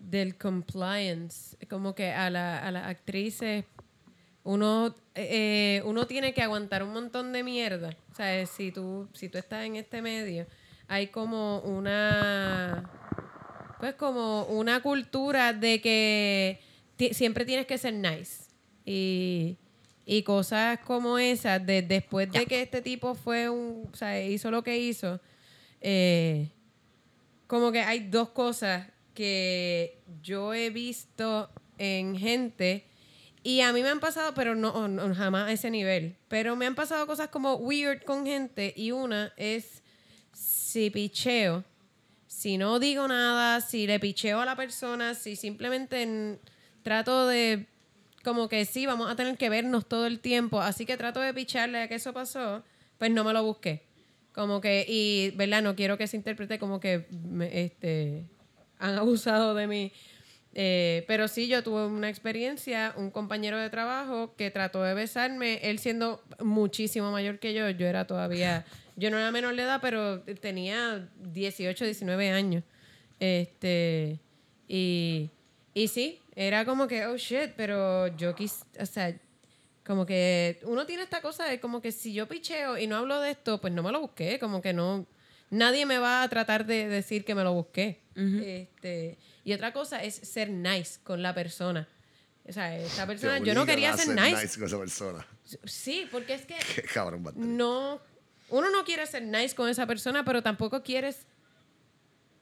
del 0.01 0.37
compliance. 0.37 1.57
Como 1.69 1.95
que 1.95 2.11
a, 2.11 2.29
la- 2.29 2.59
a 2.59 2.71
las 2.71 2.87
actrices 2.87 3.65
uno, 4.43 4.95
eh, 5.15 5.81
uno 5.85 6.07
tiene 6.07 6.33
que 6.33 6.41
aguantar 6.41 6.83
un 6.83 6.93
montón 6.93 7.31
de 7.33 7.43
mierda. 7.43 7.95
O 8.11 8.15
sea, 8.15 8.45
si 8.45 8.71
tú, 8.71 9.07
si 9.13 9.29
tú 9.29 9.37
estás 9.37 9.65
en 9.65 9.75
este 9.75 10.01
medio, 10.01 10.47
hay 10.87 11.07
como 11.07 11.59
una 11.59 12.89
pues 13.79 13.93
como 13.95 14.43
una 14.45 14.81
cultura 14.81 15.53
de 15.53 15.79
que 15.79 16.59
siempre 17.13 17.45
tienes 17.45 17.65
que 17.65 17.77
ser 17.77 17.93
nice. 17.93 18.49
Y, 18.85 19.57
y 20.05 20.23
cosas 20.23 20.79
como 20.79 21.17
esas, 21.19 21.63
de, 21.65 21.81
después 21.81 22.29
de 22.31 22.45
que 22.45 22.61
este 22.61 22.81
tipo 22.81 23.13
fue 23.15 23.47
un, 23.49 23.87
o 23.93 23.95
sea, 23.95 24.21
hizo 24.21 24.49
lo 24.51 24.63
que 24.63 24.77
hizo, 24.79 25.21
eh, 25.79 26.49
como 27.47 27.71
que 27.71 27.79
hay 27.81 27.99
dos 27.99 28.29
cosas 28.29 28.87
que 29.19 29.99
yo 30.21 30.53
he 30.53 30.69
visto 30.69 31.49
en 31.77 32.17
gente 32.17 32.85
y 33.43 33.59
a 33.59 33.73
mí 33.73 33.83
me 33.83 33.89
han 33.89 33.99
pasado, 33.99 34.33
pero 34.33 34.55
no, 34.55 34.87
no, 34.87 35.13
jamás 35.13 35.49
a 35.49 35.51
ese 35.51 35.69
nivel, 35.69 36.15
pero 36.29 36.55
me 36.55 36.65
han 36.65 36.73
pasado 36.73 37.05
cosas 37.05 37.27
como 37.27 37.55
weird 37.55 38.05
con 38.05 38.25
gente 38.25 38.73
y 38.77 38.91
una 38.91 39.33
es 39.35 39.83
si 40.31 40.89
picheo, 40.89 41.65
si 42.27 42.57
no 42.57 42.79
digo 42.79 43.09
nada, 43.09 43.59
si 43.59 43.87
le 43.87 43.99
picheo 43.99 44.39
a 44.39 44.45
la 44.45 44.55
persona, 44.55 45.13
si 45.15 45.35
simplemente 45.35 46.39
trato 46.81 47.27
de 47.27 47.67
como 48.23 48.47
que 48.47 48.63
sí, 48.63 48.85
vamos 48.85 49.11
a 49.11 49.17
tener 49.17 49.37
que 49.37 49.49
vernos 49.49 49.85
todo 49.85 50.05
el 50.05 50.21
tiempo, 50.21 50.61
así 50.61 50.85
que 50.85 50.95
trato 50.95 51.19
de 51.19 51.33
picharle 51.33 51.81
a 51.81 51.89
que 51.89 51.95
eso 51.95 52.13
pasó, 52.13 52.63
pues 52.97 53.11
no 53.11 53.25
me 53.25 53.33
lo 53.33 53.43
busqué. 53.43 53.83
Como 54.31 54.61
que, 54.61 54.85
y, 54.87 55.31
¿verdad? 55.35 55.61
No 55.61 55.75
quiero 55.75 55.97
que 55.97 56.07
se 56.07 56.15
interprete 56.15 56.57
como 56.57 56.79
que 56.79 57.07
este, 57.51 58.29
han 58.79 58.97
abusado 58.97 59.53
de 59.53 59.67
mí. 59.67 59.91
Eh, 60.55 61.05
pero 61.07 61.27
sí, 61.27 61.47
yo 61.47 61.63
tuve 61.63 61.85
una 61.85 62.09
experiencia, 62.09 62.93
un 62.97 63.11
compañero 63.11 63.57
de 63.57 63.69
trabajo 63.69 64.33
que 64.35 64.49
trató 64.49 64.81
de 64.81 64.95
besarme, 64.95 65.59
él 65.61 65.77
siendo 65.77 66.23
muchísimo 66.39 67.11
mayor 67.11 67.37
que 67.39 67.53
yo, 67.53 67.69
yo 67.69 67.85
era 67.85 68.07
todavía, 68.07 68.65
yo 68.95 69.11
no 69.11 69.19
era 69.19 69.31
menor 69.31 69.55
de 69.55 69.61
edad, 69.61 69.79
pero 69.81 70.21
tenía 70.21 71.07
18, 71.17 71.85
19 71.85 72.31
años. 72.31 72.63
Este, 73.19 74.19
y, 74.67 75.29
y 75.73 75.87
sí, 75.87 76.19
era 76.35 76.65
como 76.65 76.87
que, 76.87 77.05
oh 77.05 77.17
shit, 77.17 77.51
pero 77.55 78.07
yo 78.17 78.33
quis, 78.33 78.65
o 78.79 78.85
sea, 78.85 79.15
como 79.85 80.05
que 80.05 80.59
uno 80.63 80.85
tiene 80.85 81.03
esta 81.03 81.21
cosa 81.21 81.45
de 81.45 81.59
como 81.59 81.81
que 81.81 81.91
si 81.91 82.13
yo 82.13 82.27
picheo 82.27 82.77
y 82.77 82.87
no 82.87 82.97
hablo 82.97 83.19
de 83.21 83.31
esto, 83.31 83.61
pues 83.61 83.73
no 83.73 83.83
me 83.83 83.91
lo 83.91 84.01
busqué, 84.01 84.39
como 84.39 84.61
que 84.61 84.73
no, 84.73 85.05
nadie 85.49 85.85
me 85.85 85.97
va 85.99 86.23
a 86.23 86.29
tratar 86.29 86.65
de 86.65 86.87
decir 86.87 87.25
que 87.25 87.35
me 87.35 87.43
lo 87.43 87.53
busqué. 87.53 88.01
este, 88.15 89.17
y 89.43 89.53
otra 89.53 89.71
cosa 89.71 90.03
es 90.03 90.15
ser 90.15 90.49
nice 90.49 90.99
con 91.03 91.21
la 91.21 91.33
persona. 91.33 91.87
O 92.47 92.51
sea, 92.51 92.75
esta 92.77 93.05
persona, 93.05 93.37
yo 93.39 93.53
no 93.53 93.65
quería 93.65 93.95
ser 93.95 94.07
ser 94.07 94.15
nice. 94.15 94.57
con 94.57 94.67
esa 94.67 94.79
persona. 94.79 95.27
Sí, 95.65 96.07
porque 96.11 96.33
es 96.33 96.45
que 96.45 96.55
Qué 96.75 96.81
cabrón, 96.81 97.23
batería. 97.23 97.47
no, 97.47 98.01
uno 98.49 98.69
no 98.71 98.83
quiere 98.83 99.05
ser 99.05 99.23
nice 99.23 99.55
con 99.55 99.69
esa 99.69 99.85
persona, 99.85 100.25
pero 100.25 100.41
tampoco 100.41 100.81
quieres 100.81 101.27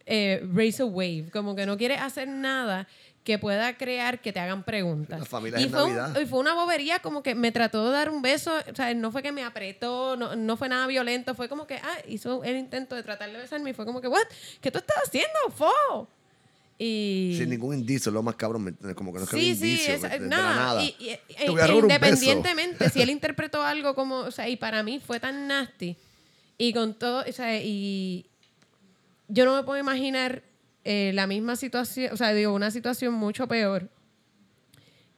eh, 0.06 0.42
raise 0.54 0.82
a 0.82 0.86
wave, 0.86 1.30
como 1.32 1.56
que 1.56 1.66
no 1.66 1.78
quieres 1.78 2.00
hacer 2.00 2.28
nada 2.30 2.88
que 3.28 3.38
pueda 3.38 3.76
crear 3.76 4.22
que 4.22 4.32
te 4.32 4.40
hagan 4.40 4.64
preguntas. 4.64 5.20
Las 5.20 5.28
familias 5.28 5.62
y, 5.62 5.68
fue 5.68 5.84
un- 5.84 6.22
y 6.24 6.26
fue 6.26 6.40
una 6.40 6.54
bobería, 6.54 7.00
como 7.00 7.22
que 7.22 7.36
me 7.36 7.52
trató 7.52 7.86
de 7.86 7.92
dar 7.92 8.10
un 8.10 8.22
beso, 8.22 8.54
o 8.72 8.74
sea, 8.74 8.94
no 8.94 9.12
fue 9.12 9.22
que 9.22 9.34
me 9.34 9.44
apretó, 9.44 10.16
no, 10.16 10.38
no 10.38 10.56
fue 10.56 10.70
nada 10.70 10.88
violento, 10.88 11.36
fue 11.36 11.50
como 11.50 11.68
que, 11.68 11.76
ah, 11.76 11.98
hizo 12.08 12.42
el 12.46 12.56
intento 12.56 12.96
de 12.96 13.04
tratar 13.04 13.30
de 13.30 13.38
besarme 13.38 13.72
y 13.72 13.74
fue 13.74 13.86
como 13.86 14.00
que, 14.00 14.08
what, 14.08 14.24
¿qué 14.62 14.72
tú 14.72 14.78
estás 14.78 14.96
haciendo, 15.06 15.38
fo? 15.54 16.08
Y... 16.80 17.36
Sin 17.38 17.50
ningún 17.50 17.76
indicio, 17.76 18.14
lo 18.14 18.24
más 18.24 18.36
cabrón. 18.38 18.78
Como 18.96 19.12
que 19.12 19.18
no 19.20 19.26
es 19.26 19.30
que 19.30 19.36
Sí, 19.38 19.42
había 19.50 19.56
sí, 19.56 19.72
indicio, 19.72 19.94
esa- 19.96 20.08
de, 20.08 20.20
de 20.20 20.28
nada. 20.30 20.50
la 20.50 20.56
nada. 20.56 20.84
Y, 20.86 20.96
y- 20.98 21.10
e- 21.10 21.22
e 21.38 21.52
beso. 21.52 21.80
independientemente, 21.80 22.90
si 22.90 23.02
él 23.02 23.10
interpretó 23.20 23.62
algo 23.62 23.94
como, 23.94 24.20
o 24.20 24.32
sea, 24.32 24.48
y 24.48 24.56
para 24.56 24.84
mí 24.84 25.02
fue 25.06 25.20
tan 25.20 25.48
nasty, 25.50 25.98
y 26.58 26.72
con 26.72 26.94
todo, 26.94 27.26
o 27.28 27.32
sea, 27.34 27.58
y 27.62 28.26
yo 29.28 29.44
no 29.44 29.54
me 29.54 29.64
puedo 29.64 29.78
imaginar 29.80 30.44
eh, 30.90 31.12
la 31.14 31.28
misma 31.28 31.58
situación, 31.58 32.14
o 32.14 32.16
sea, 32.16 32.34
digo, 32.34 32.54
una 32.54 32.72
situación 32.72 33.14
mucho 33.14 33.46
peor, 33.46 33.90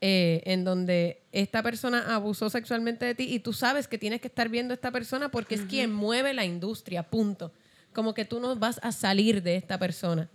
eh, 0.02 0.42
en 0.46 0.64
donde 0.64 1.22
esta 1.32 1.62
persona 1.62 2.16
abusó 2.16 2.50
sexualmente 2.50 3.06
de 3.06 3.14
ti 3.14 3.28
y 3.32 3.38
tú 3.38 3.54
sabes 3.54 3.88
que 3.88 4.00
tienes 4.00 4.20
que 4.20 4.30
estar 4.30 4.50
viendo 4.50 4.74
a 4.74 4.76
esta 4.76 4.90
persona 4.90 5.30
porque 5.30 5.54
es 5.54 5.62
quien 5.62 5.94
mueve 5.94 6.34
la 6.34 6.44
industria, 6.44 7.04
punto. 7.04 7.52
Como 7.94 8.16
que 8.16 8.26
tú 8.26 8.40
no 8.40 8.56
vas 8.56 8.80
a 8.82 8.92
salir 8.92 9.44
de 9.44 9.58
esta 9.58 9.78
persona. 9.78 10.28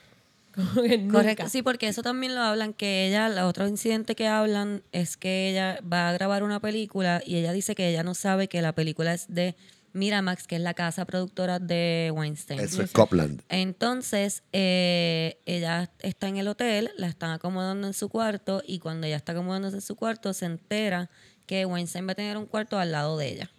Como 0.56 0.82
que 0.82 0.98
nunca. 0.98 1.18
Correcto, 1.18 1.48
sí, 1.48 1.62
porque 1.62 1.86
eso 1.86 2.02
también 2.02 2.34
lo 2.34 2.40
hablan, 2.40 2.72
que 2.72 3.06
ella, 3.06 3.28
el 3.28 3.38
otro 3.38 3.68
incidente 3.68 4.16
que 4.16 4.26
hablan 4.26 4.82
es 4.90 5.16
que 5.16 5.50
ella 5.50 5.78
va 5.82 6.08
a 6.08 6.12
grabar 6.14 6.42
una 6.42 6.58
película 6.58 7.22
y 7.24 7.36
ella 7.36 7.52
dice 7.52 7.76
que 7.76 7.88
ella 7.88 8.02
no 8.02 8.14
sabe 8.14 8.48
que 8.48 8.60
la 8.60 8.72
película 8.72 9.14
es 9.14 9.32
de 9.32 9.54
Miramax, 9.92 10.46
que 10.46 10.56
es 10.56 10.62
la 10.62 10.74
casa 10.74 11.04
productora 11.04 11.58
de 11.58 12.12
Weinstein. 12.14 12.60
Eso 12.60 12.82
es 12.82 12.92
Copland. 12.92 13.42
Entonces, 13.48 14.42
eh, 14.52 15.38
ella 15.46 15.90
está 16.00 16.28
en 16.28 16.36
el 16.36 16.48
hotel, 16.48 16.90
la 16.96 17.08
están 17.08 17.30
acomodando 17.30 17.86
en 17.86 17.94
su 17.94 18.08
cuarto 18.08 18.62
y 18.66 18.78
cuando 18.78 19.06
ella 19.06 19.16
está 19.16 19.32
acomodándose 19.32 19.76
en 19.76 19.82
su 19.82 19.96
cuarto 19.96 20.32
se 20.32 20.46
entera 20.46 21.10
que 21.46 21.66
Weinstein 21.66 22.06
va 22.06 22.12
a 22.12 22.14
tener 22.14 22.36
un 22.36 22.46
cuarto 22.46 22.78
al 22.78 22.92
lado 22.92 23.18
de 23.18 23.28
ella. 23.28 23.50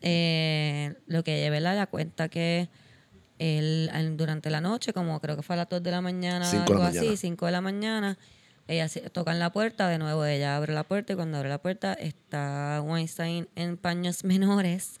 Eh, 0.00 0.94
lo 1.06 1.22
que 1.24 1.40
ella 1.40 1.50
¿verdad? 1.50 1.76
la 1.76 1.86
cuenta 1.86 2.28
que 2.28 2.68
él, 3.38 3.90
durante 4.16 4.50
la 4.50 4.60
noche, 4.60 4.92
como 4.92 5.20
creo 5.20 5.36
que 5.36 5.42
fue 5.42 5.54
a 5.54 5.58
las 5.58 5.68
2 5.68 5.82
de 5.82 5.90
la 5.90 6.00
mañana, 6.00 6.44
Cinco 6.44 6.72
algo 6.72 6.82
la 6.84 6.88
así, 6.88 6.98
mañana. 6.98 7.16
5 7.16 7.46
de 7.46 7.52
la 7.52 7.60
mañana, 7.60 8.18
ella 8.68 8.88
toca 9.12 9.32
en 9.32 9.38
la 9.38 9.52
puerta, 9.52 9.88
de 9.88 9.98
nuevo 9.98 10.24
ella 10.24 10.56
abre 10.56 10.72
la 10.72 10.84
puerta 10.84 11.12
y 11.12 11.16
cuando 11.16 11.36
abre 11.38 11.48
la 11.48 11.58
puerta 11.58 11.92
está 11.94 12.82
Weinstein 12.84 13.48
en 13.56 13.76
paños 13.76 14.24
menores. 14.24 15.00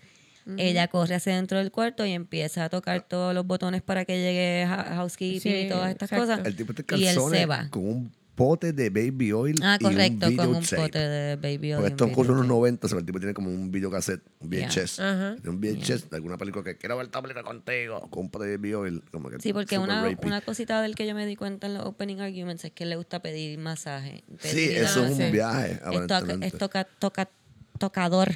Ella 0.58 0.88
corre 0.88 1.14
hacia 1.14 1.36
dentro 1.36 1.58
del 1.58 1.70
cuarto 1.70 2.04
y 2.04 2.12
empieza 2.12 2.64
a 2.64 2.68
tocar 2.68 3.02
todos 3.08 3.34
los 3.34 3.46
botones 3.46 3.82
para 3.82 4.04
que 4.04 4.16
llegue 4.18 4.66
housekeeping 4.68 5.40
Sí, 5.40 5.48
y 5.66 5.68
todas 5.68 5.90
estas 5.90 6.10
exacto. 6.12 6.26
cosas. 6.34 6.46
El 6.46 6.56
tipo 6.56 6.72
en 6.72 7.00
y 7.00 7.04
él 7.06 7.08
se 7.08 7.14
calzones 7.14 7.48
va. 7.50 7.68
con 7.70 7.86
un 7.86 8.12
pote 8.34 8.72
de 8.72 8.90
baby 8.90 9.30
oil 9.32 9.54
Ah, 9.62 9.78
y 9.80 9.84
un 9.84 9.92
correcto, 9.92 10.26
con 10.36 10.48
un 10.56 10.64
pote 10.64 10.98
de 10.98 11.36
baby 11.36 11.72
oil 11.72 11.82
Porque 11.82 11.86
un 11.86 11.86
estos 11.86 12.08
cosas 12.10 12.30
unos 12.32 12.42
videotape. 12.42 12.48
90, 12.48 12.86
o 12.86 12.88
sea, 12.90 12.98
el 12.98 13.06
tipo 13.06 13.18
tiene 13.20 13.32
como 13.32 13.48
un 13.48 13.70
videocassette, 13.70 14.22
un 14.40 14.50
Yeah. 14.50 14.68
VHS. 14.68 14.98
Ajá. 15.00 15.34
De 15.36 15.48
un 15.50 15.60
VHS 15.60 16.10
de 16.10 16.16
alguna 16.16 16.36
película 16.36 16.64
que 16.64 16.76
quiero 16.76 16.96
ver 16.96 17.06
esta 17.06 17.22
película 17.22 17.44
contigo. 17.44 18.00
Con 18.10 18.24
un 18.24 18.30
pote 18.30 18.46
de 18.46 18.56
baby 18.56 18.74
oil. 18.74 19.02
Como 19.12 19.30
que 19.30 19.38
Sí, 19.38 19.52
porque 19.52 19.78
una, 19.78 20.04
una 20.24 20.40
cosita 20.40 20.82
del 20.82 20.94
que 20.96 21.06
yo 21.06 21.14
me 21.14 21.26
di 21.26 21.36
cuenta 21.36 21.68
en 21.68 21.74
los 21.74 21.86
opening 21.86 22.18
arguments 22.20 22.64
es 22.64 22.72
que 22.72 22.84
le 22.86 22.96
gusta 22.96 23.22
pedir 23.22 23.56
masaje. 23.58 24.24
Sí, 24.40 24.68
eso 24.72 25.04
es 25.06 25.12
un 25.18 25.30
viaje, 25.32 25.74
Es, 25.92 26.06
toca- 26.08 26.36
es 26.44 26.52
toca- 26.58 26.84
toca- 26.98 27.30
tocador. 27.78 28.32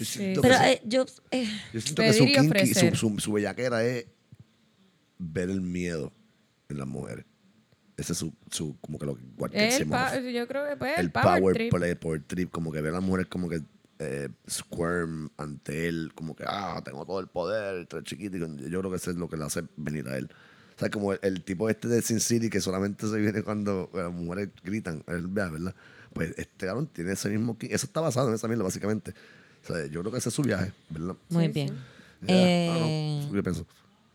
Yo 0.00 0.04
siento 0.06 0.40
Pero 0.42 0.54
que, 0.54 0.60
su- 0.60 0.64
eh, 0.70 0.82
yo... 0.86 1.06
eh, 1.30 1.46
yo 1.72 1.80
siento 1.80 2.02
que 2.02 2.12
su, 2.12 2.24
pedir 2.24 2.30
y 2.30 2.40
kinky, 2.40 2.48
ofrecer. 2.48 2.96
su, 2.96 3.10
su, 3.10 3.18
su 3.20 3.32
bellaquera 3.32 3.84
es 3.84 4.06
ver 5.18 5.50
el 5.50 5.60
miedo 5.60 6.12
en 6.68 6.78
las 6.78 6.86
mujeres. 6.86 7.24
Ese 7.96 8.12
es 8.14 8.18
su, 8.18 8.32
su 8.50 8.76
como 8.80 8.98
que 8.98 9.04
lo 9.06 9.14
que 9.16 9.22
cualquier 9.36 9.64
El 9.82 9.86
pa- 9.88 10.18
yo 10.18 10.48
creo 10.48 10.66
que 10.68 10.76
pues, 10.76 10.98
el 10.98 11.04
el 11.06 11.10
power, 11.12 11.38
power, 11.40 11.54
trip. 11.54 11.74
play, 11.74 11.94
power 11.94 12.22
trip, 12.22 12.50
como 12.50 12.72
que 12.72 12.80
ver 12.80 12.92
a 12.92 12.96
las 12.96 13.02
mujeres 13.04 13.26
como 13.26 13.48
que 13.48 13.60
eh, 13.98 14.28
squirm 14.48 15.28
ante 15.36 15.86
él, 15.86 16.12
como 16.14 16.34
que, 16.34 16.44
ah, 16.46 16.80
tengo 16.82 17.04
todo 17.04 17.20
el 17.20 17.26
poder, 17.26 17.80
estoy 17.82 18.02
chiquito. 18.04 18.38
y 18.38 18.70
Yo 18.70 18.80
creo 18.80 18.90
que 18.90 18.96
eso 18.96 19.10
es 19.10 19.16
lo 19.18 19.28
que 19.28 19.36
le 19.36 19.44
hace 19.44 19.62
venir 19.76 20.08
a 20.08 20.16
él. 20.16 20.30
O 20.76 20.78
sea, 20.80 20.88
como 20.88 21.12
el, 21.12 21.18
el 21.22 21.44
tipo 21.44 21.68
este 21.68 21.88
de 21.88 22.00
Sin 22.00 22.20
City 22.20 22.48
que 22.48 22.62
solamente 22.62 23.06
se 23.06 23.18
viene 23.18 23.42
cuando 23.42 23.90
las 23.92 24.10
mujeres 24.10 24.48
gritan, 24.64 25.04
él 25.08 25.26
vea, 25.26 25.50
¿verdad? 25.50 25.74
Pues 26.14 26.30
este 26.38 26.66
cabrón 26.66 26.86
tiene 26.86 27.12
ese 27.12 27.28
mismo... 27.28 27.58
ki- 27.58 27.68
Eso 27.70 27.84
está 27.84 28.00
basado 28.00 28.30
en 28.30 28.34
esa 28.36 28.48
mierda, 28.48 28.64
básicamente. 28.64 29.12
O 29.62 29.66
sea, 29.66 29.86
yo 29.86 30.00
creo 30.00 30.12
que 30.12 30.18
ese 30.18 30.28
es 30.30 30.34
su 30.34 30.42
viaje, 30.42 30.72
¿verdad? 30.88 31.14
muy 31.28 31.46
Sí, 31.46 31.52
bien. 31.52 31.78
Eh, 32.26 32.68
ah, 32.70 33.26
no, 33.28 33.34
yo 33.36 33.42
pienso. 33.42 33.66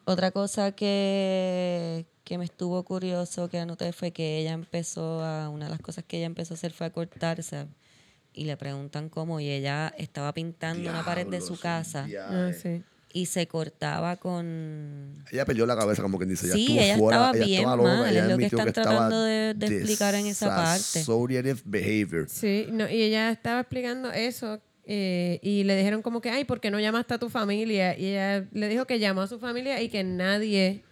Otra 0.05 0.31
cosa 0.31 0.71
que, 0.73 2.05
que 2.23 2.37
me 2.37 2.45
estuvo 2.45 2.83
curioso 2.83 3.49
que 3.49 3.59
anoté 3.59 3.91
fue 3.93 4.11
que 4.11 4.37
ella 4.39 4.53
empezó 4.53 5.23
a, 5.23 5.49
una 5.49 5.65
de 5.65 5.71
las 5.71 5.81
cosas 5.81 6.03
que 6.07 6.17
ella 6.17 6.27
empezó 6.27 6.53
a 6.53 6.57
hacer 6.57 6.71
fue 6.71 6.87
a 6.87 6.91
cortarse 6.91 7.65
y 8.33 8.45
le 8.45 8.57
preguntan 8.57 9.09
cómo 9.09 9.39
y 9.39 9.49
ella 9.49 9.93
estaba 9.97 10.33
pintando 10.33 10.89
una 10.89 11.03
pared 11.03 11.27
de 11.27 11.41
su 11.41 11.59
casa. 11.59 12.07
Ah, 12.29 12.51
sí. 12.53 12.83
y 13.13 13.27
se 13.27 13.47
cortaba 13.47 14.17
con... 14.17 15.23
Ella 15.31 15.45
perdió 15.45 15.65
la 15.65 15.75
cabeza, 15.77 16.01
como 16.01 16.17
quien 16.17 16.29
dice. 16.29 16.47
Ella 16.47 16.55
Sí, 16.55 16.65
estuvo 16.65 16.81
ella 16.81 16.97
fuera, 16.97 17.17
estaba 17.17 17.37
ella 17.37 17.45
bien 17.45 17.59
estaba 17.61 17.75
loca, 17.77 17.89
mal, 17.95 18.09
ella 18.11 18.23
es 18.23 18.29
lo 18.29 18.37
que 18.37 18.45
están 18.45 18.73
tratando 18.73 19.23
de- 19.23 19.53
de 19.55 19.67
explicar 19.67 20.15
en 20.15 20.25
esa 20.27 20.47
parte. 20.53 21.03
Behavior. 21.65 22.27
Sí, 22.29 22.67
no, 22.71 22.89
y 22.89 23.01
ella 23.03 23.31
estaba 23.31 23.61
explicando 23.61 24.11
eso 24.11 24.59
eh, 24.88 25.39
y 25.41 25.63
le 25.63 25.75
dijeron 25.75 26.01
como 26.01 26.21
que, 26.21 26.29
ay, 26.29 26.43
¿por 26.45 26.59
qué 26.59 26.71
no 26.71 26.79
llamaste 26.79 27.13
a 27.15 27.17
tu 27.19 27.29
familia? 27.29 27.97
Y 27.97 28.07
ella 28.07 28.47
le 28.51 28.67
dijo 28.67 28.86
que 28.86 28.99
llamó 28.99 29.21
a 29.21 29.27
su 29.27 29.39
familia 29.39 29.81
y 29.81 29.89
que 29.89 30.03
nadie, 30.03 30.83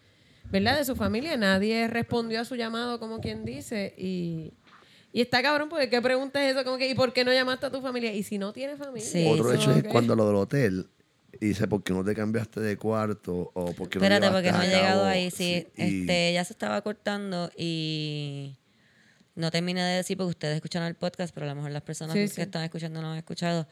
¿verdad? 0.52 0.78
De 0.78 0.86
su 0.86 0.96
familia, 0.96 1.38
nadie 1.38 1.88
respondió 1.88 2.42
a 2.42 2.46
su 2.46 2.56
llamado, 2.56 3.00
como 3.00 3.20
quien 3.20 3.46
dice. 3.46 3.94
Y, 3.98 4.54
y 5.12 5.22
está 5.22 5.42
cabrón, 5.42 5.70
porque 5.70 5.90
¿qué 5.90 6.02
pregunta 6.02 6.44
es 6.48 6.56
eso? 6.56 6.64
Como 6.66 6.78
que, 6.78 6.90
¿y 6.90 6.96
por 6.96 7.14
qué 7.14 7.24
no 7.24 7.32
llamaste 7.34 7.68
a 7.68 7.72
tu 7.72 7.82
familia? 7.82 8.14
Y 8.14 8.24
si 8.24 8.38
no 8.38 8.52
tiene 8.54 8.76
familia. 8.78 9.10
Sí, 9.10 9.26
Otro 9.28 9.54
hecho 9.54 9.72
es 9.72 9.84
cuando 9.84 10.16
lo 10.16 10.28
del 10.28 10.36
hotel. 10.38 10.88
Y 11.42 11.48
dice, 11.48 11.68
¿por 11.68 11.84
qué 11.84 11.94
no 11.94 12.04
te 12.04 12.14
cambiaste 12.14 12.60
de 12.62 12.78
cuarto? 12.78 13.52
O 13.54 13.74
¿por 13.74 13.90
qué 13.90 13.98
no 14.00 14.06
Espérate, 14.06 14.32
porque 14.32 14.52
no 14.52 14.58
a 14.60 14.66
he 14.66 14.70
llegado 14.70 15.06
ahí. 15.06 15.32
Sí, 15.32 15.66
Sí, 15.76 15.82
y- 15.84 16.02
este, 16.02 16.30
ella 16.30 16.46
se 16.46 16.54
estaba 16.54 16.82
cortando 16.82 17.50
y 17.58 18.56
no 19.36 19.52
terminé 19.52 19.82
de 19.84 19.96
decir 19.98 20.18
porque 20.18 20.30
ustedes 20.32 20.56
escucharon 20.56 20.88
el 20.88 20.96
podcast, 20.96 21.34
pero 21.34 21.46
a 21.46 21.50
lo 21.50 21.56
mejor 21.56 21.72
las 21.72 21.82
personas 21.84 22.14
Sí, 22.14 22.20
que 22.22 22.28
sí. 22.28 22.42
están 22.42 22.64
escuchando 22.64 23.02
no 23.02 23.12
han 23.12 23.18
escuchado. 23.18 23.68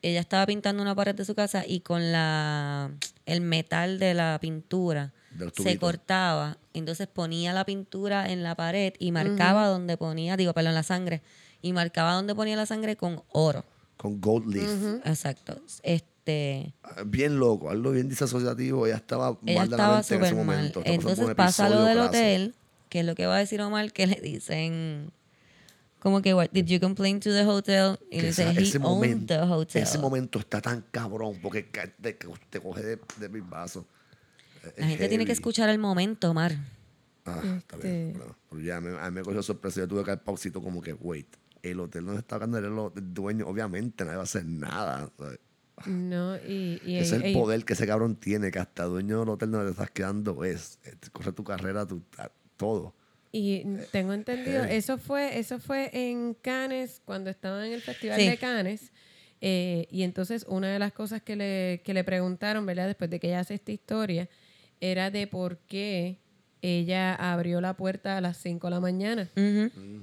Ella 0.00 0.20
estaba 0.20 0.46
pintando 0.46 0.82
una 0.82 0.94
pared 0.96 1.14
de 1.14 1.24
su 1.24 1.34
casa 1.34 1.64
y 1.66 1.80
con 1.80 2.10
la 2.12 2.90
el 3.24 3.40
metal 3.40 3.98
de 4.00 4.14
la 4.14 4.38
pintura 4.40 5.12
De 5.30 5.50
se 5.56 5.78
cortaba. 5.78 6.58
Entonces 6.74 7.06
ponía 7.06 7.52
la 7.52 7.64
pintura 7.64 8.30
en 8.30 8.42
la 8.42 8.54
pared 8.56 8.94
y 8.98 9.12
marcaba 9.12 9.68
donde 9.68 9.96
ponía, 9.96 10.36
digo, 10.36 10.52
perdón, 10.54 10.74
la 10.74 10.82
sangre. 10.82 11.22
Y 11.60 11.72
marcaba 11.72 12.14
donde 12.14 12.34
ponía 12.34 12.56
la 12.56 12.66
sangre 12.66 12.96
con 12.96 13.22
oro. 13.30 13.64
Con 13.96 14.20
Gold 14.20 14.52
Leaf. 14.52 15.06
Exacto. 15.06 15.60
Este. 15.84 16.74
Ah, 16.82 17.02
Bien 17.06 17.38
loco, 17.38 17.70
algo 17.70 17.92
bien 17.92 18.08
disasociativo. 18.08 18.86
Ella 18.88 18.96
estaba 18.96 19.38
Ella 19.46 19.60
mal 19.60 19.70
de 19.70 19.76
la 19.76 19.82
estaba 19.82 19.96
mente 19.98 20.14
en 20.16 20.24
ese 20.24 20.34
momento. 20.34 20.82
Entonces 20.84 21.34
pasa 21.36 21.68
lo 21.68 21.84
del 21.84 21.98
hotel, 22.00 22.54
que 22.92 23.00
es 23.00 23.06
lo 23.06 23.14
que 23.14 23.26
va 23.26 23.36
a 23.36 23.38
decir 23.38 23.60
Omar, 23.62 23.90
que 23.92 24.06
le 24.06 24.20
dicen 24.20 25.10
como 25.98 26.20
que, 26.20 26.34
what, 26.34 26.50
did 26.52 26.66
you 26.66 26.78
complain 26.80 27.20
to 27.20 27.30
the 27.30 27.44
hotel? 27.46 27.98
Y 28.10 28.16
Que 28.16 28.22
le 28.22 28.28
dice, 28.28 28.42
he 28.44 28.62
ese, 28.62 28.78
owned 28.78 28.80
momento, 28.88 29.34
the 29.34 29.40
hotel. 29.42 29.82
ese 29.82 29.98
momento 29.98 30.38
está 30.40 30.60
tan 30.60 30.82
cabrón 30.90 31.38
porque 31.40 31.62
te, 31.62 32.12
te 32.50 32.60
coge 32.60 32.82
de, 32.82 32.98
de 33.18 33.28
mis 33.28 33.48
vasos. 33.48 33.84
La 34.76 34.86
gente 34.86 35.08
tiene 35.08 35.24
que 35.24 35.32
escuchar 35.32 35.68
el 35.70 35.78
momento, 35.78 36.30
Omar. 36.30 36.56
Ah, 37.24 37.40
está 37.58 37.76
Este- 37.76 37.88
bien. 37.88 38.12
Bueno, 38.18 38.36
pero 38.50 38.62
ya 38.62 38.80
me, 38.80 38.98
a 38.98 39.10
mí 39.10 39.14
me 39.16 39.22
cogió 39.22 39.42
sorpresa. 39.42 39.80
Yo 39.80 39.88
tuve 39.88 40.02
que 40.04 40.10
dar 40.10 40.22
pausito 40.24 40.60
como 40.60 40.80
que, 40.82 40.92
wait, 40.92 41.28
el 41.62 41.78
hotel 41.80 42.04
donde 42.04 42.20
está 42.20 42.34
hablando 42.34 42.58
era 42.58 42.66
el, 42.68 43.14
dueño. 43.14 43.46
Obviamente 43.46 44.04
nadie 44.04 44.16
va 44.16 44.22
a 44.22 44.24
hacer 44.24 44.44
nada. 44.44 45.08
¿sabes? 45.16 45.38
No, 45.86 46.36
y, 46.36 46.80
y, 46.84 46.96
es 46.96 47.12
el 47.12 47.26
y- 47.28 47.32
poder 47.34 47.64
que 47.64 47.72
ese 47.74 47.86
cabrón 47.86 48.16
tiene, 48.16 48.50
que 48.50 48.58
hasta 48.58 48.84
dueño 48.84 49.20
del 49.20 49.28
hotel 49.28 49.50
donde 49.52 49.66
te 49.66 49.70
estás 49.72 49.90
quedando 49.92 50.42
es. 50.44 50.78
eh, 50.84 50.96
Corre 51.12 51.32
tu 51.32 51.44
carrera, 51.44 51.86
tu, 51.86 52.02
a- 52.18 52.30
todo. 52.62 52.94
Y 53.34 53.64
tengo 53.92 54.12
entendido, 54.12 54.62
eso 54.64 54.98
fue, 54.98 55.38
eso 55.38 55.58
fue 55.58 55.90
en 55.92 56.34
Cannes, 56.34 57.00
cuando 57.04 57.30
estaba 57.30 57.66
en 57.66 57.72
el 57.72 57.80
Festival 57.80 58.18
Sí. 58.20 58.26
de 58.28 58.36
Cannes. 58.36 58.92
eh, 59.40 59.88
y 59.90 60.02
entonces 60.04 60.44
una 60.48 60.70
de 60.72 60.78
las 60.78 60.92
cosas 60.92 61.20
que 61.22 61.34
le, 61.34 61.80
que 61.84 61.94
le 61.94 62.04
preguntaron, 62.04 62.64
¿verdad? 62.66 62.86
Después 62.86 63.10
de 63.10 63.18
que 63.18 63.28
ella 63.28 63.40
hace 63.40 63.54
esta 63.54 63.72
historia, 63.72 64.28
era 64.80 65.10
de 65.10 65.26
por 65.26 65.58
qué 65.66 66.18
ella 66.60 67.14
abrió 67.16 67.60
la 67.60 67.74
puerta 67.76 68.16
a 68.18 68.20
las 68.20 68.36
5 68.36 68.68
de 68.68 68.70
la 68.70 68.80
mañana. 68.80 69.28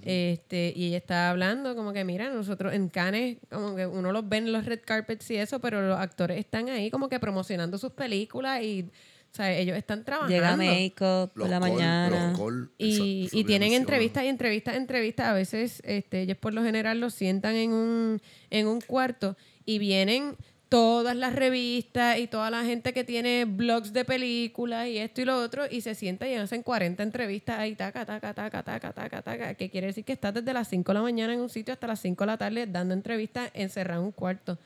este, 0.01 0.74
y 0.76 0.88
ella 0.88 0.97
estaba 0.97 1.30
hablando 1.30 1.76
como 1.76 1.93
que, 1.93 2.03
mira, 2.03 2.30
nosotros 2.32 2.74
en 2.74 2.89
Cannes, 2.89 3.38
como 3.49 3.76
que 3.76 3.86
uno 3.86 4.12
los 4.12 4.28
ve 4.28 4.38
en 4.38 4.51
los 4.51 4.66
red 4.66 4.80
carpets 4.84 5.30
y 5.32 5.38
eso, 5.38 5.60
pero 5.60 5.82
los 5.88 5.99
actores 5.99 6.38
están 6.38 6.70
ahí 6.70 6.89
como 6.89 7.07
que 7.10 7.20
promocionando 7.20 7.78
sus 7.78 7.91
películas 7.93 8.62
y, 8.64 8.89
o 9.32 9.36
sea, 9.36 9.52
ellos 9.56 9.78
están 9.78 10.04
trabajando. 10.04 10.34
Llega 10.36 10.56
make-up 10.58 11.30
por 11.34 11.38
Los 11.38 11.50
la 11.50 11.60
call, 11.60 11.72
mañana. 11.72 12.30
los 12.32 12.40
call, 12.40 12.72
Y, 12.78 12.94
eso- 12.94 13.06
y 13.06 13.26
eso 13.40 13.48
tienen 13.48 13.74
entrevistas 13.74 14.24
y 14.24 14.28
entrevistas, 14.28 14.76
entrevistas. 14.76 15.28
A 15.28 15.34
veces 15.34 15.82
este, 15.86 16.22
ellos 16.22 16.38
por 16.38 16.54
lo 16.54 16.64
general 16.64 17.00
los 17.00 17.14
sientan 17.14 17.56
en 17.56 17.72
un, 17.72 18.22
en 18.50 18.68
un 18.68 18.82
cuarto 18.82 19.38
y 19.66 19.78
vienen 19.80 20.36
todas 20.68 21.16
las 21.16 21.34
revistas 21.34 22.20
y 22.20 22.28
toda 22.28 22.52
la 22.52 22.64
gente 22.64 22.94
que 22.94 23.04
tiene 23.04 23.46
blogs 23.46 23.92
de 23.92 24.06
películas 24.06 24.88
y 24.88 25.00
esto 25.00 25.22
y 25.22 25.26
lo 25.26 25.38
otro 25.42 25.64
y 25.70 25.82
se 25.82 25.96
sientan 25.96 26.30
y 26.30 26.36
hacen 26.36 26.62
40 26.62 27.02
entrevistas 27.02 27.58
ahí, 27.60 27.74
taca, 27.76 28.06
taca, 28.06 28.36
taca, 28.36 28.62
taca, 28.62 28.94
taca, 28.94 29.22
taca, 29.24 29.54
que 29.56 29.70
quiere 29.72 29.88
decir 29.88 30.06
que 30.06 30.14
estás 30.14 30.32
desde 30.34 30.54
las 30.54 30.68
5 30.68 30.92
de 30.92 30.94
la 30.94 31.02
mañana 31.02 31.34
en 31.34 31.40
un 31.42 31.50
sitio 31.50 31.74
hasta 31.74 31.88
las 31.88 32.00
5 32.02 32.24
de 32.24 32.28
la 32.28 32.38
tarde 32.38 32.68
dando 32.68 32.94
entrevistas 32.94 33.50
encerrado 33.56 34.02
en 34.02 34.06
un 34.08 34.12
cuarto. 34.12 34.60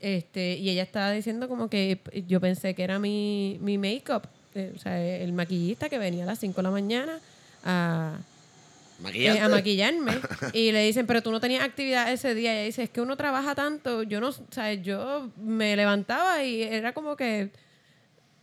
Este, 0.00 0.54
y 0.56 0.68
ella 0.68 0.82
estaba 0.82 1.10
diciendo 1.10 1.48
como 1.48 1.70
que 1.70 2.00
yo 2.26 2.40
pensé 2.40 2.74
que 2.74 2.84
era 2.84 2.98
mi, 2.98 3.58
mi 3.62 3.78
make-up, 3.78 4.28
eh, 4.54 4.72
o 4.74 4.78
sea, 4.78 5.02
el 5.02 5.32
maquillista 5.32 5.88
que 5.88 5.98
venía 5.98 6.24
a 6.24 6.26
las 6.26 6.38
5 6.38 6.54
de 6.56 6.62
la 6.62 6.70
mañana 6.70 7.18
a, 7.64 8.18
eh, 9.12 9.40
a 9.40 9.48
maquillarme. 9.48 10.12
y 10.52 10.72
le 10.72 10.84
dicen, 10.84 11.06
pero 11.06 11.22
tú 11.22 11.30
no 11.30 11.40
tenías 11.40 11.64
actividad 11.64 12.12
ese 12.12 12.34
día. 12.34 12.54
Y 12.54 12.56
ella 12.56 12.66
dice, 12.66 12.82
es 12.84 12.90
que 12.90 13.00
uno 13.00 13.16
trabaja 13.16 13.54
tanto. 13.54 14.02
Yo 14.02 14.20
no, 14.20 14.28
o 14.28 14.34
sea, 14.50 14.72
yo 14.74 15.30
me 15.36 15.76
levantaba 15.76 16.44
y 16.44 16.62
era 16.62 16.92
como 16.92 17.16
que 17.16 17.50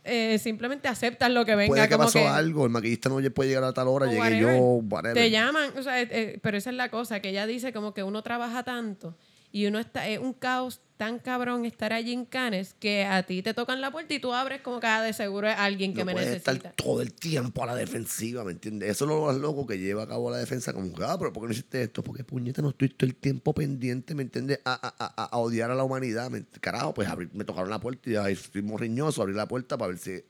eh, 0.04 0.38
simplemente 0.38 0.88
aceptas 0.88 1.30
lo 1.30 1.44
que 1.44 1.56
venga. 1.56 1.68
Puede 1.68 1.88
que 1.88 1.94
como 1.94 2.04
pasó 2.04 2.18
que, 2.18 2.26
algo, 2.26 2.64
el 2.64 2.70
maquillista 2.70 3.08
no 3.08 3.20
puede 3.32 3.48
llegar 3.48 3.64
a 3.64 3.72
tal 3.72 3.88
hora, 3.88 4.06
llegué 4.06 4.18
whatever. 4.18 4.56
yo, 4.56 4.62
whatever. 4.88 5.14
Te 5.14 5.30
llaman, 5.30 5.70
o 5.78 5.82
sea, 5.82 6.00
eh, 6.00 6.38
pero 6.42 6.58
esa 6.58 6.70
es 6.70 6.76
la 6.76 6.90
cosa, 6.90 7.20
que 7.20 7.30
ella 7.30 7.46
dice 7.46 7.72
como 7.72 7.94
que 7.94 8.02
uno 8.02 8.22
trabaja 8.22 8.62
tanto 8.62 9.14
y 9.54 9.66
uno 9.66 9.78
está, 9.78 10.08
es 10.08 10.18
un 10.18 10.32
caos 10.32 10.80
tan 10.96 11.18
cabrón 11.20 11.64
estar 11.64 11.92
allí 11.92 12.12
en 12.12 12.24
Canes 12.24 12.74
que 12.78 13.04
a 13.04 13.22
ti 13.24 13.40
te 13.42 13.54
tocan 13.54 13.80
la 13.80 13.90
puerta 13.92 14.12
y 14.14 14.18
tú 14.18 14.32
abres 14.32 14.60
como 14.62 14.80
que 14.80 14.86
ah, 14.88 15.00
de 15.00 15.12
seguro 15.12 15.48
es 15.48 15.56
alguien 15.56 15.92
que 15.94 16.00
no 16.00 16.06
me 16.06 16.14
necesita. 16.14 16.52
estar 16.52 16.72
todo 16.74 17.02
el 17.02 17.12
tiempo 17.12 17.62
a 17.62 17.66
la 17.66 17.74
defensiva, 17.76 18.42
¿me 18.44 18.50
entiendes? 18.52 18.90
Eso 18.90 19.04
es 19.04 19.08
lo 19.10 19.26
más 19.26 19.36
loco 19.36 19.64
que 19.66 19.78
lleva 19.78 20.02
a 20.02 20.08
cabo 20.08 20.30
la 20.30 20.38
defensa, 20.38 20.72
como 20.72 20.92
ah, 21.04 21.16
pero 21.18 21.32
¿por 21.32 21.42
qué 21.44 21.46
no 21.46 21.52
hiciste 21.52 21.82
esto? 21.82 22.02
Porque 22.02 22.24
puñeta, 22.24 22.62
no 22.62 22.70
estoy 22.70 22.88
todo 22.88 23.08
el 23.08 23.14
tiempo 23.16 23.54
pendiente, 23.54 24.14
¿me 24.16 24.22
entiendes? 24.22 24.58
A, 24.64 24.72
a- 24.74 25.22
a- 25.22 25.24
a 25.26 25.38
odiar 25.38 25.70
a 25.70 25.74
la 25.76 25.84
humanidad. 25.84 26.30
¿me- 26.30 26.44
Carajo, 26.60 26.92
pues 26.94 27.08
me 27.32 27.44
tocaron 27.44 27.70
la 27.70 27.78
puerta 27.80 28.10
y 28.10 28.16
ay, 28.16 28.32
estoy 28.32 28.62
morriñoso, 28.62 29.22
abrí 29.22 29.34
la 29.34 29.46
puerta 29.46 29.78
para 29.78 29.90
ver 29.90 29.98
si... 29.98 30.22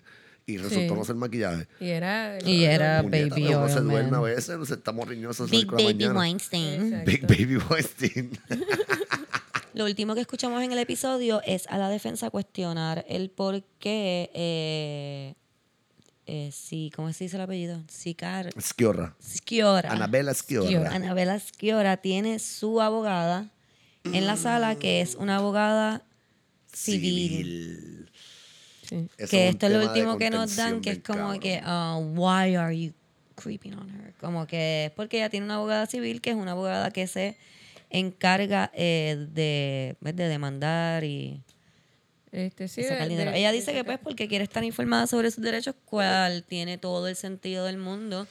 Y 0.46 0.58
resultó 0.58 0.92
Sí. 0.94 0.98
no 0.98 1.04
ser 1.04 1.16
maquillaje. 1.16 1.66
Y 1.80 1.88
era... 1.88 2.38
Y 2.44 2.64
era 2.64 3.02
Puñeta, 3.02 3.34
Baby 3.34 3.46
uno 3.54 3.68
se 3.68 3.74
Oil 3.78 3.84
duerme 3.84 4.08
a 4.08 4.20
Man. 4.20 4.22
veces, 4.24 4.50
a 4.50 4.56
las 4.58 5.50
Big 5.50 5.60
cinco 5.60 5.76
de 5.76 5.82
la 5.82 5.88
Baby 5.88 6.04
mañana. 6.04 6.20
Weinstein. 6.20 7.02
Big 7.06 7.22
Baby 7.26 7.56
Weinstein. 7.70 8.38
Lo 9.74 9.86
último 9.86 10.14
que 10.14 10.20
escuchamos 10.20 10.62
en 10.62 10.70
el 10.70 10.78
episodio 10.78 11.40
es 11.44 11.66
a 11.68 11.78
la 11.78 11.88
defensa 11.88 12.30
cuestionar 12.30 13.04
el 13.08 13.28
por 13.30 13.62
qué, 13.80 14.30
eh, 14.34 15.34
eh, 16.26 16.50
sí, 16.52 16.92
¿cómo 16.94 17.12
se 17.12 17.24
dice 17.24 17.36
el 17.36 17.42
apellido? 17.42 17.82
Sicar, 17.88 18.50
Sciorra. 18.60 19.16
Sciorra. 19.20 19.90
Anabela. 19.90 20.32
Sciorra. 20.34 20.94
Anabela 20.94 21.40
Sciorra 21.40 21.96
tiene 21.96 22.38
su 22.38 22.80
abogada 22.80 23.50
en 24.04 24.26
la 24.26 24.36
sala, 24.36 24.76
que 24.76 25.00
es 25.00 25.16
una 25.16 25.36
abogada 25.38 26.04
civil. 26.72 28.10
Sí. 28.88 29.08
Que 29.30 29.48
esto 29.48 29.66
es 29.66 29.72
lo 29.72 29.86
último 29.86 30.18
que 30.18 30.30
nos 30.30 30.56
dan, 30.56 30.80
que 30.80 30.90
es 30.90 30.98
como 31.00 31.18
cabrón. 31.20 31.40
que, 31.40 31.60
uh, 31.64 31.98
why 32.20 32.54
are 32.56 32.78
you 32.78 32.92
creeping 33.36 33.74
on 33.74 33.88
her? 33.90 34.12
Como 34.20 34.46
que 34.46 34.86
es 34.86 34.90
porque 34.92 35.16
ella 35.18 35.30
tiene 35.30 35.46
una 35.46 35.56
abogada 35.56 35.86
civil, 35.86 36.20
que 36.20 36.30
es 36.30 36.36
una 36.36 36.52
abogada 36.52 36.90
que 36.90 37.06
se 37.06 37.36
encarga 37.90 38.70
eh, 38.74 39.26
de, 39.32 39.96
¿ves? 40.00 40.16
de 40.16 40.28
demandar 40.28 41.04
y 41.04 41.42
Este, 42.32 42.66
sí, 42.68 42.82
sacar 42.82 43.02
de- 43.04 43.08
dinero. 43.08 43.30
de- 43.30 43.38
Ella 43.38 43.52
dice 43.52 43.72
que 43.72 43.84
pues 43.84 43.98
porque 43.98 44.26
quiere 44.28 44.42
estar 44.44 44.64
informada 44.64 45.06
sobre 45.06 45.30
sus 45.30 45.42
derechos, 45.44 45.74
cual 45.84 46.42
tiene 46.42 46.78
todo 46.78 47.06
el 47.08 47.14
sentido 47.16 47.64
del 47.64 47.78
mundo. 47.78 48.26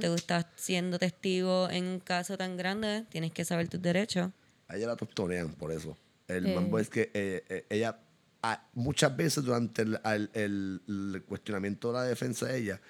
Te 0.00 0.12
estás 0.14 0.46
siendo 0.56 0.98
testigo 0.98 1.68
en 1.70 1.84
un 1.86 1.98
caso 2.00 2.38
tan 2.38 2.56
grande, 2.56 3.04
tienes 3.10 3.32
que 3.32 3.44
saber 3.44 3.68
tus 3.68 3.82
derechos. 3.82 4.30
A 4.68 4.76
ella 4.76 4.86
la 4.86 4.96
tostonean 4.96 5.52
por 5.54 5.72
eso. 5.72 5.96
El 6.28 6.46
Eh. 6.46 6.54
mambo 6.54 6.78
es 6.78 6.88
que 6.88 7.10
eh, 7.12 7.42
eh, 7.48 7.64
ella, 7.70 7.98
ah, 8.42 8.66
muchas 8.74 9.16
veces 9.16 9.44
durante 9.44 9.82
el, 9.82 10.00
al- 10.02 10.30
el- 10.34 10.80
el 10.88 11.22
cuestionamiento 11.26 11.88
de 11.88 11.94
la 11.98 12.04
defensa 12.04 12.46
de 12.46 12.58
ella, 12.58 12.80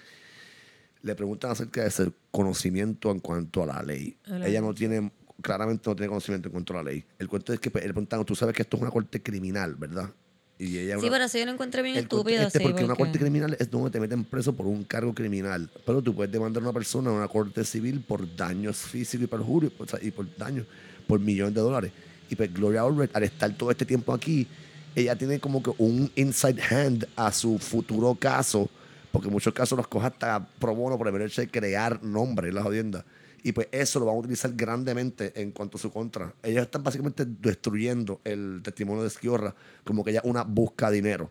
le 1.03 1.15
preguntan 1.15 1.51
acerca 1.53 1.83
de 1.83 1.89
ese 1.89 2.13
conocimiento 2.31 3.11
en 3.11 3.21
cuanto 3.21 3.63
a 3.63 3.67
la 3.67 3.83
ley. 3.83 4.17
A 4.27 4.31
la 4.39 4.47
ella 4.49 4.61
ley. 4.61 4.69
no 4.69 4.75
tiene, 4.75 5.11
claramente 5.41 5.89
no 5.89 5.97
tiene 5.97 6.09
conocimiento 6.09 6.49
en 6.49 6.53
cuanto 6.53 6.75
a 6.75 6.77
la 6.77 6.91
ley. 6.91 7.05
El 7.19 7.29
cuento 7.29 7.53
es 7.53 7.61
que 7.61 7.71
pues, 7.71 7.83
le 7.85 7.93
preguntan, 7.93 8.25
tú 8.25 8.35
sabes 8.35 8.55
que 8.55 8.63
esto 8.63 8.77
es 8.77 8.83
una 8.83 8.91
corte 8.91 9.23
criminal, 9.23 9.75
¿verdad? 9.77 10.11
Y 10.59 10.77
ella 10.77 10.97
Sí, 10.97 11.07
una- 11.07 11.11
pero 11.13 11.25
eso 11.25 11.39
yo 11.39 11.47
lo 11.47 11.53
encontré 11.53 11.81
bien 11.83 11.97
estúpido. 11.97 12.43
este, 12.43 12.59
sí, 12.59 12.65
porque 12.65 12.85
una 12.85 12.95
porque- 12.95 13.05
corte 13.13 13.19
criminal 13.19 13.57
es 13.59 13.71
donde 13.71 13.91
te 13.91 13.99
meten 13.99 14.25
preso 14.25 14.55
por 14.55 14.67
un 14.67 14.85
cargo 14.85 15.15
criminal. 15.15 15.71
Pero 15.87 16.03
tú 16.03 16.15
puedes 16.15 16.31
demandar 16.31 16.63
a 16.63 16.67
una 16.67 16.73
persona 16.75 17.09
en 17.09 17.17
una 17.17 17.29
corte 17.29 17.65
civil 17.65 18.05
por 18.07 18.37
daños 18.37 18.77
físicos 18.77 19.25
y 19.25 19.27
perjurio, 19.27 19.73
y 20.03 20.11
por 20.11 20.37
daños, 20.37 20.67
por 21.07 21.19
millones 21.19 21.55
de 21.55 21.61
dólares. 21.63 21.93
Y 22.29 22.37
pues 22.37 22.53
Gloria 22.53 22.83
Allred, 22.83 23.09
al 23.15 23.23
estar 23.23 23.51
todo 23.57 23.71
este 23.71 23.87
tiempo 23.87 24.13
aquí, 24.13 24.47
ella 24.95 25.17
tiene 25.17 25.41
como 25.41 25.63
que 25.63 25.73
un 25.79 26.11
inside 26.17 26.61
hand 26.63 27.09
a 27.17 27.33
su 27.33 27.59
futuro 27.59 28.15
caso, 28.15 28.69
porque 29.13 29.29
en 29.29 29.33
muchos 29.33 29.55
casos 29.55 29.77
los 29.77 29.89
coja 29.89 30.09
hasta 30.09 30.47
pro 30.59 30.75
bono 30.75 30.99
por 30.99 31.09
el 31.09 31.23
hecho 31.23 31.41
de 31.41 31.49
crear 31.49 32.03
nombres 32.03 32.51
en 32.51 32.55
la 32.55 32.63
jodienda. 32.63 33.05
Y 33.43 33.53
pues 33.53 33.69
eso 33.73 33.99
lo 33.99 34.07
van 34.07 34.17
a 34.17 34.19
utilizar 34.19 34.53
grandemente 34.55 35.33
en 35.41 35.53
cuanto 35.53 35.79
a 35.79 35.81
su 35.81 35.91
contra. 35.91 36.35
Ellos 36.43 36.63
están 36.63 36.83
básicamente 36.83 37.25
destruyendo 37.25 38.21
el 38.25 38.61
testimonio 38.63 39.03
de 39.03 39.09
Esquiorra, 39.09 39.55
como 39.85 40.05
que 40.05 40.11
ella 40.11 40.21
una 40.25 40.43
busca 40.43 40.91
dinero. 40.91 41.31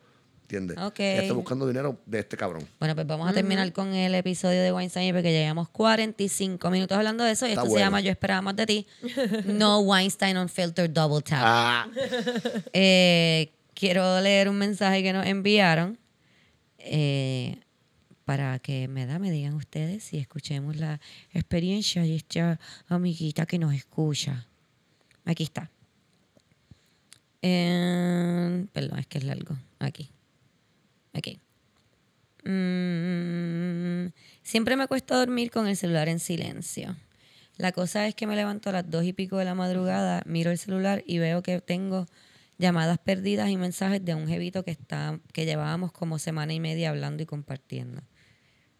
¿Entiendes? 0.50 0.80
Ok. 0.80 1.00
Ella 1.02 1.22
está 1.22 1.34
buscando 1.36 1.68
dinero 1.68 2.02
de 2.08 2.20
este 2.20 2.36
cabrón. 2.36 2.68
Bueno, 2.80 2.95
pues 2.95 3.06
vamos 3.06 3.30
a 3.30 3.34
terminar 3.34 3.72
con 3.72 3.93
el 3.93 4.16
episodio 4.16 4.64
de 4.64 4.72
Weinstein 4.74 5.14
porque 5.14 5.32
ya 5.32 5.41
llevamos 5.41 5.70
45 5.70 6.72
minutos 6.72 6.97
hablando 6.97 7.24
de 7.24 7.34
eso 7.34 7.45
y 7.45 7.50
Está 7.52 7.62
esto 7.62 7.74
se 7.76 7.80
llama 7.80 8.02
Yo 8.02 8.10
esperaba 8.10 8.41
más 8.41 8.56
de 8.56 8.66
ti. 8.66 8.88
No 9.45 9.82
Weinstein 9.82 10.38
on 10.38 10.50
Filter 10.50 10.91
Double 10.91 11.22
Tap. 11.22 11.39
Ah, 11.43 11.88
Eh, 12.74 13.52
quiero 13.76 14.20
leer 14.22 14.50
un 14.50 14.58
mensaje 14.58 15.04
que 15.04 15.14
nos 15.14 15.28
enviaron 15.28 16.00
eh, 16.80 17.60
para 18.26 18.58
que 18.58 18.88
me 18.88 19.06
da, 19.06 19.20
me 19.20 19.30
digan 19.30 19.54
ustedes 19.54 20.12
y 20.14 20.18
escuchemos 20.18 20.78
la 20.78 21.00
experiencia 21.32 22.02
de 22.02 22.16
esta 22.16 22.60
amiguita 22.88 23.45
que 23.45 23.60
nos 23.60 23.76
escucha. 23.76 24.47
Aquí 25.26 25.43
está. 25.43 25.70
Eh, 27.43 28.66
perdón, 28.74 28.97
es 28.97 29.06
que 29.06 29.20
es 29.20 29.24
largo. 29.26 29.56
Aquí. 29.78 30.10
Mm, 32.43 34.11
siempre 34.43 34.76
me 34.76 34.88
cuesta 34.88 35.17
dormir 35.17 35.51
con 35.51 35.67
el 35.67 35.76
celular 35.76 36.09
en 36.09 36.20
silencio. 36.20 36.95
La 37.57 37.72
cosa 37.74 38.07
es 38.07 38.15
que 38.15 38.26
me 38.26 38.36
levanto 38.36 38.70
a 38.70 38.74
las 38.74 38.89
dos 38.89 39.03
y 39.03 39.13
pico 39.13 39.38
de 39.38 39.45
la 39.45 39.55
madrugada, 39.55 40.24
miro 40.26 40.49
el 40.51 40.57
celular 40.57 41.03
y 41.05 41.20
veo 41.20 41.43
que 41.43 41.59
tengo 41.59 42.05
llamadas 42.57 42.99
perdidas 42.99 43.49
y 43.49 43.57
mensajes 43.57 44.03
de 44.03 44.15
un 44.15 44.28
jevito 44.28 44.63
que, 44.63 44.72
está, 44.72 45.20
que 45.34 45.45
llevábamos 45.45 45.91
como 45.91 46.20
semana 46.20 46.53
y 46.53 46.59
media 46.59 46.89
hablando 46.89 47.24
y 47.24 47.26
compartiendo. 47.26 48.01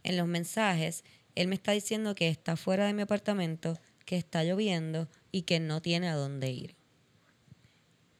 En 0.04 0.18
los 0.18 0.28
mensajes, 0.28 1.04
él 1.36 1.48
me 1.48 1.56
está 1.56 1.74
diciendo 1.74 2.16
que 2.16 2.30
está 2.30 2.56
fuera 2.56 2.86
de 2.86 2.94
mi 2.94 3.02
apartamento, 3.02 3.78
que 4.06 4.18
está 4.18 4.44
lloviendo 4.44 5.08
y 5.32 5.44
que 5.44 5.60
no 5.60 5.82
tiene 5.82 6.08
a 6.10 6.16
dónde 6.16 6.50
ir. 6.50 6.76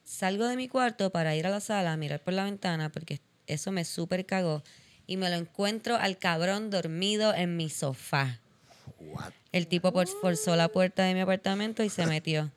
Salgo 0.04 0.48
de 0.48 0.56
mi 0.56 0.68
cuarto 0.68 1.10
para 1.12 1.36
ir 1.36 1.48
a 1.48 1.52
la 1.52 1.60
sala 1.60 1.94
a 1.94 1.98
mirar 1.98 2.22
por 2.22 2.34
la 2.34 2.44
ventana 2.44 2.92
porque 2.92 3.22
eso 3.50 3.72
me 3.72 3.86
súper 3.86 4.26
cagó 4.26 4.64
y 5.08 5.18
me 5.18 5.30
lo 5.30 5.36
encuentro 5.36 5.96
al 5.96 6.18
cabrón 6.18 6.70
dormido 6.70 7.34
en 7.34 7.58
mi 7.58 7.70
sofá. 7.70 8.40
what? 9.00 9.32
El 9.52 9.68
tipo 9.68 9.92
por- 9.92 10.08
forzó 10.08 10.56
la 10.56 10.68
puerta 10.70 11.04
de 11.04 11.14
mi 11.14 11.22
apartamento 11.22 11.84
y 11.84 11.90
se 11.90 12.06
metió. 12.06 12.52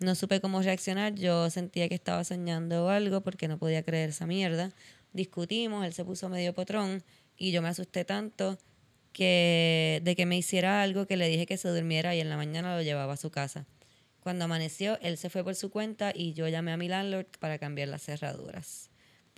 No 0.00 0.14
supe 0.14 0.40
cómo 0.40 0.62
reaccionar. 0.62 1.14
Yo 1.14 1.50
sentía 1.50 1.88
que 1.88 1.94
estaba 1.94 2.24
soñando 2.24 2.86
o 2.86 2.88
algo 2.88 3.20
porque 3.20 3.48
no 3.48 3.58
podía 3.58 3.82
creer 3.82 4.10
esa 4.10 4.26
mierda. 4.26 4.70
Discutimos, 5.12 5.84
él 5.84 5.92
se 5.92 6.04
puso 6.04 6.28
medio 6.28 6.52
potrón 6.54 7.02
y 7.36 7.50
yo 7.52 7.62
me 7.62 7.68
asusté 7.68 8.04
tanto 8.04 8.58
que 9.12 10.00
de 10.04 10.14
que 10.16 10.26
me 10.26 10.36
hiciera 10.36 10.82
algo 10.82 11.06
que 11.06 11.16
le 11.16 11.28
dije 11.28 11.46
que 11.46 11.56
se 11.56 11.68
durmiera 11.68 12.14
y 12.14 12.20
en 12.20 12.28
la 12.28 12.36
mañana 12.36 12.76
lo 12.76 12.82
llevaba 12.82 13.14
a 13.14 13.16
su 13.16 13.30
casa. 13.30 13.66
Cuando 14.20 14.44
amaneció, 14.44 14.98
él 15.00 15.16
se 15.16 15.30
fue 15.30 15.42
por 15.44 15.54
su 15.54 15.70
cuenta 15.70 16.12
y 16.14 16.32
yo 16.34 16.46
llamé 16.48 16.72
a 16.72 16.76
mi 16.76 16.88
landlord 16.88 17.26
para 17.40 17.58
cambiar 17.58 17.88
las 17.88 18.02
cerraduras. 18.02 18.87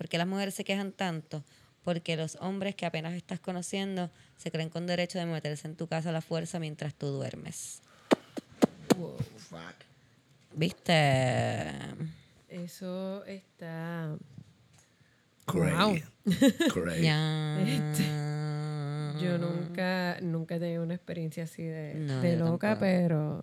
¿Por 0.01 0.09
qué 0.09 0.17
las 0.17 0.27
mujeres 0.27 0.55
se 0.55 0.65
quejan 0.65 0.93
tanto? 0.93 1.45
Porque 1.85 2.17
los 2.17 2.37
hombres 2.37 2.75
que 2.75 2.87
apenas 2.87 3.13
estás 3.13 3.39
conociendo 3.39 4.11
se 4.39 4.51
creen 4.51 4.71
con 4.71 4.87
derecho 4.87 5.19
de 5.19 5.27
meterse 5.27 5.69
en 5.69 5.77
tu 5.77 5.89
casa 5.89 6.09
a 6.09 6.13
la 6.13 6.23
fuerza 6.23 6.59
mientras 6.59 6.95
tú 6.95 7.09
duermes. 7.09 7.83
Fuck. 8.97 9.61
¿Viste? 10.55 11.71
Eso 12.49 13.23
está... 13.27 14.17
Cray. 15.45 15.75
Wow. 15.75 15.99
Cray. 16.73 17.03
Ya. 17.03 17.59
Yo 19.21 19.37
nunca, 19.37 20.17
nunca 20.23 20.55
he 20.57 20.61
tenido 20.61 20.83
una 20.83 20.95
experiencia 20.95 21.45
así 21.45 21.63
de, 21.63 21.97
No, 21.97 22.23
de 22.23 22.39
yo 22.39 22.45
loca, 22.47 22.69
tampoco. 22.69 22.81
pero. 22.81 23.43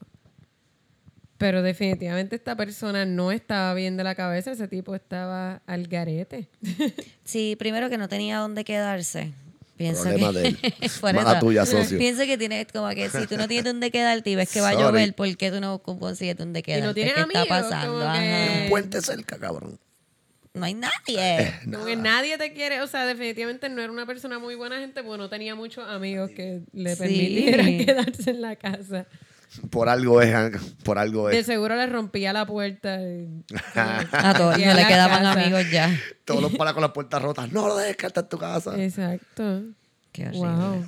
Pero 1.38 1.62
definitivamente 1.62 2.36
esta 2.36 2.56
persona 2.56 3.06
no 3.06 3.32
estaba 3.32 3.74
bien 3.76 3.96
de 3.98 4.04
la 4.04 4.16
cabeza, 4.16 4.52
ese 4.52 4.68
tipo 4.68 4.96
estaba 4.96 5.62
al 5.68 5.88
garete. 5.88 6.48
Sí, 7.24 7.56
primero 7.60 7.90
que 7.90 7.98
no 7.98 8.08
tenía 8.08 8.38
dónde 8.40 8.64
quedarse. 8.64 9.34
Pienso 9.76 10.04
Problema 10.04 10.32
que, 10.32 10.40
de 10.40 10.48
él. 10.48 10.58
Por 11.02 11.16
eso, 11.16 11.40
tuya, 11.40 11.66
socio. 11.66 11.98
Pienso 12.00 12.24
que 12.24 12.38
tienes 12.38 12.66
como 12.74 12.90
que 12.90 13.10
si 13.10 13.28
tú 13.28 13.38
no 13.38 13.48
tienes 13.48 13.66
dónde 13.66 13.92
quedarte 13.92 14.30
y 14.32 14.36
ves 14.36 14.52
que 14.52 14.62
va 14.62 14.70
a 14.70 14.74
llover, 14.74 15.14
¿por 15.14 15.36
qué 15.38 15.52
tú 15.52 15.60
no 15.60 15.80
consigues 15.80 16.36
dónde 16.38 16.64
quedarte? 16.64 16.94
tienes 16.96 17.14
¿Qué 17.14 17.20
está 17.22 17.42
amigos, 17.42 17.48
pasando? 17.70 17.94
como 17.94 18.04
Ajá. 18.06 18.20
que- 18.20 18.60
Un 18.64 18.70
puente 18.70 19.02
cerca, 19.02 19.38
cabrón. 19.38 19.78
No 20.56 20.66
hay 20.66 20.74
nadie. 20.74 21.54
Como 21.72 21.86
que 21.86 21.96
nadie 21.96 22.38
te 22.40 22.54
quiere, 22.54 22.82
o 22.82 22.88
sea, 22.88 23.06
definitivamente 23.06 23.70
no 23.70 23.80
era 23.82 23.92
una 23.92 24.08
persona 24.08 24.40
muy 24.40 24.56
buena 24.56 24.80
gente 24.80 25.04
porque 25.04 25.18
no 25.20 25.30
tenía 25.30 25.54
muchos 25.54 25.88
amigos 25.88 26.32
que 26.32 26.62
le 26.74 26.96
Sí. 26.96 27.00
permitieran 27.04 27.78
quedarse 27.86 28.32
en 28.32 28.42
la 28.42 28.56
casa. 28.56 29.06
Por 29.70 29.90
algo 29.90 30.22
es, 30.22 30.34
ah, 30.36 30.52
por 30.84 30.98
algo 31.00 31.30
De 31.30 31.40
es. 31.40 31.46
seguro 31.46 31.76
le 31.76 31.88
rompía 31.88 32.32
la 32.34 32.46
puerta. 32.46 33.00
y- 33.02 33.44
A 33.76 34.34
todos 34.38 34.58
y 34.60 34.66
no 34.66 34.74
le 34.74 34.86
quedaban 34.86 35.24
casa. 35.24 35.42
amigos 35.42 35.72
ya. 35.72 35.90
Todos 36.26 36.42
los 36.42 36.56
palas 36.56 36.74
con 36.74 36.82
las 36.82 36.92
puertas 36.92 37.22
rotas. 37.22 37.52
No 37.52 37.68
lo 37.68 37.76
dejes 37.78 38.04
está 38.04 38.20
en 38.22 38.30
tu 38.30 38.38
casa. 38.38 38.82
Exacto. 38.84 39.64
Qué 40.12 40.28
horrible. 40.28 40.48
Wow. 40.48 40.86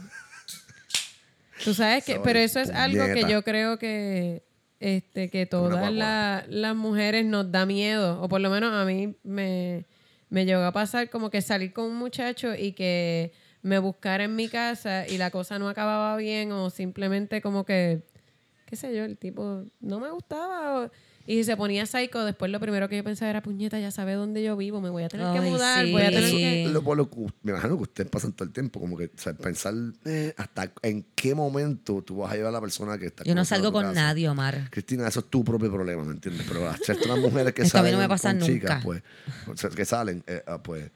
Tú 1.63 1.73
sabes 1.73 2.03
que, 2.05 2.19
pero 2.19 2.39
eso 2.39 2.59
es 2.59 2.69
algo 2.69 3.05
que 3.13 3.25
yo 3.29 3.43
creo 3.43 3.77
que 3.77 4.43
este 4.79 5.29
que 5.29 5.45
todas 5.45 5.91
la- 5.91 6.45
las 6.47 6.75
mujeres 6.75 7.25
nos 7.25 7.51
da 7.51 7.65
miedo, 7.65 8.21
o 8.21 8.29
por 8.29 8.39
lo 8.39 8.49
menos 8.49 8.73
a 8.73 8.85
mí 8.85 9.17
me, 9.23 9.85
me 10.29 10.45
llegó 10.45 10.61
a 10.63 10.71
pasar 10.71 11.09
como 11.09 11.29
que 11.29 11.41
salir 11.41 11.73
con 11.73 11.85
un 11.85 11.95
muchacho 11.97 12.55
y 12.55 12.71
que 12.71 13.33
me 13.61 13.77
buscara 13.77 14.23
en 14.23 14.37
mi 14.37 14.47
casa 14.47 15.05
y 15.05 15.17
la 15.17 15.31
cosa 15.31 15.59
no 15.59 15.67
acababa 15.67 16.15
bien 16.15 16.53
o 16.53 16.69
simplemente 16.69 17.41
como 17.41 17.65
que, 17.65 18.03
qué 18.69 18.75
sé 18.75 18.95
yo, 18.95 19.03
el 19.03 19.17
tipo 19.17 19.63
no 19.79 19.99
me 19.99 20.11
gustaba 20.11 20.83
o- 20.85 20.91
y 21.25 21.43
se 21.43 21.55
ponía 21.57 21.85
psycho, 21.85 22.23
después 22.25 22.49
lo 22.51 22.59
primero 22.59 22.89
que 22.89 22.97
yo 22.97 23.03
pensaba 23.03 23.29
era, 23.29 23.41
puñeta, 23.43 23.79
ya 23.79 23.91
sabe 23.91 24.13
dónde 24.13 24.41
yo 24.43 24.57
vivo, 24.57 24.81
me 24.81 24.89
voy 24.89 25.03
a 25.03 25.09
tener 25.09 25.31
que 25.31 25.41
mudar, 25.41 25.85
sí. 25.85 25.91
voy 25.91 26.01
a 26.01 26.09
tener 26.09 26.23
Eso 26.23 26.37
que... 26.37 26.65
lo, 26.67 26.95
lo 26.95 27.09
me 27.43 27.51
imagino 27.51 27.77
que 27.77 27.83
ustedes 27.83 28.09
pasan 28.09 28.33
todo 28.33 28.45
el 28.47 28.53
tiempo, 28.53 28.79
como 28.79 28.97
que 28.97 29.05
o 29.05 29.09
sea, 29.17 29.33
pensar 29.33 29.73
eh, 30.05 30.33
hasta 30.37 30.71
en 30.81 31.05
qué 31.15 31.35
momento 31.35 32.01
tú 32.01 32.17
vas 32.17 32.31
a 32.31 32.35
llevar 32.35 32.49
a 32.49 32.53
la 32.53 32.61
persona 32.61 32.97
que 32.97 33.07
está 33.07 33.23
Yo 33.25 33.35
no 33.35 33.45
salgo 33.45 33.71
con 33.71 33.83
casa. 33.83 33.93
nadie, 34.01 34.27
Omar. 34.27 34.69
Cristina, 34.71 35.07
eso 35.07 35.19
es 35.19 35.27
tu 35.27 35.43
propio 35.43 35.71
problema, 35.71 36.03
¿me 36.03 36.13
entiendes? 36.13 36.45
Pero 36.47 36.67
a 36.67 36.75
ciertas 36.77 37.17
mujeres 37.19 37.53
que 37.53 37.61
Esto 37.63 37.77
a 37.77 37.81
mí 37.83 37.89
salen 37.89 37.91
no 37.99 37.99
me 38.03 38.09
pasa 38.09 38.29
con 38.29 38.39
nunca. 38.39 38.51
chicas, 38.53 38.83
pues, 38.83 39.03
o 39.47 39.55
sea, 39.57 39.69
que 39.69 39.85
salen, 39.85 40.23
eh, 40.25 40.41
ah, 40.47 40.61
pues, 40.63 40.89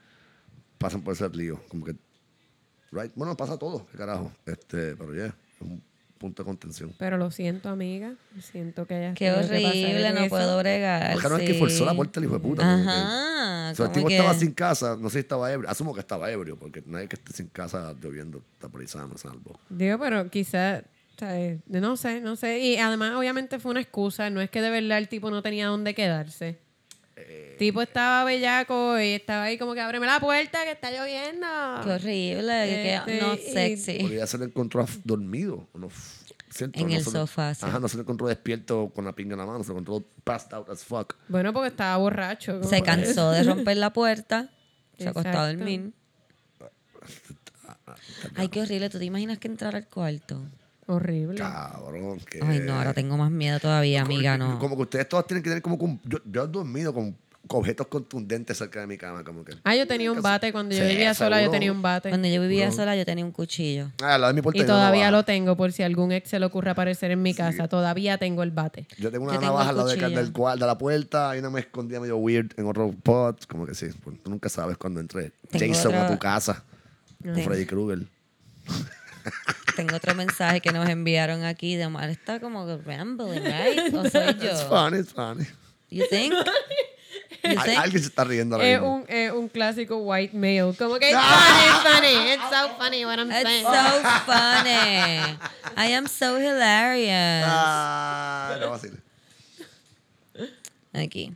pasan 0.78 1.02
por 1.02 1.14
ese 1.14 1.28
lío. 1.30 1.60
Como 1.68 1.84
que, 1.84 1.94
right? 2.90 3.12
Bueno, 3.14 3.36
pasa 3.36 3.56
todo, 3.56 3.86
qué 3.92 3.98
carajo. 3.98 4.32
Este, 4.46 4.96
pero 4.96 5.14
ya, 5.14 5.26
es 5.26 5.34
un 5.60 5.80
punto 6.24 6.42
de 6.42 6.46
contención. 6.46 6.94
Pero 6.98 7.18
lo 7.18 7.30
siento, 7.30 7.68
amiga. 7.68 8.14
Siento 8.40 8.86
que 8.86 8.94
haya 8.94 9.14
Qué 9.14 9.30
horrible, 9.30 10.12
no 10.12 10.26
puedo 10.28 10.58
bregar. 10.58 11.12
Porque 11.12 11.28
no 11.28 11.36
es 11.36 11.42
que 11.46 11.52
sí. 11.52 11.58
forzó 11.58 11.84
la 11.84 11.94
puerta 11.94 12.18
el 12.20 12.24
hijo 12.26 12.34
de 12.34 12.40
puta. 12.40 12.62
como 12.62 12.82
que- 12.82 12.90
Ajá. 12.90 13.70
O 13.72 13.74
sea, 13.74 13.86
el 13.86 13.92
tipo 13.92 14.08
que- 14.08 14.16
estaba 14.16 14.34
sin 14.34 14.52
casa, 14.52 14.96
no 14.98 15.10
sé 15.10 15.14
si 15.14 15.18
estaba 15.20 15.52
ebrio. 15.52 15.68
Asumo 15.68 15.92
que 15.94 16.00
estaba 16.00 16.30
ebrio, 16.30 16.58
porque 16.58 16.82
nadie 16.86 17.08
que 17.08 17.16
esté 17.16 17.32
sin 17.34 17.48
casa 17.48 17.94
lloviendo 18.00 18.42
está 18.58 18.68
sano, 18.86 19.18
salvo. 19.18 19.58
Digo, 19.68 19.98
pero 19.98 20.30
quizás, 20.30 20.82
no 21.66 21.96
sé, 21.96 22.20
no 22.20 22.36
sé. 22.36 22.58
Y 22.60 22.76
además, 22.76 23.14
obviamente, 23.16 23.58
fue 23.58 23.70
una 23.72 23.80
excusa. 23.80 24.30
No 24.30 24.40
es 24.40 24.50
que 24.50 24.62
de 24.62 24.70
verdad 24.70 24.98
el 24.98 25.08
tipo 25.08 25.30
no 25.30 25.42
tenía 25.42 25.66
dónde 25.66 25.94
quedarse. 25.94 26.58
Eh, 27.16 27.48
El 27.52 27.58
tipo 27.58 27.80
estaba 27.82 28.24
bellaco 28.24 28.98
y 28.98 29.10
estaba 29.12 29.44
ahí 29.44 29.56
como 29.58 29.74
que 29.74 29.80
ábreme 29.80 30.06
la 30.06 30.18
puerta 30.20 30.64
que 30.64 30.72
está 30.72 30.90
lloviendo. 30.90 31.46
Qué 31.84 31.90
horrible, 31.90 32.52
que 32.66 32.94
Este, 32.96 33.20
no 33.20 33.34
y- 33.34 33.38
sexy. 33.38 33.98
Podría 34.00 34.26
se 34.26 34.38
le 34.38 34.44
encontró 34.46 34.84
dormido. 35.04 35.68
No, 35.74 35.88
siento, 36.50 36.78
En 36.80 36.86
no 36.88 36.92
el 36.92 36.98
le- 37.04 37.10
sofá, 37.10 37.54
sí. 37.54 37.64
Ajá, 37.64 37.78
no 37.78 37.88
se 37.88 37.96
le 37.96 38.02
encontró 38.02 38.26
despierto 38.26 38.90
con 38.94 39.04
la 39.04 39.12
pinga 39.12 39.34
en 39.34 39.38
la 39.38 39.46
mano, 39.46 39.62
se 39.62 39.68
le 39.72 39.78
encontró 39.78 40.04
passed 40.24 40.52
out 40.54 40.68
as 40.70 40.84
fuck. 40.84 41.14
Bueno, 41.28 41.52
porque 41.52 41.68
estaba 41.68 41.96
borracho. 41.98 42.62
Se 42.64 42.82
cansó 42.82 43.30
de 43.30 43.44
romper 43.44 43.76
la 43.76 43.92
puerta, 43.92 44.50
se 44.98 45.08
acostó 45.08 45.38
a 45.38 45.46
dormir. 45.52 45.92
Ay, 48.36 48.48
qué 48.48 48.60
horrible. 48.62 48.90
¿Tú 48.90 48.98
te 48.98 49.04
imaginas 49.04 49.38
que 49.38 49.48
entrar 49.48 49.76
al 49.76 49.86
cuarto? 49.86 50.40
Horrible. 50.86 51.36
Cabrón, 51.38 52.18
que. 52.30 52.40
Ay, 52.42 52.60
no, 52.60 52.74
ahora 52.74 52.92
tengo 52.94 53.16
más 53.16 53.30
miedo 53.30 53.58
todavía, 53.60 54.02
amiga, 54.02 54.36
no. 54.38 54.58
Como 54.58 54.76
que 54.76 54.82
ustedes 54.82 55.08
todos 55.08 55.26
tienen 55.26 55.42
que 55.42 55.50
tener 55.50 55.62
como. 55.62 55.78
con- 55.78 56.00
yo, 56.04 56.18
yo 56.24 56.44
he 56.44 56.46
dormido 56.48 56.92
con, 56.92 57.16
con 57.46 57.60
objetos 57.60 57.86
contundentes 57.86 58.58
cerca 58.58 58.80
de 58.80 58.86
mi 58.86 58.98
cama, 58.98 59.24
como 59.24 59.44
que. 59.44 59.54
Ah, 59.64 59.74
yo 59.76 59.86
tenía 59.86 60.12
un 60.12 60.20
bate. 60.20 60.52
Cuando 60.52 60.74
yo 60.74 60.82
Sí, 60.82 60.90
vivía 60.90 61.14
sola, 61.14 61.42
yo 61.42 61.50
tenía 61.50 61.72
un 61.72 61.80
bate. 61.82 62.10
Cuando 62.10 62.28
yo 62.28 62.40
vivía 62.42 62.66
Bro. 62.66 62.76
sola, 62.76 62.96
yo 62.96 63.04
tenía 63.06 63.24
un 63.24 63.32
cuchillo. 63.32 63.90
Ah, 64.02 64.14
al 64.14 64.20
lado 64.20 64.32
de 64.32 64.34
mi 64.36 64.42
puerta 64.42 64.60
Y 64.62 64.66
todavía 64.66 65.10
lo 65.10 65.24
tengo 65.24 65.56
por 65.56 65.72
si 65.72 65.82
algún 65.82 66.12
ex 66.12 66.28
se 66.28 66.38
le 66.38 66.44
ocurre 66.46 66.70
aparecer 66.70 67.10
en 67.10 67.22
mi 67.22 67.32
casa. 67.34 67.66
Todavía 67.68 68.18
tengo 68.18 68.42
el 68.42 68.50
bate. 68.50 68.86
Yo 68.98 69.10
tengo 69.10 69.24
una 69.24 69.34
Yo 69.34 69.40
navaja 69.40 69.70
al 69.70 69.76
lado 69.76 69.88
de, 69.88 69.96
del 69.96 70.32
cual, 70.32 70.58
de 70.58 70.66
la 70.66 70.76
puerta, 70.76 71.30
hay 71.30 71.38
una 71.40 71.48
me 71.50 71.60
escondía 71.60 71.98
medio 72.00 72.18
weird 72.18 72.50
en 72.58 72.66
otro 72.66 72.92
pot, 73.02 73.46
como 73.46 73.64
que 73.66 73.74
sí, 73.74 73.86
pues, 74.02 74.22
tú 74.22 74.30
nunca 74.30 74.48
sabes 74.50 74.76
cuando 74.76 75.00
entre 75.00 75.32
Tengo 75.50 75.74
Jason 75.74 75.94
a 75.94 76.08
tu 76.08 76.18
casa, 76.18 76.62
Tengo- 77.22 77.42
Freddy 77.42 77.64
Krueger. 77.66 78.06
Tengo 79.76 79.96
otro 79.96 80.14
mensaje 80.14 80.60
que 80.60 80.72
nos 80.72 80.88
enviaron 80.88 81.44
aquí 81.44 81.76
de 81.76 81.86
Omar. 81.86 82.08
Está 82.10 82.40
como 82.40 82.64
rambling, 82.78 83.42
right? 83.42 83.94
¿O 83.94 84.08
soy 84.08 84.30
It's 84.30 84.42
yo? 84.42 84.68
funny, 84.68 84.98
it's 84.98 85.12
funny. 85.12 85.46
You 85.90 86.04
think? 86.08 86.32
You 87.44 87.60
think? 87.60 87.78
alguien 87.78 88.02
se 88.02 88.08
está 88.08 88.24
riendo 88.24 88.56
ahora 88.56 88.66
Es 88.66 88.80
mismo. 88.80 88.94
un, 88.96 89.04
es 89.06 89.30
un 89.30 89.48
clásico 89.48 89.98
white 89.98 90.34
male. 90.34 90.74
Como 90.78 90.98
que 90.98 91.10
it's 91.10 91.18
funny, 91.20 91.66
it's 91.66 91.82
funny. 91.82 92.32
It's 92.32 92.42
so 92.50 92.68
funny 92.78 93.04
what 93.04 93.18
I'm 93.18 93.30
It's 93.30 93.42
saying. 93.42 93.64
so 93.64 94.02
funny. 94.24 95.38
I 95.76 95.92
am 95.92 96.06
so 96.08 96.38
hilarious. 96.38 97.44
Ah, 97.46 98.56
no 98.60 98.70
vacile. 98.70 98.96
Aquí. 100.94 101.34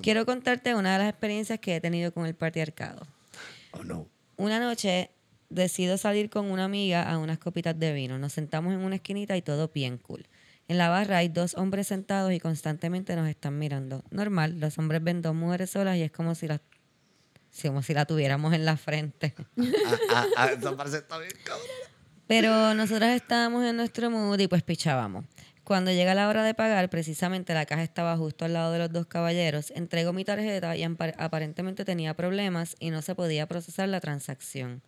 Quiero 0.00 0.24
contarte 0.26 0.74
una 0.76 0.92
de 0.92 0.98
las 1.00 1.08
experiencias 1.08 1.58
que 1.58 1.74
he 1.76 1.80
tenido 1.80 2.12
con 2.12 2.26
el 2.26 2.34
patriarcado. 2.34 3.06
Oh, 3.72 3.82
no. 3.82 4.06
Una 4.36 4.60
noche 4.60 5.10
decido 5.50 5.96
salir 5.98 6.30
con 6.30 6.50
una 6.50 6.64
amiga 6.64 7.02
a 7.10 7.18
unas 7.18 7.38
copitas 7.38 7.78
de 7.78 7.92
vino. 7.92 8.18
Nos 8.18 8.32
sentamos 8.32 8.72
en 8.74 8.80
una 8.80 8.96
esquinita 8.96 9.36
y 9.36 9.42
todo 9.42 9.68
bien 9.74 9.98
cool. 9.98 10.26
En 10.68 10.76
la 10.78 10.88
barra 10.90 11.18
hay 11.18 11.28
dos 11.28 11.54
hombres 11.54 11.86
sentados 11.86 12.32
y 12.32 12.40
constantemente 12.40 13.16
nos 13.16 13.28
están 13.28 13.58
mirando. 13.58 14.04
Normal, 14.10 14.60
los 14.60 14.76
hombres 14.78 15.02
ven 15.02 15.22
dos 15.22 15.34
mujeres 15.34 15.70
solas 15.70 15.96
y 15.96 16.02
es 16.02 16.10
como 16.12 16.34
si 16.34 16.46
las 16.46 16.60
como 17.62 17.82
si 17.82 17.94
la 17.94 18.04
tuviéramos 18.04 18.52
en 18.54 18.64
la 18.64 18.76
frente. 18.76 19.34
Ah, 19.58 19.96
ah, 20.10 20.26
ah, 20.36 20.46
eso 20.56 20.76
parece 20.76 20.98
está 20.98 21.18
bien, 21.18 21.32
cabrón. 21.44 21.66
Pero 22.26 22.74
nosotras 22.74 23.16
estábamos 23.16 23.64
en 23.64 23.76
nuestro 23.76 24.10
mood 24.10 24.38
y 24.38 24.46
pues 24.48 24.62
pichábamos. 24.62 25.24
Cuando 25.64 25.90
llega 25.90 26.14
la 26.14 26.28
hora 26.28 26.42
de 26.44 26.54
pagar, 26.54 26.88
precisamente 26.90 27.54
la 27.54 27.64
caja 27.66 27.82
estaba 27.82 28.16
justo 28.16 28.44
al 28.44 28.52
lado 28.52 28.72
de 28.72 28.78
los 28.78 28.92
dos 28.92 29.06
caballeros. 29.06 29.70
Entrego 29.70 30.12
mi 30.12 30.24
tarjeta 30.24 30.76
y 30.76 30.82
apar- 30.82 31.14
aparentemente 31.18 31.84
tenía 31.86 32.14
problemas 32.14 32.76
y 32.78 32.90
no 32.90 33.00
se 33.02 33.14
podía 33.14 33.46
procesar 33.46 33.88
la 33.88 34.00
transacción. 34.00 34.82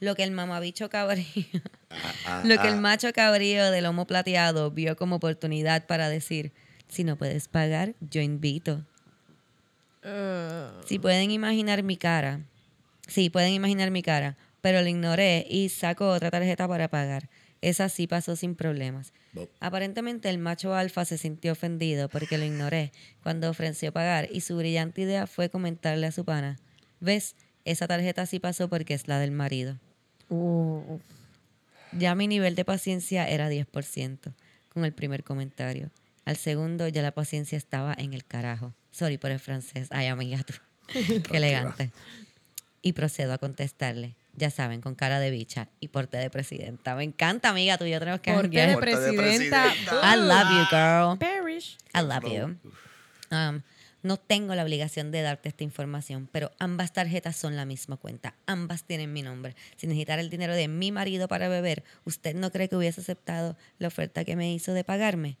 Lo 0.00 0.14
que 0.14 0.24
el 0.24 0.32
mamabicho 0.32 0.90
cabrío, 0.90 1.24
lo 2.44 2.60
que 2.60 2.68
el 2.68 2.80
macho 2.80 3.12
cabrío 3.12 3.70
de 3.70 3.80
lomo 3.80 4.06
plateado 4.06 4.70
vio 4.70 4.96
como 4.96 5.16
oportunidad 5.16 5.86
para 5.86 6.08
decir, 6.08 6.52
si 6.88 7.04
no 7.04 7.16
puedes 7.16 7.48
pagar, 7.48 7.94
yo 8.00 8.20
invito. 8.20 8.84
Si 10.84 10.98
pueden 10.98 11.30
imaginar 11.30 11.82
mi 11.82 11.96
cara. 11.96 12.40
Sí, 13.06 13.30
pueden 13.30 13.52
imaginar 13.52 13.90
mi 13.90 14.02
cara. 14.02 14.36
Pero 14.60 14.82
lo 14.82 14.88
ignoré 14.88 15.46
y 15.48 15.68
saco 15.70 16.08
otra 16.08 16.30
tarjeta 16.30 16.68
para 16.68 16.88
pagar. 16.88 17.28
Esa 17.62 17.88
sí 17.88 18.06
pasó 18.06 18.36
sin 18.36 18.54
problemas. 18.54 19.14
Bob. 19.32 19.48
Aparentemente 19.60 20.28
el 20.28 20.38
macho 20.38 20.74
alfa 20.74 21.06
se 21.06 21.16
sintió 21.16 21.52
ofendido 21.52 22.10
porque 22.10 22.36
lo 22.36 22.44
ignoré 22.44 22.92
cuando 23.22 23.48
ofreció 23.48 23.92
pagar 23.92 24.28
y 24.30 24.42
su 24.42 24.56
brillante 24.56 25.02
idea 25.02 25.26
fue 25.26 25.48
comentarle 25.48 26.06
a 26.06 26.12
su 26.12 26.26
pana, 26.26 26.58
ves, 27.00 27.36
esa 27.64 27.86
tarjeta 27.86 28.26
sí 28.26 28.38
pasó 28.38 28.68
porque 28.68 28.94
es 28.94 29.08
la 29.08 29.18
del 29.18 29.30
marido. 29.30 29.78
Uh, 30.28 30.98
Ya 31.92 32.14
mi 32.14 32.26
nivel 32.26 32.54
de 32.56 32.64
paciencia 32.64 33.28
era 33.28 33.48
10% 33.50 34.32
con 34.68 34.84
el 34.84 34.92
primer 34.92 35.22
comentario. 35.24 35.90
Al 36.24 36.36
segundo 36.36 36.88
ya 36.88 37.02
la 37.02 37.12
paciencia 37.12 37.56
estaba 37.58 37.94
en 37.96 38.14
el 38.14 38.24
carajo. 38.24 38.72
Sorry 38.90 39.18
por 39.18 39.30
el 39.30 39.38
francés. 39.38 39.88
Ay, 39.90 40.06
amiga, 40.08 40.42
tú. 40.42 40.54
Qué 40.92 41.36
elegante. 41.36 41.90
Y 42.82 42.92
procedo 42.92 43.32
a 43.32 43.38
contestarle. 43.38 44.14
Ya 44.36 44.50
saben, 44.50 44.80
con 44.80 44.96
cara 44.96 45.20
de 45.20 45.30
bicha 45.30 45.68
y 45.78 45.88
porte 45.88 46.16
de 46.16 46.28
presidenta. 46.28 46.96
Me 46.96 47.04
encanta, 47.04 47.50
amiga, 47.50 47.78
tú 47.78 47.84
y 47.84 47.90
yo 47.92 48.00
tenemos 48.00 48.20
que 48.20 48.32
Porte 48.32 48.48
de 48.48 48.58
janguear. 48.58 48.74
Porte 48.80 48.90
de 49.00 49.12
presidenta. 49.16 49.62
presidenta. 49.62 50.14
I 50.14 50.16
love 50.18 50.48
you, 50.50 50.66
girl. 50.76 51.18
Perish. 51.18 51.76
I 51.94 52.00
love 52.00 52.24
you. 52.24 52.58
Um, 53.30 53.62
no 54.04 54.18
tengo 54.18 54.54
la 54.54 54.62
obligación 54.62 55.10
de 55.10 55.22
darte 55.22 55.48
esta 55.48 55.64
información, 55.64 56.28
pero 56.30 56.52
ambas 56.58 56.92
tarjetas 56.92 57.36
son 57.36 57.56
la 57.56 57.64
misma 57.64 57.96
cuenta. 57.96 58.34
Ambas 58.46 58.84
tienen 58.84 59.12
mi 59.12 59.22
nombre. 59.22 59.56
Si 59.76 59.86
necesitara 59.86 60.20
el 60.20 60.30
dinero 60.30 60.54
de 60.54 60.68
mi 60.68 60.92
marido 60.92 61.26
para 61.26 61.48
beber, 61.48 61.82
¿usted 62.04 62.34
no 62.34 62.52
cree 62.52 62.68
que 62.68 62.76
hubiese 62.76 63.00
aceptado 63.00 63.56
la 63.78 63.88
oferta 63.88 64.24
que 64.24 64.36
me 64.36 64.52
hizo 64.52 64.74
de 64.74 64.84
pagarme? 64.84 65.38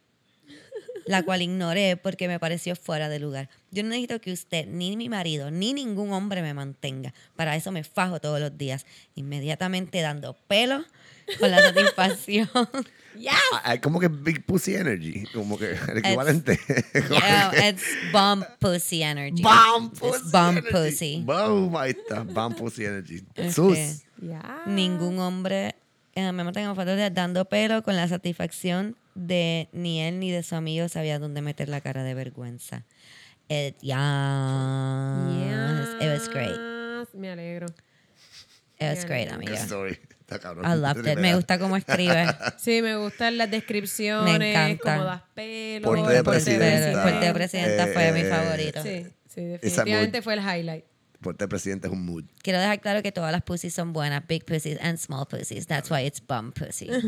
la 1.06 1.22
cual 1.22 1.42
ignoré 1.42 1.96
porque 1.96 2.28
me 2.28 2.40
pareció 2.40 2.76
fuera 2.76 3.08
de 3.08 3.18
lugar. 3.18 3.48
Yo 3.70 3.82
no 3.82 3.90
necesito 3.90 4.20
que 4.20 4.32
usted, 4.32 4.66
ni 4.66 4.96
mi 4.96 5.08
marido, 5.08 5.50
ni 5.50 5.74
ningún 5.74 6.12
hombre 6.12 6.42
me 6.42 6.54
mantenga. 6.54 7.12
Para 7.36 7.56
eso 7.56 7.72
me 7.72 7.84
fajo 7.84 8.20
todos 8.20 8.40
los 8.40 8.56
días, 8.56 8.86
inmediatamente 9.14 10.00
dando 10.00 10.34
pelo 10.48 10.84
con 11.38 11.50
la 11.50 11.60
satisfacción. 11.60 12.48
¡Ya! 13.18 13.36
Ah, 13.62 13.78
como 13.80 14.00
que 14.00 14.08
Big 14.08 14.44
Pussy 14.44 14.74
Energy, 14.74 15.24
como 15.32 15.56
que 15.58 15.72
el 15.88 15.98
equivalente. 15.98 16.58
Yeah, 17.10 17.68
it's 17.70 17.84
bum 18.12 18.44
pussy 18.60 19.02
energy. 19.02 19.42
It's 19.42 20.00
Pussy 20.00 20.30
bum 20.32 20.58
Energy. 20.58 20.70
pussy. 20.72 21.22
Boom, 21.24 21.76
ahí 21.76 21.90
está. 21.92 22.24
Bam 22.24 22.54
Pussy 22.54 22.84
Energy. 22.84 23.22
Sus. 23.52 23.78
¡Ya! 24.20 24.62
Ningún 24.66 25.18
hombre 25.20 25.74
eh, 26.14 26.32
me 26.32 26.44
mantengo 26.44 26.74
fotos 26.74 26.96
de 26.96 27.10
dando 27.10 27.44
pelo 27.46 27.82
con 27.82 27.96
la 27.96 28.08
satisfacción 28.08 28.96
de 29.14 29.68
ni 29.72 30.00
él 30.00 30.18
ni 30.18 30.30
de 30.30 30.42
su 30.42 30.56
amigo 30.56 30.88
sabía 30.88 31.18
dónde 31.18 31.42
meter 31.42 31.68
la 31.68 31.80
cara 31.80 32.02
de 32.02 32.14
vergüenza. 32.14 32.84
It, 33.48 33.76
yes, 33.82 33.94
it 36.00 36.08
was 36.08 36.28
great. 36.28 36.56
Yes, 36.56 37.14
Me 37.14 37.30
alegro. 37.30 37.66
It 38.80 38.88
was 38.88 38.98
Yeah. 39.00 39.06
great, 39.06 39.32
amiga. 39.32 39.56
story. 39.56 39.98
Está 40.24 40.38
cabrón. 40.38 40.64
I 40.64 40.76
loved 40.80 41.06
it. 41.06 41.18
Me 41.18 41.34
gusta 41.34 41.58
cómo 41.58 41.76
escribe. 41.76 42.26
Sí, 42.58 42.80
me 42.82 42.96
gustan 42.96 43.36
las 43.36 43.50
descripciones, 43.50 44.38
Me 44.38 44.50
encanta. 44.52 44.94
cómo 44.96 45.04
das 45.04 45.22
pelo. 45.34 45.84
Porte 45.88 46.00
el 46.10 46.16
de 46.16 46.24
porte 46.24 46.40
presidenta. 46.40 47.02
Porte 47.02 47.26
de 47.26 47.32
presidenta 47.34 47.86
fue 47.88 48.12
mi 48.12 48.20
Eh, 48.20 48.30
favorito. 48.30 48.82
Sí, 48.82 49.06
sí, 49.28 49.40
definitivamente 49.44 50.22
fue 50.22 50.34
el 50.34 50.40
highlight. 50.40 50.84
Porque 51.20 51.44
el 51.44 51.48
presidente 51.48 51.86
es 51.88 51.92
un 51.92 52.04
mood. 52.04 52.24
Quiero 52.42 52.58
dejar 52.58 52.80
claro 52.80 53.02
que 53.02 53.10
todas 53.12 53.32
las 53.32 53.42
pussies 53.42 53.72
son 53.74 53.92
buenas, 53.94 54.26
big 54.26 54.44
pussies 54.44 54.78
and 54.82 54.98
small 54.98 55.26
pussies. 55.26 55.66
That's 55.66 55.90
why 55.90 56.06
it's 56.06 56.20
bum 56.26 56.52
pussy. 56.52 56.88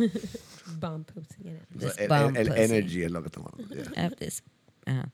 Yeah. 1.43 1.53
This 1.79 1.97
el, 1.99 2.09
bum 2.09 2.35
el- 2.35 2.43
el 2.43 2.49
pussy. 2.49 2.61
energy 2.63 3.03
es 3.05 3.11
lo 3.11 3.23
que 3.23 3.29
estamos 3.29 3.53
hablando. 3.55 5.13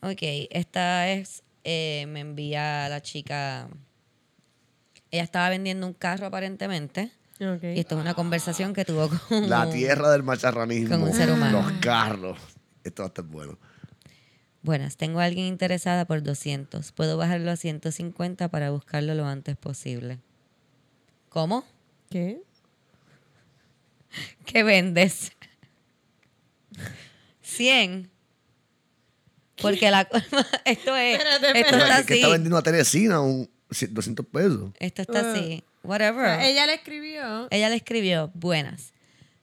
Ok, 0.00 0.18
esta 0.50 1.08
es, 1.10 1.42
eh, 1.64 2.06
me 2.08 2.20
envía 2.20 2.88
la 2.88 3.02
chica, 3.02 3.68
ella 5.10 5.22
estaba 5.24 5.48
vendiendo 5.50 5.86
un 5.86 5.92
carro 5.94 6.26
aparentemente, 6.26 7.10
Ok. 7.40 7.62
y 7.62 7.80
esto 7.80 7.96
es 7.96 8.00
una 8.00 8.14
conversación 8.14 8.72
que 8.72 8.84
tuvo 8.84 9.08
con... 9.08 9.48
La 9.48 9.70
tierra 9.70 10.10
del 10.10 10.22
macharranismo. 10.22 10.88
Con 10.88 11.02
un 11.02 11.12
ser 11.14 11.30
humano. 11.30 11.62
Los 11.62 11.72
carros. 11.80 12.38
Esto 12.82 13.02
va 13.02 13.06
a 13.06 13.08
estar 13.08 13.24
bueno. 13.24 13.58
Buenas, 14.62 14.96
tengo 14.96 15.20
a 15.20 15.24
alguien 15.24 15.46
interesada 15.46 16.04
por 16.04 16.22
200. 16.22 16.92
Puedo 16.92 17.16
bajarlo 17.16 17.50
a 17.50 17.56
150 17.56 18.48
para 18.48 18.70
buscarlo 18.70 19.14
lo 19.14 19.26
antes 19.26 19.56
posible. 19.56 20.18
¿Cómo? 21.28 21.64
¿Qué? 22.10 22.42
¿Qué 24.44 24.62
vendes? 24.62 25.32
100. 27.42 28.10
Porque 29.60 29.90
la... 29.90 30.02
esto 30.64 30.96
es... 30.96 31.18
Espérate, 31.18 31.46
esto 31.46 31.58
espérate. 31.58 31.84
está 31.84 32.06
que 32.06 32.14
está 32.14 32.26
así. 32.26 32.32
vendiendo 32.32 32.56
a 32.56 32.62
Teresina 32.62 33.20
un 33.20 33.48
200 33.68 34.26
pesos. 34.26 34.70
Esto 34.78 35.02
está 35.02 35.32
así. 35.32 35.62
Whatever. 35.82 36.40
Ella 36.40 36.66
le 36.66 36.74
escribió. 36.74 37.48
Ella 37.50 37.68
le 37.68 37.76
escribió 37.76 38.30
buenas. 38.34 38.92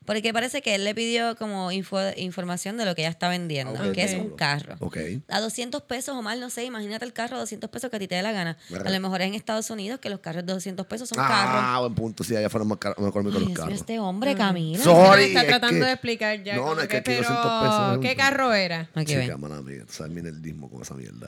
Porque 0.06 0.32
parece 0.34 0.62
que 0.62 0.76
él 0.76 0.84
le 0.84 0.94
pidió 0.94 1.36
como 1.36 1.72
info- 1.72 2.14
información 2.18 2.78
de 2.78 2.86
lo 2.86 2.94
que 2.96 3.02
ella 3.02 3.10
está 3.10 3.28
vendiendo, 3.28 3.74
Ok. 3.74 3.92
que 3.94 4.04
es 4.04 4.14
un 4.14 4.30
carro. 4.36 4.76
Ok. 4.80 4.98
A 5.30 5.40
200 5.42 5.82
pesos 5.84 6.16
o 6.16 6.22
más, 6.22 6.38
no 6.38 6.50
sé, 6.50 6.64
imagínate 6.64 7.06
el 7.06 7.14
carro 7.14 7.38
a 7.38 7.40
200 7.40 7.70
pesos 7.70 7.90
que 7.90 7.96
a 7.96 8.00
ti 8.00 8.08
te 8.08 8.16
dé 8.16 8.22
la 8.22 8.32
gana. 8.32 8.58
Verdad. 8.70 8.88
A 8.88 8.92
lo 8.92 9.00
mejor 9.00 9.22
es 9.22 9.28
en 9.28 9.34
Estados 9.34 9.70
Unidos 9.72 10.00
que 10.00 10.10
los 10.10 10.20
carros 10.20 10.46
de 10.46 10.54
200 10.54 10.86
pesos 10.86 11.10
son 11.10 11.18
Ah, 11.20 11.28
carros. 11.28 11.80
buen 11.82 11.96
punto. 11.96 12.24
Sí, 12.24 12.36
allá 12.36 12.50
fueron 12.50 12.68
más, 12.68 12.78
caros, 12.78 12.98
económicos 13.08 13.42
Ay, 13.42 13.48
los 13.50 13.58
carros. 13.58 13.74
este 13.74 14.00
hombre, 14.00 14.36
Camila. 14.36 14.84
Sorry. 14.84 15.22
Me 15.22 15.28
está 15.30 15.42
es 15.42 15.48
tratando 15.48 15.80
que- 15.80 15.86
de 15.86 15.92
explicar 15.92 16.44
ya. 16.44 16.56
No, 16.56 16.76
no, 16.76 16.82
es 16.82 16.88
que 16.88 16.98
aquí 16.98 17.04
pero, 17.06 17.22
200 17.28 17.62
pesos 17.64 17.92
es 17.92 17.98
un- 17.98 18.02
¿Qué 18.04 18.16
carro 18.16 18.54
era? 18.54 18.90
Aquí 18.94 19.12
Sí, 19.14 19.18
ven. 19.18 19.30
cámara 19.30 19.62
mía. 19.62 19.84
Tú 19.88 19.94
sabes 19.94 20.12
mi 20.14 20.22
nerdismo 20.22 20.70
con 20.70 20.82
esa 20.84 20.94
mierda. 20.94 21.28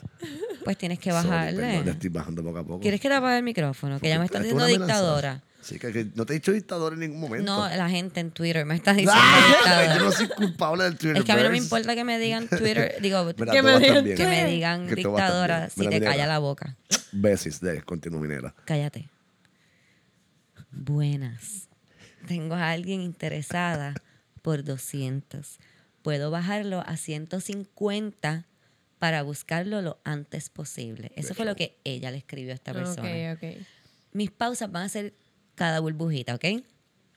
Pues 0.64 0.76
tienes 0.78 0.98
que 0.98 1.10
Sorry, 1.10 1.26
bajarle. 1.28 1.60
perdón, 1.60 1.84
le 1.84 1.90
estoy 1.92 2.10
bajando 2.10 2.42
poco 2.44 2.58
a 2.58 2.64
poco. 2.64 2.80
¿Quieres 2.80 3.00
que 3.00 3.08
te 3.08 3.14
apague 3.14 3.38
el 3.38 3.42
micrófono? 3.42 3.98
Que 4.00 4.08
ya 4.08 4.18
me 4.18 4.24
están 4.26 4.42
Esto 4.44 4.56
es 4.56 4.66
diciendo 4.66 4.86
dictadora. 4.86 5.42
Sí, 5.68 5.78
que, 5.78 5.92
que 5.92 6.06
no 6.14 6.24
te 6.24 6.32
he 6.32 6.36
dicho 6.36 6.50
dictador 6.50 6.94
en 6.94 7.00
ningún 7.00 7.20
momento. 7.20 7.44
No, 7.54 7.68
la 7.68 7.90
gente 7.90 8.20
en 8.20 8.30
Twitter 8.30 8.64
me 8.64 8.74
está 8.74 8.92
diciendo 8.94 9.12
¡Ah! 9.14 9.96
Yo 9.98 10.04
no 10.04 10.12
soy 10.12 10.28
culpable 10.28 10.84
del 10.84 10.96
Twitter. 10.96 11.18
Es 11.18 11.24
que 11.24 11.32
a 11.32 11.36
mí 11.36 11.42
no 11.42 11.50
me 11.50 11.58
importa 11.58 11.94
que 11.94 12.04
me 12.04 12.18
digan 12.18 12.48
Twitter, 12.48 12.96
digo, 13.02 13.22
Mira, 13.36 13.52
Que 13.52 13.62
me 13.62 13.78
digan 13.78 14.04
que 14.04 14.26
me 14.26 14.46
digan 14.46 14.86
Que 14.88 14.94
dictadora 14.94 15.68
si 15.68 15.80
Mira, 15.80 15.90
te 15.90 16.00
mira. 16.00 16.10
calla 16.12 16.26
la 16.26 16.38
boca. 16.38 16.74
Besis 17.12 17.60
de 17.60 17.82
continúa 17.82 18.18
minera. 18.20 18.54
Cállate. 18.64 19.10
Buenas. 20.70 21.68
Tengo 22.26 22.54
a 22.54 22.70
alguien 22.70 23.02
interesada 23.02 23.94
por 24.40 24.64
200. 24.64 25.58
Puedo 26.00 26.30
bajarlo 26.30 26.80
a 26.86 26.96
150 26.96 28.46
para 28.98 29.22
buscarlo 29.22 29.82
lo 29.82 29.98
antes 30.04 30.48
posible. 30.48 31.12
Eso 31.14 31.34
fue 31.34 31.44
lo 31.44 31.54
que 31.56 31.76
ella 31.84 32.10
le 32.10 32.16
escribió 32.16 32.52
a 32.52 32.54
esta 32.54 32.72
persona. 32.72 33.32
Ok, 33.32 33.42
ok. 33.42 33.66
Mis 34.12 34.30
pausas 34.30 34.72
van 34.72 34.84
a 34.84 34.88
ser 34.88 35.12
cada 35.58 35.80
burbujita, 35.80 36.34
¿ok? 36.34 36.44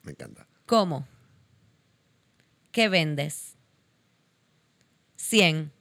Me 0.04 0.12
encanta. 0.12 0.48
¿Cómo? 0.66 1.08
¿Qué 2.72 2.90
vendes? 2.90 3.56
100. 5.18 5.72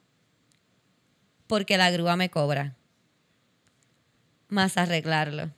Porque 1.47 1.79
la 1.79 1.91
grúa 1.91 2.17
me 2.17 2.31
cobra. 2.31 2.77
Más 4.49 4.77
arreglarlo. 4.77 5.51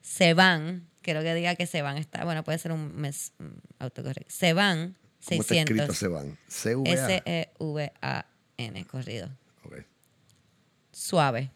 Se 0.00 0.34
van. 0.34 0.88
Quiero 1.02 1.22
que 1.22 1.34
diga 1.34 1.54
que 1.54 1.66
se 1.66 1.82
van. 1.82 1.98
Está, 1.98 2.24
bueno, 2.24 2.42
puede 2.42 2.58
ser 2.58 2.72
un 2.72 2.96
mes 2.96 3.32
mm, 3.38 3.44
autocorrecto. 3.78 4.34
Se 4.34 4.54
van 4.54 4.96
¿Cómo 5.28 5.40
está 5.42 5.54
escrito 5.54 5.92
600. 5.92 5.96
se 5.96 6.08
van? 6.08 6.38
CVA. 6.48 6.92
S-E-V-A-N, 7.16 8.86
corrido. 8.86 9.30
Ok. 9.64 9.78
Suave. 10.92 11.50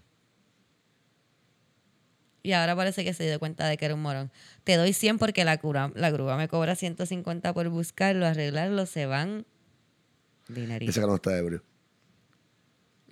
Y 2.49 2.55
ahora 2.55 2.75
parece 2.75 3.05
que 3.05 3.13
se 3.13 3.25
dio 3.25 3.39
cuenta 3.39 3.67
de 3.67 3.77
que 3.77 3.85
era 3.85 3.95
un 3.95 4.01
morón. 4.01 4.33
Te 4.65 4.77
doy 4.77 4.95
100 4.95 5.19
porque 5.19 5.45
la, 5.45 5.59
cura, 5.59 5.93
la 5.95 6.11
grúa 6.11 6.39
me 6.39 6.49
cobra 6.49 6.77
150 6.77 7.53
por 7.53 7.69
buscarlo, 7.69 8.25
arreglarlo, 8.25 8.87
se 8.87 9.05
van. 9.05 9.45
Dinerito. 10.49 10.91
Ese 10.91 11.03
que 11.03 11.07
no 11.07 11.17
está 11.17 11.37
ebrio. 11.37 11.63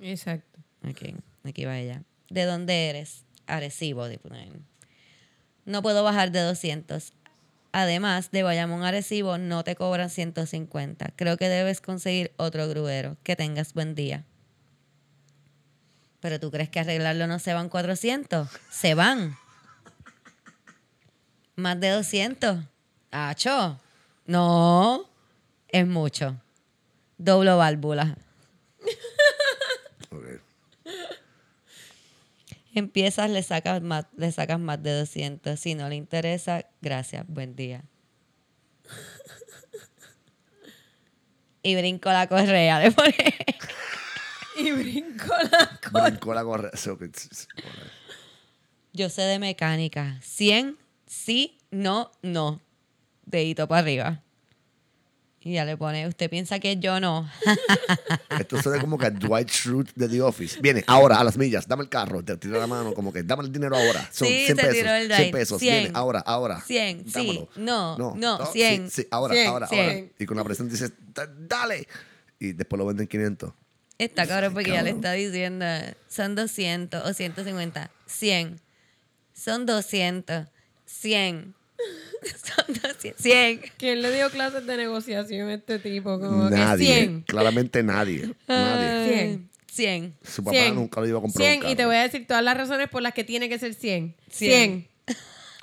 Exacto. 0.01 0.59
Ok, 0.89 1.21
aquí 1.45 1.67
va 1.67 1.79
ella. 1.79 2.03
¿De 2.31 2.45
dónde 2.47 2.89
eres? 2.89 3.27
Arecibo, 3.47 4.09
de 4.09 4.17
poner. 4.17 4.49
No 5.67 5.83
puedo 5.83 6.03
bajar 6.03 6.33
de 6.33 6.41
200. 6.41 7.13
Además, 7.73 8.31
de 8.31 8.43
Bayamón 8.43 8.85
Arecibo 8.85 9.37
no 9.37 9.65
te 9.65 9.77
cobran 9.77 10.09
150. 10.09 11.13
Creo 11.15 11.37
que 11.37 11.51
debes 11.51 11.83
conseguir 11.83 12.33
otro 12.39 12.67
gruero. 12.71 13.19
Que 13.23 13.37
tengas 13.37 13.75
buen 13.75 13.95
día. 13.95 14.25
Pero 16.21 16.41
tú 16.41 16.51
crees 16.51 16.69
que 16.71 16.81
arreglarlo 16.81 17.27
no 17.27 17.39
se 17.39 17.55
van 17.55 17.69
400? 17.69 18.49
Se 18.71 18.95
van. 18.95 19.37
Más 21.57 21.79
de 21.81 21.91
200. 21.91 22.65
Acho. 23.11 23.81
No. 24.27 25.09
Es 25.69 25.87
mucho. 25.87 26.37
Doblo 27.19 27.57
válvula. 27.59 28.17
Empiezas, 32.75 33.31
le 33.31 33.43
sacas 33.43 33.81
más, 33.81 34.05
le 34.17 34.31
sacas 34.33 34.61
más 34.61 34.83
de 34.83 34.99
200. 34.99 35.59
Si 35.59 35.75
no 35.75 35.89
le 35.89 35.95
interesa, 35.97 36.67
gracias, 36.83 37.25
buen 37.27 37.57
día. 37.57 37.85
Y 41.63 41.75
brinco 41.75 42.11
la 42.13 42.27
correa, 42.29 42.79
le 42.81 42.93
pone. 42.93 43.15
Y 44.59 44.73
brincó 44.73 45.35
la 45.51 46.03
Brincó 46.09 46.35
la 46.35 46.43
correa. 46.45 46.71
Yo 48.93 49.09
sé 49.11 49.23
de 49.23 49.39
mecánica. 49.39 50.19
100, 50.23 50.77
sí, 51.07 51.59
no, 51.71 52.11
no. 52.23 52.61
Dedito 53.25 53.69
para 53.69 53.81
arriba. 53.83 54.23
Y 55.41 55.53
ya 55.53 55.65
le 55.65 55.77
pone, 55.77 56.09
usted 56.09 56.29
piensa 56.29 56.59
que 56.59 56.77
yo 56.79 56.99
no. 56.99 57.31
Esto 58.41 58.61
suena 58.61 58.81
como 58.81 58.99
que 58.99 59.07
a 59.07 59.11
Dwight 59.11 59.49
Schrute 59.49 59.93
de 59.95 60.09
The 60.09 60.21
Office. 60.23 60.59
Viene, 60.61 60.83
ahora, 60.89 61.21
a 61.21 61.25
las 61.25 61.37
millas, 61.37 61.69
dame 61.69 61.85
el 61.85 61.89
carro, 61.89 62.25
te 62.25 62.37
tira 62.37 62.59
la 62.59 62.67
mano, 62.67 62.95
como 62.95 63.13
que 63.13 63.23
dame 63.23 63.45
el 63.45 63.53
dinero 63.53 63.77
ahora. 63.77 64.09
Son 64.13 64.27
Sí, 64.27 64.47
100 64.47 64.47
se 64.47 64.55
pesos. 64.57 64.73
tiró 64.75 64.91
el 64.95 65.07
100 65.07 65.19
Dwight. 65.19 65.33
pesos. 65.33 65.61
100. 65.61 65.75
Viene, 65.85 65.91
ahora, 65.95 66.19
ahora. 66.21 66.61
100, 66.63 67.05
sí. 67.05 67.13
Dámelo. 67.13 67.49
No, 67.57 68.15
no, 68.17 68.45
100. 68.47 68.91
Sí, 68.91 69.03
sí, 69.03 69.09
ahora, 69.11 69.35
100, 69.35 69.47
ahora, 69.47 69.67
100. 69.69 69.81
ahora. 69.85 70.01
Y 70.19 70.27
con 70.27 70.37
la 70.37 70.43
presión 70.45 70.69
dices, 70.69 70.93
"Da- 71.15 71.31
dale. 71.33 71.87
Y 72.41 72.53
después 72.53 72.79
lo 72.79 72.87
venden 72.87 73.07
500. 73.07 73.53
Está 73.99 74.27
cabrón 74.27 74.53
porque 74.53 74.71
ya 74.71 74.83
le 74.83 74.91
cabrón. 74.91 74.97
está 74.97 75.13
diciendo, 75.13 75.65
son 76.09 76.35
200 76.35 77.05
o 77.09 77.15
150, 77.15 77.91
100. 78.07 78.61
Son 79.33 79.67
200, 79.67 80.47
100. 80.87 81.55
Son 82.43 82.65
200, 82.75 83.23
100. 83.23 83.61
¿Quién 83.77 84.01
le 84.03 84.13
dio 84.13 84.31
clases 84.31 84.67
de 84.67 84.77
negociación 84.79 85.49
a 85.51 85.55
este 85.55 85.79
tipo? 85.79 86.19
Como 86.19 86.49
Nadie. 86.49 86.87
que 86.89 86.95
100. 86.95 87.23
Claramente 87.23 87.83
nadie. 87.83 88.35
Nadie. 88.49 89.15
100. 89.15 89.51
100. 89.71 90.15
Su 90.25 90.43
papá 90.43 90.57
100. 90.57 90.75
nunca 90.75 91.01
lo 91.01 91.07
iba 91.07 91.19
a 91.19 91.23
comprar. 91.23 91.47
100 91.47 91.61
un 91.65 91.67
y 91.67 91.71
te 91.73 91.77
carro. 91.77 91.89
voy 91.91 91.97
a 91.97 92.03
decir 92.03 92.27
todas 92.27 92.43
las 92.43 92.57
razones 92.57 92.89
por 92.89 93.03
las 93.03 93.13
que 93.13 93.25
tiene 93.25 93.49
que 93.51 93.59
ser 93.59 93.75
100. 93.75 94.17
100. 94.31 94.51
100. 94.51 94.89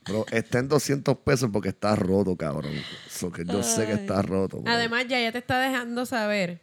Bro, 0.06 0.26
está 0.32 0.60
en 0.60 0.68
200 0.68 1.18
pesos 1.18 1.50
porque 1.52 1.70
está 1.70 1.96
roto, 1.96 2.36
cabrón. 2.38 2.74
So 3.10 3.32
que 3.32 3.44
yo 3.46 3.64
sé 3.64 3.86
que 3.88 3.94
está 3.94 4.22
roto. 4.22 4.60
bro. 4.62 4.72
Además, 4.72 5.06
ya 5.08 5.20
ya 5.20 5.32
te 5.32 5.40
está 5.40 5.60
dejando 5.60 6.06
saber 6.06 6.62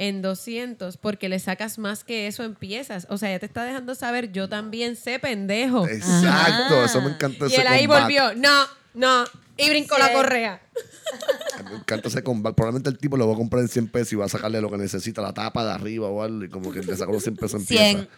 en 0.00 0.22
200 0.22 0.96
porque 0.96 1.28
le 1.28 1.38
sacas 1.38 1.78
más 1.78 2.04
que 2.04 2.26
eso 2.26 2.42
en 2.42 2.54
piezas. 2.54 3.06
O 3.10 3.18
sea, 3.18 3.30
ya 3.30 3.38
te 3.38 3.44
está 3.44 3.64
dejando 3.64 3.94
saber, 3.94 4.32
yo 4.32 4.48
también 4.48 4.96
sé 4.96 5.18
pendejo. 5.18 5.86
Exacto, 5.86 6.82
eso 6.82 7.02
me 7.02 7.10
encanta 7.10 7.46
Y 7.48 7.54
él 7.54 7.66
ahí 7.66 7.86
volvió, 7.86 8.34
no, 8.34 8.64
no, 8.94 9.24
y 9.58 9.68
brincó 9.68 9.98
la 9.98 10.12
correa. 10.12 10.62
Me 11.70 11.76
encanta 11.76 12.08
ese 12.08 12.22
comeback. 12.22 12.54
Probablemente 12.54 12.88
el 12.88 12.96
tipo 12.96 13.18
lo 13.18 13.26
va 13.26 13.34
a 13.34 13.36
comprar 13.36 13.62
en 13.62 13.68
100 13.68 13.88
pesos 13.88 14.12
y 14.14 14.16
va 14.16 14.24
a 14.24 14.28
sacarle 14.28 14.60
lo 14.62 14.70
que 14.70 14.78
necesita, 14.78 15.20
la 15.20 15.34
tapa 15.34 15.64
de 15.64 15.72
arriba 15.72 16.08
o 16.08 16.22
algo, 16.22 16.44
y 16.44 16.48
como 16.48 16.72
que 16.72 16.80
le 16.80 16.96
sacó 16.96 17.12
los 17.12 17.22
100 17.22 17.36
pesos 17.36 17.60
en 17.60 17.66
100. 17.66 17.96
pieza. 17.96 18.08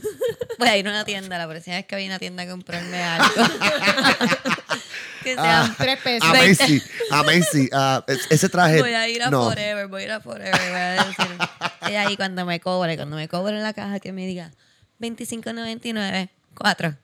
Voy 0.58 0.68
a 0.68 0.76
ir 0.76 0.86
a 0.86 0.90
una 0.90 1.04
tienda, 1.04 1.38
la 1.38 1.48
próxima 1.48 1.76
vez 1.76 1.86
que 1.86 1.94
voy 1.96 2.04
a 2.04 2.06
una 2.08 2.18
tienda 2.18 2.42
a 2.44 2.46
comprarme 2.48 3.02
algo. 3.02 3.26
que 5.22 5.34
sea 5.34 5.62
Ah, 5.64 5.74
Tres 5.78 5.98
pesos. 6.00 6.28
A 6.28 6.32
Macy, 6.32 6.82
a 7.10 7.22
Macy, 7.22 7.68
ah, 7.72 8.04
es- 8.06 8.26
ese 8.30 8.48
traje. 8.48 8.80
Voy 8.80 8.94
a 8.94 9.08
ir 9.08 9.22
a 9.22 9.30
no. 9.30 9.44
Forever, 9.44 9.86
voy 9.88 10.02
a 10.02 10.04
ir 10.04 10.12
a 10.12 10.20
Forever. 10.20 10.52
Voy 10.52 10.80
a 10.80 10.92
decir. 11.04 11.38
Y 11.90 11.94
ahí 11.96 12.16
cuando 12.16 12.46
me 12.46 12.60
cobre, 12.60 12.96
cuando 12.96 13.16
me 13.16 13.26
cobre 13.28 13.56
en 13.56 13.62
la 13.64 13.72
caja, 13.72 13.98
que 13.98 14.12
me 14.12 14.24
diga 14.26 14.52
25.99, 15.00 16.28
4. 16.54 16.96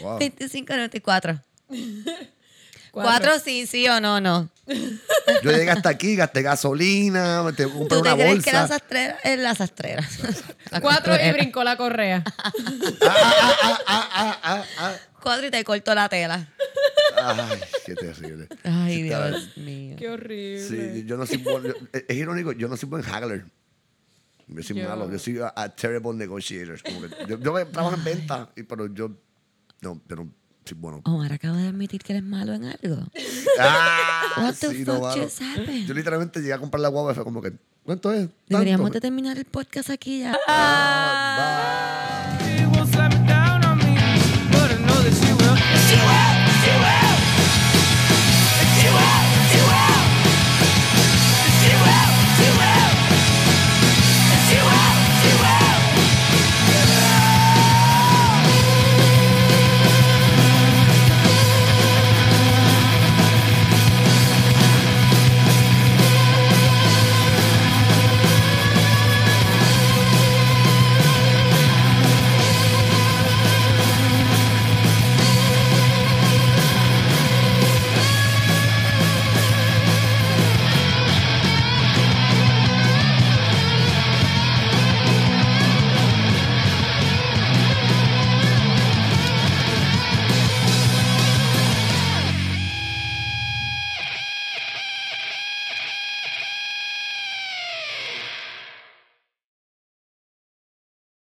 Wow. 0.00 0.18
25.94. 0.18 1.40
Cuatro. 2.94 3.28
4 3.32 3.44
sí, 3.44 3.66
sí 3.66 3.88
o 3.88 4.00
no, 4.00 4.20
no. 4.20 4.48
Yo 5.42 5.50
llegué 5.50 5.70
hasta 5.70 5.88
aquí, 5.90 6.16
gasté 6.16 6.42
gasolina, 6.42 7.44
que 7.56 7.64
comprar 7.64 7.88
¿Tú 7.88 8.02
te 8.02 8.12
una 8.12 8.14
crees 8.14 8.42
que 8.44 8.52
la 8.52 8.60
bolsa. 8.60 8.74
sastrera 8.78 9.18
es 9.24 9.38
la 9.40 9.54
sastrera? 9.54 10.08
La 10.70 10.80
Cuatro 10.80 11.14
y 11.22 11.32
brincó 11.32 11.62
la 11.64 11.76
correa. 11.76 12.22
Ah, 13.02 13.74
ah, 13.86 14.38
ah, 14.42 14.64
ah. 14.78 14.94
Cuatro 15.22 15.46
y 15.46 15.50
te 15.50 15.62
corto 15.64 15.94
la 15.94 16.08
tela. 16.08 16.48
Ay, 17.22 17.60
qué 17.86 17.94
terrible. 17.94 18.48
Ay, 18.64 19.02
Dios 19.02 19.56
mío. 19.56 19.96
Qué 19.98 20.08
horrible. 20.08 20.68
Sí, 20.68 21.04
yo 21.06 21.16
no 21.16 21.26
soy 21.26 21.38
bueno. 21.38 21.68
yo- 21.68 21.74
es 21.92 22.16
irónico, 22.16 22.52
yo 22.52 22.68
no 22.68 22.76
soy 22.76 22.88
buen 22.88 23.04
haggler. 23.04 23.44
Yo 24.46 24.62
soy 24.62 24.76
Yo- 24.76 24.88
malo, 24.88 25.10
yo 25.10 25.18
soy 25.18 25.38
a, 25.40 25.52
a 25.56 25.68
terrible 25.74 26.12
negotiator. 26.14 26.80
Como 26.82 27.00
que 27.02 27.08
yo, 27.28 27.38
yo 27.40 27.66
trabajo 27.66 27.96
en 27.96 28.04
venta, 28.04 28.50
y- 28.56 28.62
pero 28.62 28.86
yo 28.92 29.10
no, 29.80 30.00
yo 30.08 30.16
soy 30.64 30.76
bueno. 30.78 31.00
Omar 31.04 31.32
acaba 31.32 31.56
de 31.58 31.68
admitir 31.68 32.02
que 32.02 32.12
eres 32.14 32.22
malo 32.24 32.54
en 32.54 32.64
algo. 32.64 33.02
Ah, 33.58 34.22
What 34.38 34.54
the 34.60 34.70
sí, 34.70 34.84
fuck 34.84 35.14
just 35.16 35.40
happened? 35.42 35.86
Yo 35.86 35.94
literalmente 35.94 36.40
llegué 36.40 36.52
a 36.54 36.58
comprar 36.58 36.80
la 36.80 36.88
guagua 36.88 37.12
y 37.12 37.14
fue 37.14 37.24
como 37.24 37.40
que, 37.42 37.52
¿cuánto 37.84 38.12
es? 38.12 38.20
Tanto. 38.28 38.34
Deberíamos 38.48 38.90
de 38.90 39.00
terminar 39.00 39.38
el 39.38 39.44
podcast 39.44 39.90
aquí 39.90 40.20
ya. 40.20 40.36
Ah, 40.48 42.06
bye. 42.08 42.13